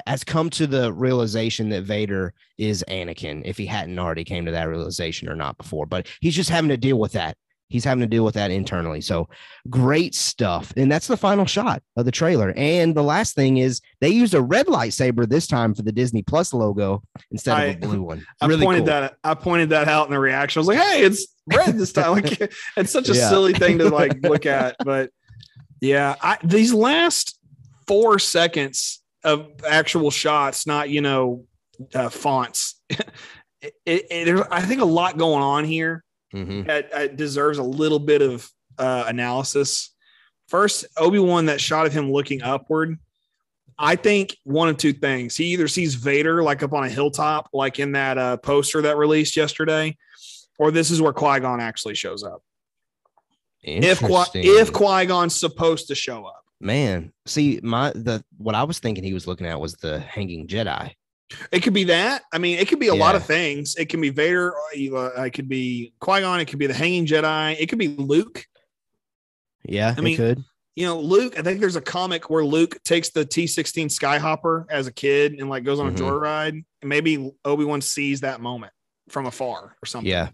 [0.05, 3.41] has come to the realization that Vader is Anakin.
[3.45, 6.69] If he hadn't already came to that realization or not before, but he's just having
[6.69, 7.37] to deal with that.
[7.69, 9.01] He's having to deal with that internally.
[9.01, 9.27] So
[9.69, 10.71] great stuff.
[10.77, 12.53] And that's the final shot of the trailer.
[12.55, 16.21] And the last thing is they used a red lightsaber this time for the Disney
[16.23, 18.25] Plus logo instead I- of a blue one.
[18.41, 18.85] I Really pointed cool.
[18.87, 20.59] that I pointed that out in the reaction.
[20.59, 22.39] I was like, "Hey, it's red this time." Like,
[22.77, 23.27] it's such a Yeah.
[23.29, 25.11] silly thing to like look at, but
[25.81, 27.37] yeah, I, these last
[27.85, 31.45] four seconds of actual shots, not you know
[31.93, 32.81] uh, fonts.
[32.89, 36.03] it, it, there's, I think, a lot going on here.
[36.35, 36.67] Mhm.
[36.67, 39.95] that uh, deserves a little bit of uh, analysis.
[40.49, 42.97] First, Obi Wan that shot of him looking upward.
[43.79, 45.37] I think one of two things.
[45.37, 48.97] He either sees Vader like up on a hilltop, like in that uh, poster that
[48.97, 49.95] released yesterday,
[50.59, 52.41] or this is where Qui Gon actually shows up.
[53.63, 58.63] If Qui- if Qui Gon's supposed to show up, man, see my the what I
[58.63, 60.91] was thinking he was looking at was the hanging Jedi.
[61.51, 62.23] it could be that.
[62.31, 63.75] I mean, it could be a lot of things.
[63.75, 64.53] It can be Vader.
[64.55, 66.39] Uh, it could be Qui Gon.
[66.39, 67.57] It could be the Hanging Jedi.
[67.59, 68.45] It could be Luke.
[69.65, 70.43] Yeah, I mean, it could.
[70.77, 74.87] you know, Luke, I think there's a comic where Luke takes the T16 Skyhopper as
[74.87, 75.97] a kid and like goes on Mhm.
[75.97, 76.63] a joyride.
[76.81, 78.71] And maybe Obi-Wan sees that moment
[79.09, 80.09] from afar or something.
[80.09, 80.29] Yeah.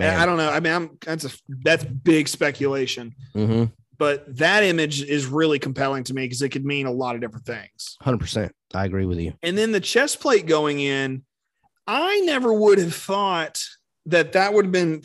[0.00, 0.48] I- I don't know.
[0.50, 1.30] I mean, I'm that's a
[1.64, 3.16] that's big speculation.
[3.32, 3.64] hmm
[3.98, 7.20] but that image is really compelling to me because it could mean a lot of
[7.20, 7.96] different things.
[8.02, 8.50] 100%.
[8.74, 9.34] I agree with you.
[9.42, 11.24] And then the chest plate going in,
[11.86, 13.60] I never would have thought
[14.06, 15.02] that that would have been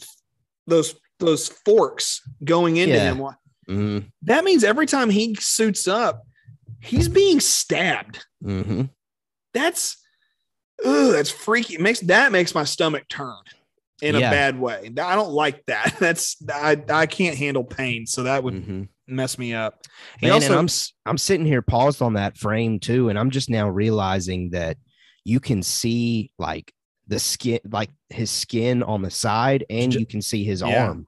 [0.67, 3.13] those those forks going into Yeah.
[3.13, 3.27] him.
[3.69, 6.23] Mm That means every time he suits up,
[6.81, 8.25] he's being stabbed.
[8.41, 8.83] hmm.
[9.53, 9.97] That's
[10.83, 11.75] ugh, that's freaky.
[11.75, 13.35] It makes that makes my stomach turn
[14.03, 14.27] in Yeah.
[14.27, 14.91] a bad way.
[15.01, 15.95] I don't like that.
[15.99, 19.81] That's I I can't handle pain, so that would hmm mess me up.
[20.21, 20.67] Man, also and I'm
[21.11, 24.77] I'm sitting here paused on that frame too, and I'm just now realizing that
[25.25, 26.71] you can see like
[27.07, 30.85] the skin, like his skin on the side, and you can see his Yeah.
[30.87, 31.07] arm.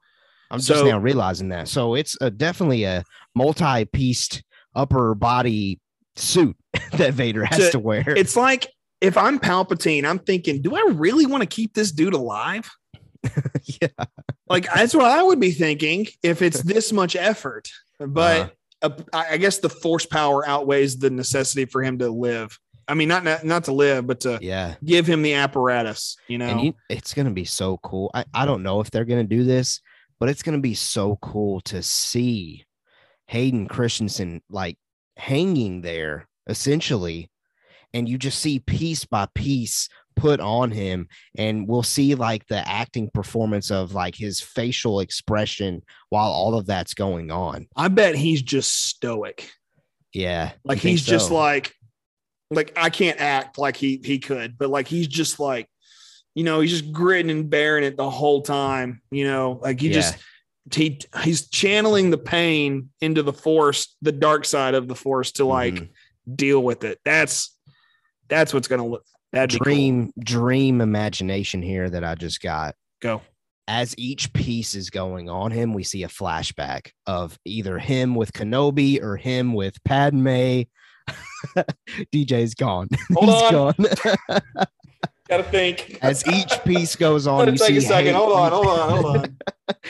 [0.52, 1.68] I'm just now realizing that.
[1.68, 3.04] So it's a, definitely a
[3.34, 4.44] multi-pieced
[4.76, 5.80] upper body
[6.16, 6.56] suit
[6.94, 8.04] that Vader has To- to wear.
[8.08, 8.68] it's like
[9.02, 12.70] if I'm Palpatine, I'm thinking, do I really want to keep this dude alive?
[13.82, 14.06] yeah,
[14.48, 17.70] Like that's what I would be thinking if it's this much effort.
[18.00, 22.58] But uh, I guess the force power outweighs the necessity for him to live.
[22.88, 24.76] I mean, not not, not to live, but to yeah.
[24.84, 26.18] give him the apparatus.
[26.28, 28.12] You know, it's gonna be so cool.
[28.14, 29.82] I, I don't know if they're gonna do this,
[30.20, 32.66] but it's gonna be so cool to see
[33.28, 34.78] Hayden Christensen like
[35.18, 37.32] hanging there essentially,
[37.94, 42.68] and you just see piece by piece put on him, and we'll see like the
[42.68, 47.68] acting performance of like his facial expression while all of that's going on.
[47.76, 49.52] I bet he's just stoic.
[50.14, 51.74] Yeah, Like he's just like,
[52.50, 55.68] like I can't act like he he could, but like he's just like,
[56.36, 59.02] you know, he's just gritting and bearing it the whole time.
[59.12, 59.94] You know, like he Yeah.
[59.96, 60.18] just
[60.74, 65.46] he he's channeling the pain into the force, the dark side of the force to
[65.46, 65.90] like Mhm.
[66.34, 67.00] deal with it.
[67.04, 67.54] That's
[68.30, 69.04] that's what's gonna look.
[69.36, 69.66] That'd be cool.
[69.66, 72.74] dream dream imagination here that I just got.
[73.02, 73.22] Go.
[73.68, 78.32] as each piece is going on him, we see a flashback of either him with
[78.34, 80.62] Kenobi or him with Padme.
[82.14, 82.88] DJ's gone.
[83.14, 83.74] Hold He's on.
[84.32, 84.42] gone.
[85.28, 85.98] Gotta think.
[86.04, 88.14] as each piece goes on, you take see a second.
[88.14, 88.52] Hay- Hold on.
[88.52, 88.90] Hold on.
[88.90, 89.38] Hold on.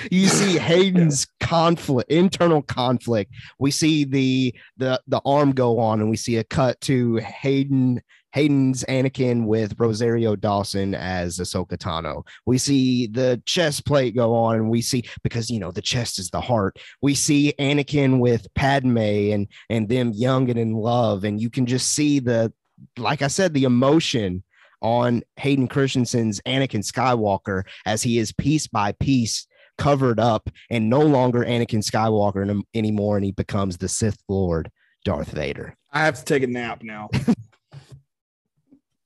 [0.09, 3.31] you see Hayden's conflict, internal conflict.
[3.59, 8.01] We see the the the arm go on, and we see a cut to Hayden
[8.35, 12.27] Hayden's Anakin with Rosario Dawson as Ahsoka Tano.
[12.45, 16.19] We see the chest plate go on, and we see because you know the chest
[16.19, 16.77] is the heart.
[17.01, 21.65] We see Anakin with Padme and and them young and in love, and you can
[21.65, 22.51] just see the
[22.97, 24.43] like I said, the emotion
[24.81, 29.47] on Hayden Christensen's Anakin Skywalker as he is piece by piece
[29.77, 34.69] covered up and no longer Anakin Skywalker anymore, and he becomes the Sith Lord
[35.05, 35.77] Darth Vader.
[35.93, 37.09] I have to take a nap now.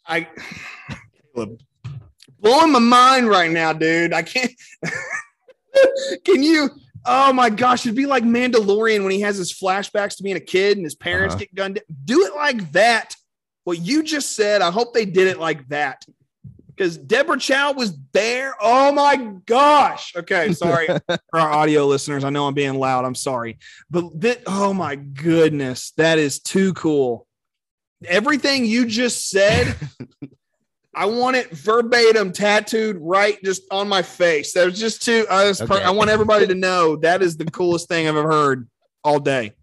[0.09, 0.27] I
[1.35, 1.61] Caleb,
[2.39, 4.11] blowing my mind right now, dude.
[4.13, 4.51] I can't.
[6.25, 6.69] Can you?
[7.05, 10.39] Oh my gosh, it'd be like Mandalorian when he has his flashbacks to being a
[10.41, 11.39] kid and his parents Uh-huh.
[11.39, 11.75] get gunned.
[11.75, 11.83] down.
[12.05, 13.15] Do it like that.
[13.63, 16.03] What you just said, I hope they did it like that.
[16.67, 18.55] Because Deborah Chow was there.
[18.61, 19.15] Oh my
[19.45, 20.13] gosh.
[20.15, 22.23] Okay, sorry for our audio listeners.
[22.23, 23.05] I know I'm being loud.
[23.05, 23.59] I'm sorry.
[23.91, 27.27] But that, oh my goodness, that is too cool.
[28.05, 29.75] Everything you just said,
[30.95, 34.53] I want it verbatim tattooed right just on my face.
[34.53, 35.25] That was just too.
[35.29, 38.29] I, was per- I want everybody to know that is the coolest thing I've ever
[38.29, 38.67] heard
[39.03, 39.53] all day.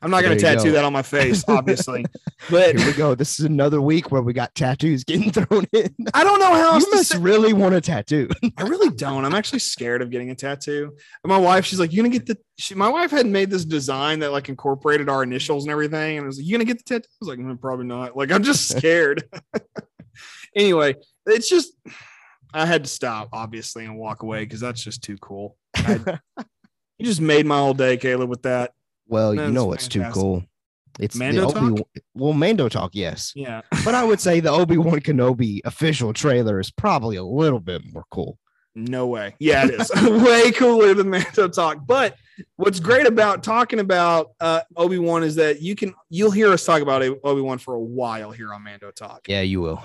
[0.00, 0.72] I'm not going to tattoo go.
[0.72, 2.04] that on my face, obviously,
[2.50, 3.14] but Here we go.
[3.16, 5.92] This is another week where we got tattoos getting thrown in.
[6.14, 8.28] I don't know how else You to must say- really want a tattoo.
[8.56, 9.24] I really don't.
[9.24, 10.92] I'm actually scared of getting a tattoo.
[11.24, 13.64] And my wife, she's like, "You gonna get the?" She, my wife had made this
[13.64, 16.78] design that like incorporated our initials and everything, and I was like, "You gonna get
[16.78, 19.24] the tattoo?" I was like, "Mm, "Probably not." Like, I'm just scared.
[20.54, 20.94] anyway,
[21.26, 21.72] it's just
[22.54, 25.56] I had to stop, obviously, and walk away because that's just too cool.
[25.76, 26.18] I-
[26.98, 28.72] you just made my whole day, Caleb, with that.
[29.08, 30.44] Well, you know what's too cool?
[30.98, 31.82] It's Mando the Obi.
[32.14, 36.58] Well, Mando talk, yes, Yeah, but I would say the Obi Wan Kenobi official trailer
[36.58, 38.38] is probably a little bit more cool.
[38.74, 39.34] No way.
[39.38, 39.90] Yeah, it is
[40.24, 41.86] way cooler than Mando talk.
[41.86, 42.16] But
[42.56, 46.64] what's great about talking about uh, Obi Wan is that you can you'll hear us
[46.64, 49.28] talk about Obi Wan for a while here on Mando Talk.
[49.28, 49.82] Yeah, you will.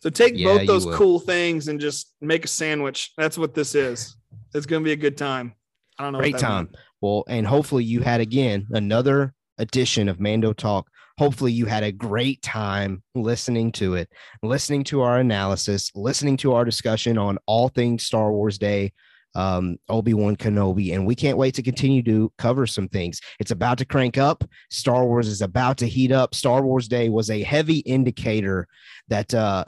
[0.00, 3.12] So take Yeah, both those cool things and just make a sandwich.
[3.16, 4.16] That's what this is.
[4.54, 5.54] It's gonna be a good time.
[5.98, 6.18] I don't know.
[6.18, 6.66] Great time.
[6.66, 6.76] means.
[7.00, 10.88] Well, and hopefully you had again another edition of Mando Talk.
[11.18, 14.10] Hopefully you had a great time listening to it,
[14.42, 18.92] listening to our analysis, listening to our discussion on all things Star Wars Day,
[19.34, 23.20] um, Obi Wan Kenobi, and we can't wait to continue to cover some things.
[23.38, 24.44] It's about to crank up.
[24.70, 26.34] Star Wars is about to heat up.
[26.34, 28.68] Star Wars Day was a heavy indicator
[29.08, 29.64] that uh,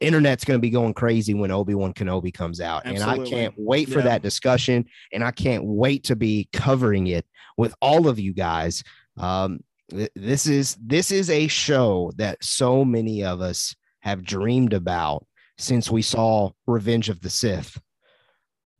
[0.00, 2.82] internet's going to be going crazy when Obi-Wan Kenobi comes out.
[2.86, 4.06] And I can't wait for Yeah.
[4.06, 4.86] that discussion.
[5.12, 8.82] And I can't wait to be covering it with all of you guys.
[9.18, 9.60] Um,
[9.90, 15.26] th- this is this is a show that so many of us have dreamed about
[15.58, 17.78] since we saw Revenge of the Sith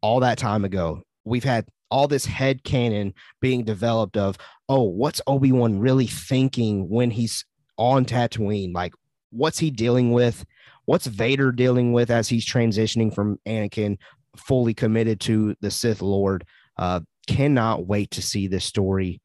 [0.01, 1.03] all that time ago.
[1.25, 4.39] We've had all this head canon being developed of,
[4.69, 7.45] oh, what's Obi-Wan really thinking when he's
[7.77, 8.73] on Tatooine?
[8.73, 8.95] Like,
[9.31, 10.45] what's he dealing with?
[10.91, 13.97] What's Vader dealing with as he's transitioning from Anakin
[14.37, 16.45] fully committed to the Sith Lord?
[16.77, 16.99] Uh,
[17.29, 19.21] cannot wait to see this story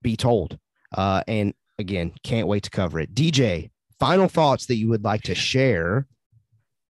[0.00, 0.56] be told.
[0.96, 3.12] Uh, and again, can't wait to cover it.
[3.12, 6.06] DJ, final thoughts that you would like to share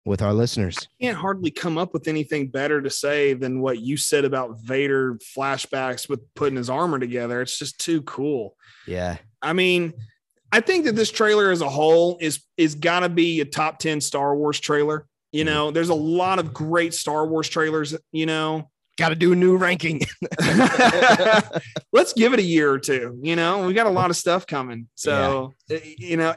[0.04, 0.76] with our listeners.
[1.00, 5.18] can't hardly come up with anything better to say than what you said about Vader
[5.34, 7.40] flashbacks with putting his armor together.
[7.40, 8.54] It's just too cool.
[8.86, 9.16] Yeah.
[9.40, 9.94] I mean,
[10.52, 13.78] I think that this trailer as a whole is is got to be a top
[13.78, 15.06] 10 Star Wars trailer.
[15.32, 15.46] You Mhm.
[15.46, 18.70] know, there's a lot of great Star Wars trailers, you know.
[18.96, 20.00] Got to do a new ranking.
[21.92, 23.66] Let's give it a year or two, you know.
[23.66, 24.88] We got a lot of stuff coming.
[24.94, 26.34] So, uh, you know,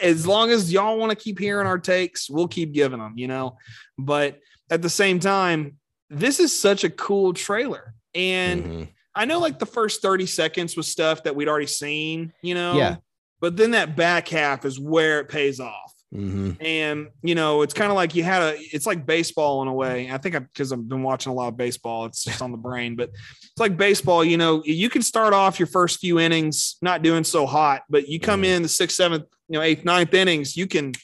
[0.00, 3.26] as long as y'all want to keep hearing our takes, we'll keep giving them, you
[3.28, 3.58] know.
[3.98, 4.40] But
[4.70, 5.76] at the same time,
[6.08, 7.94] this is such a cool trailer.
[8.14, 8.88] And Mhm.
[9.14, 12.76] I know like the first 30 seconds was stuff that we'd already seen, you know.
[12.76, 12.96] Yeah.
[13.40, 15.94] But then that back half is where it pays off.
[16.14, 16.56] Mhm.
[16.64, 19.74] And you know, it's kind of like you had a it's like baseball in a
[19.74, 20.10] way.
[20.10, 22.56] I think I because I've been watching a lot of baseball, it's just on the
[22.56, 26.76] brain, but it's like baseball, you know, you can start off your first few innings
[26.80, 28.46] not doing so hot, but you come Mhm.
[28.56, 30.94] in the sixth, seventh, you know, eighth, ninth innings, you can,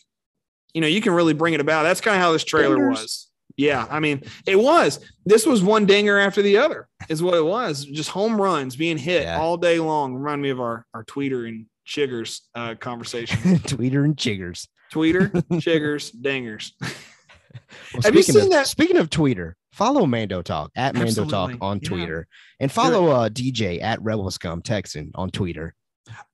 [0.73, 1.82] you know, you can really bring it about.
[1.82, 2.90] That's kind of how this trailer Dingers.
[2.90, 3.31] was.
[3.59, 5.01] Yeah, I mean, it was.
[5.27, 7.85] This was one dinger after the other, is what it was.
[7.85, 9.39] Just home runs being hit Yeah.
[9.39, 10.15] all day long.
[10.15, 13.39] Remind me of our our tweeter and chiggers uh, conversation.
[13.59, 14.66] Tweeter and Chiggers.
[14.93, 15.31] Tweeter,
[15.61, 16.73] chiggers, dingers.
[16.81, 16.90] Well,
[18.05, 21.59] Have you seen of, that- Speaking of Tweeter, follow Mando Talk at Mando Talk Absolutely.
[21.61, 21.89] on Yeah.
[21.89, 22.27] Twitter,
[22.61, 25.74] and follow uh, DJ at Rebel Scum Texan on Twitter.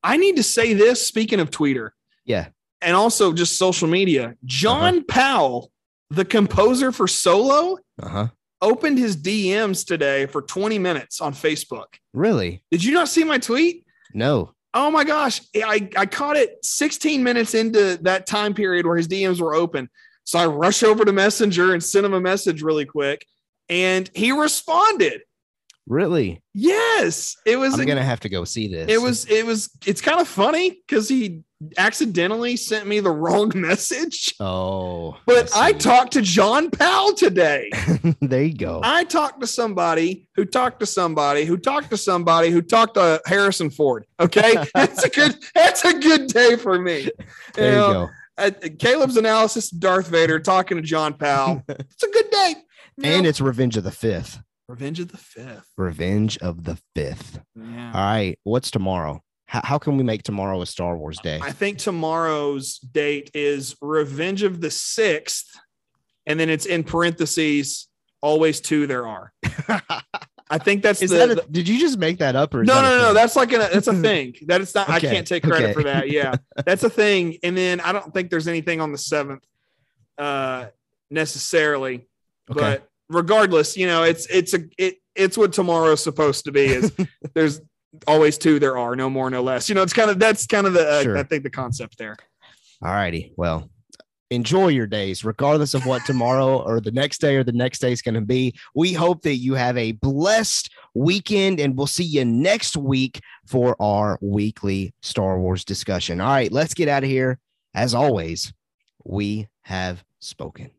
[0.02, 1.06] I need to say this.
[1.06, 1.90] Speaking of Tweeter,
[2.26, 2.48] Yeah.
[2.82, 5.70] and also just social media, John Powell,
[6.10, 8.26] the composer for Solo, Uh huh.
[8.60, 11.86] opened his DMs today for 20 minutes on Facebook.
[12.12, 12.64] Really?
[12.70, 13.84] Did you not see my tweet?
[14.12, 14.52] No.
[14.72, 15.40] Oh my gosh.
[15.56, 19.88] I, I caught it 16 minutes into that time period where his DMs were open.
[20.24, 23.26] So I rush over to Messenger and sent him a message really quick.
[23.68, 25.22] And he responded.
[25.90, 26.40] Really?
[26.54, 27.36] Yes.
[27.44, 28.88] It was I'm gonna have to go see this.
[28.88, 31.42] it was it was it's kind of funny because he
[31.76, 34.32] accidentally sent me the wrong message.
[34.38, 35.78] Oh, But I see.
[35.78, 37.70] talked to John Powell today.
[38.20, 38.80] there you go.
[38.84, 43.20] I talked to somebody who talked to somebody who talked to somebody who talked to
[43.26, 44.06] Harrison Ford.
[44.20, 47.10] Okay, that's a good that's a good day for me.
[47.54, 48.08] there you know,
[48.38, 48.68] go.
[48.78, 51.64] Caleb's analysis, Darth Vader talking to John Powell.
[51.68, 52.54] it's a good day.
[52.96, 53.28] You And know?
[53.28, 54.38] it's Revenge of the Fifth.
[54.70, 55.66] Revenge of the Fifth.
[55.76, 57.40] Revenge of the Fifth.
[57.56, 57.90] Yeah.
[57.92, 58.38] All right.
[58.44, 59.20] What's tomorrow?
[59.46, 61.40] How, how can we make tomorrow a Star Wars day?
[61.42, 65.48] I think tomorrow's date is Revenge of the Sixth,
[66.24, 67.88] and then it's in parentheses.
[68.22, 69.32] Always two there are.
[70.50, 72.80] I think that's Is the, that a, did you just make that up or no,
[72.80, 73.14] no, no, thing?
[73.14, 74.34] That's like a that's a thing.
[74.46, 74.88] That it's not.
[74.88, 75.72] I can't take credit okay.
[75.72, 76.10] for that.
[76.10, 77.38] Yeah, that's a thing.
[77.42, 79.44] And then I don't think there's anything on the seventh
[80.16, 80.66] uh,
[81.10, 82.06] necessarily.
[82.50, 82.60] Okay.
[82.60, 86.66] But regardless, you know, it's it's a it it's what tomorrow's supposed to be.
[86.66, 86.92] Is
[87.34, 87.60] there's
[88.06, 89.68] always two there are no more no less.
[89.68, 91.18] You know, it's kind of that's kind of the uh, Sure.
[91.18, 92.16] I think the concept there.
[92.82, 93.34] All righty.
[93.36, 93.68] Well,
[94.30, 97.92] enjoy your days, regardless of what tomorrow or the next day or the next day
[97.92, 98.54] is going to be.
[98.74, 103.76] We hope that you have a blessed weekend, and we'll see you next week for
[103.80, 106.20] our weekly Star Wars discussion.
[106.20, 107.38] All right, let's get out of here.
[107.74, 108.52] As always,
[109.04, 110.70] we have spoken.